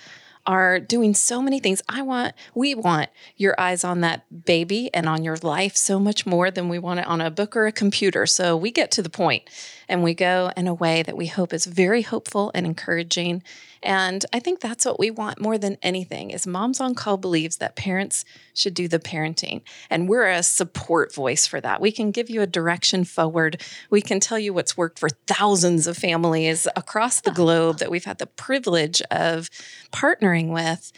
are 0.48 0.80
doing 0.80 1.14
so 1.14 1.40
many 1.40 1.60
things. 1.60 1.84
I 1.88 2.02
want, 2.02 2.34
we 2.56 2.74
want 2.74 3.10
your 3.38 3.54
eyes 3.60 3.84
on 3.84 4.02
that 4.02 4.46
baby 4.46 4.90
and 4.92 5.08
on 5.08 5.24
your 5.24 5.38
life 5.44 5.76
so 5.78 6.00
much 6.00 6.26
more 6.26 6.50
than 6.50 6.68
we 6.68 6.80
want 6.80 7.00
it 7.00 7.06
on 7.06 7.22
a 7.22 7.30
book 7.30 7.56
or 7.56 7.68
a 7.68 7.72
computer. 7.72 8.26
So 8.26 8.58
we 8.58 8.72
get 8.72 8.90
to 8.92 9.04
the 9.04 9.10
point 9.10 9.44
and 9.88 10.02
we 10.02 10.16
go 10.16 10.52
in 10.58 10.68
a 10.68 10.74
way 10.74 11.04
that 11.04 11.16
we 11.16 11.28
hope 11.28 11.54
is 11.54 11.68
very 11.68 12.02
hopeful 12.02 12.50
and 12.56 12.66
encouraging. 12.66 13.44
And 13.84 14.26
I 14.32 14.40
think 14.40 14.60
that's 14.60 14.86
what 14.86 15.00
we 15.00 15.10
want 15.10 15.42
more 15.42 15.58
than 15.58 15.78
anything 15.82 16.32
is 16.32 16.46
Moms 16.46 16.80
on 16.80 16.94
Call 16.94 17.18
believes 17.18 17.58
that 17.58 17.76
parents 17.76 18.24
should 18.54 18.74
do 18.74 18.88
the 18.88 19.00
parenting. 19.00 19.62
And 19.90 20.08
we're 20.08 20.30
a 20.30 20.44
support 20.44 21.14
voice 21.14 21.48
for 21.48 21.60
that. 21.62 21.82
We 21.82 21.92
can 21.92 22.12
give 22.12 22.30
you 22.30 22.42
a 22.42 22.48
direction 22.48 23.04
forward. 23.04 23.62
We 23.90 24.02
can 24.02 24.20
tell 24.20 24.38
you 24.38 24.54
what's 24.54 24.78
worked 24.78 25.00
for 25.00 25.10
thousands 25.28 25.88
of 25.88 25.98
families 25.98 26.68
across 26.76 27.22
the 27.22 27.32
ah. 27.32 27.36
globe 27.36 27.80
that 27.80 27.90
we've 27.90 28.06
had 28.06 28.20
the 28.20 28.28
privilege 28.28 29.02
of 29.10 29.50
partnering 29.92 30.50
with. 30.50 30.92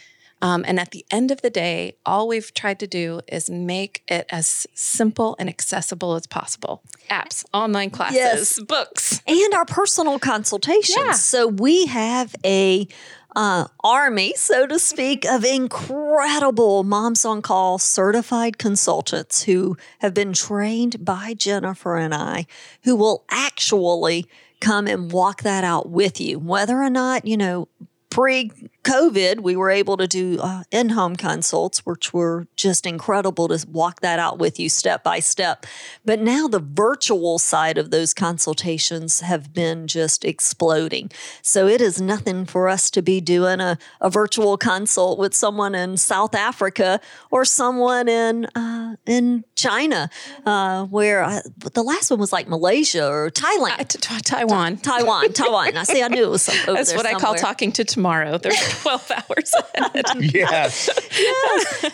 Um, 0.44 0.62
and 0.68 0.78
at 0.78 0.90
the 0.90 1.06
end 1.10 1.30
of 1.30 1.40
the 1.40 1.48
day, 1.48 1.96
all 2.04 2.28
we've 2.28 2.52
tried 2.52 2.78
to 2.80 2.86
do 2.86 3.22
is 3.26 3.48
make 3.48 4.02
it 4.08 4.26
as 4.28 4.66
simple 4.74 5.36
and 5.38 5.48
accessible 5.48 6.14
as 6.16 6.26
possible. 6.26 6.82
Apps, 7.10 7.46
online 7.54 7.88
classes, 7.88 8.16
Yes. 8.18 8.60
books. 8.60 9.22
and 9.26 9.54
our 9.54 9.64
personal 9.64 10.18
consultations. 10.18 10.98
Yeah. 10.98 11.12
So 11.12 11.46
we 11.48 11.86
have 11.86 12.36
a 12.44 12.86
uh, 13.34 13.68
army, 13.82 14.34
so 14.36 14.66
to 14.66 14.78
speak, 14.78 15.24
of 15.24 15.44
incredible 15.46 16.84
Moms 16.84 17.24
on 17.24 17.40
Call 17.40 17.78
certified 17.78 18.58
consultants 18.58 19.44
who 19.44 19.78
have 20.00 20.12
been 20.12 20.34
trained 20.34 21.04
by 21.06 21.32
Jennifer 21.32 21.96
and 21.96 22.14
I, 22.14 22.46
who 22.82 22.94
will 22.96 23.24
actually 23.30 24.26
come 24.60 24.86
and 24.86 25.10
walk 25.10 25.42
that 25.42 25.64
out 25.64 25.88
with 25.88 26.20
you, 26.20 26.38
whether 26.38 26.82
or 26.82 26.90
not 26.90 27.24
you 27.24 27.38
know. 27.38 27.68
Pre 28.14 28.52
COVID, 28.84 29.40
we 29.40 29.56
were 29.56 29.70
able 29.70 29.96
to 29.96 30.06
do 30.06 30.38
uh, 30.40 30.62
in 30.70 30.90
home 30.90 31.16
consults, 31.16 31.84
which 31.86 32.12
were 32.12 32.46
just 32.54 32.86
incredible 32.86 33.48
to 33.48 33.66
walk 33.66 34.00
that 34.00 34.18
out 34.18 34.38
with 34.38 34.60
you 34.60 34.68
step 34.68 35.02
by 35.02 35.18
step. 35.18 35.66
But 36.04 36.20
now 36.20 36.46
the 36.46 36.60
virtual 36.60 37.38
side 37.38 37.78
of 37.78 37.90
those 37.90 38.12
consultations 38.14 39.20
have 39.20 39.52
been 39.52 39.88
just 39.88 40.24
exploding. 40.24 41.10
So 41.42 41.66
it 41.66 41.80
is 41.80 42.00
nothing 42.00 42.44
for 42.44 42.68
us 42.68 42.90
to 42.90 43.02
be 43.02 43.20
doing 43.20 43.58
a, 43.58 43.78
a 44.00 44.10
virtual 44.10 44.58
consult 44.58 45.18
with 45.18 45.34
someone 45.34 45.74
in 45.74 45.96
South 45.96 46.34
Africa 46.34 47.00
or 47.30 47.44
someone 47.44 48.06
in 48.06 48.44
uh, 48.54 48.96
in 49.06 49.44
China, 49.56 50.10
uh, 50.44 50.84
where 50.84 51.24
I, 51.24 51.40
the 51.72 51.82
last 51.82 52.10
one 52.10 52.20
was 52.20 52.32
like 52.32 52.48
Malaysia 52.48 53.08
or 53.08 53.30
Thailand. 53.30 53.88
T- 53.88 53.98
t- 53.98 54.20
Taiwan. 54.20 54.76
Taiwan, 54.76 55.32
Taiwan. 55.32 55.76
I 55.76 55.84
see. 55.84 56.02
I 56.02 56.08
knew 56.08 56.24
it 56.24 56.30
was 56.30 56.42
some, 56.42 56.56
over 56.68 56.76
That's 56.76 56.94
what 56.94 57.06
I 57.06 57.14
call 57.14 57.34
talking 57.34 57.72
to 57.72 57.84
tomorrow. 57.84 58.03
There's 58.42 58.56
12 58.82 59.10
hours 59.10 59.52
ahead. 59.74 60.04
Yes. 60.34 60.88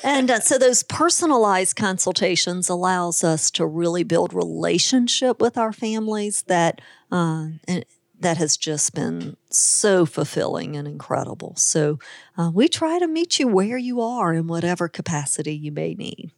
and 0.05 0.31
uh, 0.31 0.41
so 0.41 0.59
those 0.59 0.83
personalized 0.83 1.77
consultations 1.77 2.69
allows 2.69 3.23
us 3.25 3.51
to 3.53 3.67
really 3.67 4.05
build 4.05 4.33
relationship 4.33 5.41
with 5.41 5.57
our 5.59 5.73
families 5.73 6.43
that 6.43 6.81
uh, 7.13 7.49
and 7.67 7.85
that 8.19 8.37
has 8.37 8.57
just 8.57 8.95
been 8.95 9.37
so 9.51 10.05
fulfilling 10.07 10.77
and 10.77 10.87
incredible 10.87 11.55
so 11.57 11.99
uh, 12.37 12.51
we 12.53 12.69
try 12.69 12.99
to 12.99 13.07
meet 13.07 13.39
you 13.39 13.49
where 13.49 13.79
you 13.79 14.01
are 14.01 14.33
in 14.35 14.47
whatever 14.47 14.89
capacity 14.89 15.55
you 15.55 15.73
may 15.73 15.95
need 15.95 16.31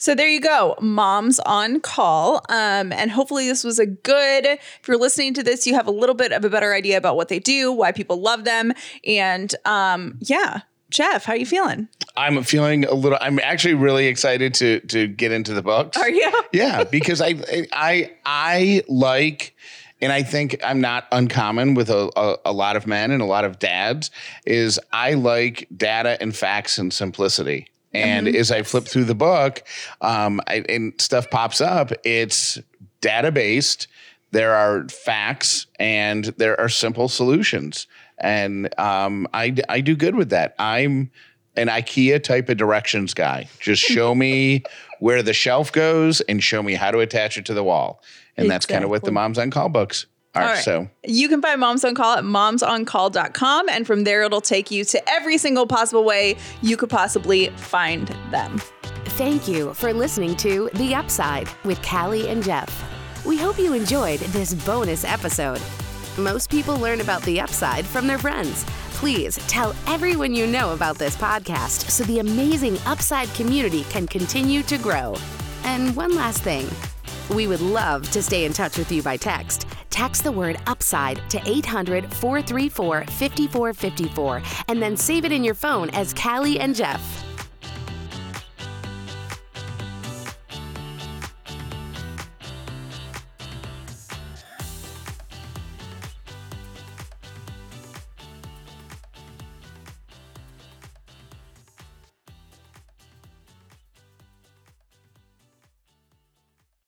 So 0.00 0.14
there 0.14 0.28
you 0.28 0.40
go, 0.40 0.76
moms 0.80 1.38
on 1.40 1.78
call. 1.80 2.36
Um, 2.48 2.90
and 2.90 3.10
hopefully 3.10 3.46
this 3.46 3.62
was 3.62 3.78
a 3.78 3.84
good. 3.84 4.46
If 4.46 4.88
you're 4.88 4.96
listening 4.96 5.34
to 5.34 5.42
this, 5.42 5.66
you 5.66 5.74
have 5.74 5.86
a 5.86 5.90
little 5.90 6.14
bit 6.14 6.32
of 6.32 6.42
a 6.42 6.48
better 6.48 6.72
idea 6.72 6.96
about 6.96 7.16
what 7.16 7.28
they 7.28 7.38
do, 7.38 7.70
why 7.70 7.92
people 7.92 8.18
love 8.18 8.44
them, 8.44 8.72
and 9.06 9.54
um, 9.66 10.16
yeah, 10.20 10.62
Jeff, 10.88 11.26
how 11.26 11.34
are 11.34 11.36
you 11.36 11.44
feeling? 11.44 11.86
I'm 12.16 12.42
feeling 12.44 12.86
a 12.86 12.94
little. 12.94 13.18
I'm 13.20 13.38
actually 13.40 13.74
really 13.74 14.06
excited 14.06 14.54
to 14.54 14.80
to 14.80 15.06
get 15.06 15.32
into 15.32 15.52
the 15.52 15.62
books. 15.62 15.98
Are 15.98 16.08
you? 16.08 16.32
Yeah, 16.52 16.84
because 16.84 17.20
I 17.20 17.34
I 17.70 18.10
I 18.24 18.82
like. 18.88 19.54
And 20.02 20.14
I 20.14 20.22
think 20.22 20.58
I'm 20.64 20.80
not 20.80 21.06
uncommon 21.12 21.74
with 21.74 21.90
a, 21.90 22.10
a, 22.16 22.36
a 22.46 22.52
lot 22.54 22.74
of 22.74 22.86
men 22.86 23.10
and 23.10 23.20
a 23.20 23.26
lot 23.26 23.44
of 23.44 23.58
dads. 23.58 24.10
Is 24.46 24.80
I 24.94 25.12
like 25.12 25.68
data 25.76 26.16
and 26.22 26.34
facts 26.34 26.78
and 26.78 26.90
simplicity. 26.90 27.66
And 27.92 28.28
as 28.28 28.52
I 28.52 28.62
flip 28.62 28.84
through 28.84 29.04
the 29.04 29.14
book, 29.14 29.64
um, 30.00 30.40
I, 30.46 30.64
and 30.68 30.92
stuff 31.00 31.28
pops 31.30 31.60
up, 31.60 31.92
it's 32.04 32.58
data 33.00 33.32
based. 33.32 33.88
There 34.30 34.54
are 34.54 34.88
facts 34.88 35.66
and 35.78 36.26
there 36.36 36.58
are 36.60 36.68
simple 36.68 37.08
solutions. 37.08 37.86
And 38.18 38.78
um, 38.78 39.26
I, 39.34 39.56
I 39.68 39.80
do 39.80 39.96
good 39.96 40.14
with 40.14 40.30
that. 40.30 40.54
I'm 40.58 41.10
an 41.56 41.66
IKEA 41.66 42.22
type 42.22 42.48
of 42.48 42.56
directions 42.56 43.12
guy. 43.12 43.48
Just 43.58 43.82
show 43.86 44.14
me 44.14 44.62
where 45.00 45.22
the 45.22 45.32
shelf 45.32 45.72
goes 45.72 46.20
and 46.22 46.42
show 46.42 46.62
me 46.62 46.74
how 46.74 46.90
to 46.90 47.00
attach 47.00 47.38
it 47.38 47.46
to 47.46 47.54
the 47.54 47.64
wall. 47.64 48.02
And 48.36 48.50
that's 48.50 48.66
kind 48.66 48.84
of 48.84 48.90
what 48.90 49.04
the 49.04 49.12
Moms 49.12 49.38
on 49.38 49.50
Call 49.50 49.68
books 49.68 50.06
are. 50.34 50.42
All 50.42 50.48
right. 50.48 50.62
So 50.62 50.88
You 51.04 51.28
can 51.28 51.42
find 51.42 51.60
Moms 51.60 51.84
on 51.84 51.94
Call 51.94 52.16
at 52.16 52.24
momsoncall.com. 52.24 53.68
And 53.68 53.86
from 53.86 54.04
there, 54.04 54.22
it'll 54.22 54.40
take 54.40 54.70
you 54.70 54.84
to 54.84 55.10
every 55.10 55.38
single 55.38 55.66
possible 55.66 56.04
way 56.04 56.36
you 56.62 56.76
could 56.76 56.90
possibly 56.90 57.48
find 57.50 58.08
them. 58.30 58.58
Thank 59.16 59.48
you 59.48 59.74
for 59.74 59.92
listening 59.92 60.36
to 60.36 60.70
The 60.74 60.94
Upside 60.94 61.48
with 61.64 61.82
Callie 61.82 62.28
and 62.28 62.42
Jeff. 62.42 62.86
We 63.26 63.36
hope 63.36 63.58
you 63.58 63.74
enjoyed 63.74 64.20
this 64.20 64.54
bonus 64.54 65.04
episode. 65.04 65.60
Most 66.16 66.50
people 66.50 66.76
learn 66.78 67.00
about 67.00 67.22
The 67.22 67.40
Upside 67.40 67.84
from 67.84 68.06
their 68.06 68.18
friends. 68.18 68.64
Please 68.92 69.36
tell 69.46 69.74
everyone 69.86 70.34
you 70.34 70.46
know 70.46 70.72
about 70.72 70.98
this 70.98 71.16
podcast 71.16 71.90
so 71.90 72.04
the 72.04 72.18
amazing 72.20 72.78
Upside 72.86 73.28
community 73.34 73.84
can 73.84 74.06
continue 74.06 74.62
to 74.64 74.78
grow. 74.78 75.16
And 75.64 75.94
one 75.96 76.14
last 76.14 76.42
thing. 76.42 76.68
We 77.34 77.46
would 77.46 77.60
love 77.60 78.10
to 78.10 78.22
stay 78.22 78.44
in 78.44 78.52
touch 78.52 78.76
with 78.76 78.90
you 78.90 79.02
by 79.02 79.16
text. 79.16 79.66
Text 79.88 80.24
the 80.24 80.32
word 80.32 80.60
upside 80.66 81.20
to 81.30 81.40
800 81.48 82.12
434 82.12 83.04
5454 83.04 84.42
and 84.66 84.82
then 84.82 84.96
save 84.96 85.24
it 85.24 85.30
in 85.30 85.44
your 85.44 85.54
phone 85.54 85.90
as 85.90 86.12
Callie 86.12 86.58
and 86.58 86.74
Jeff. 86.74 87.29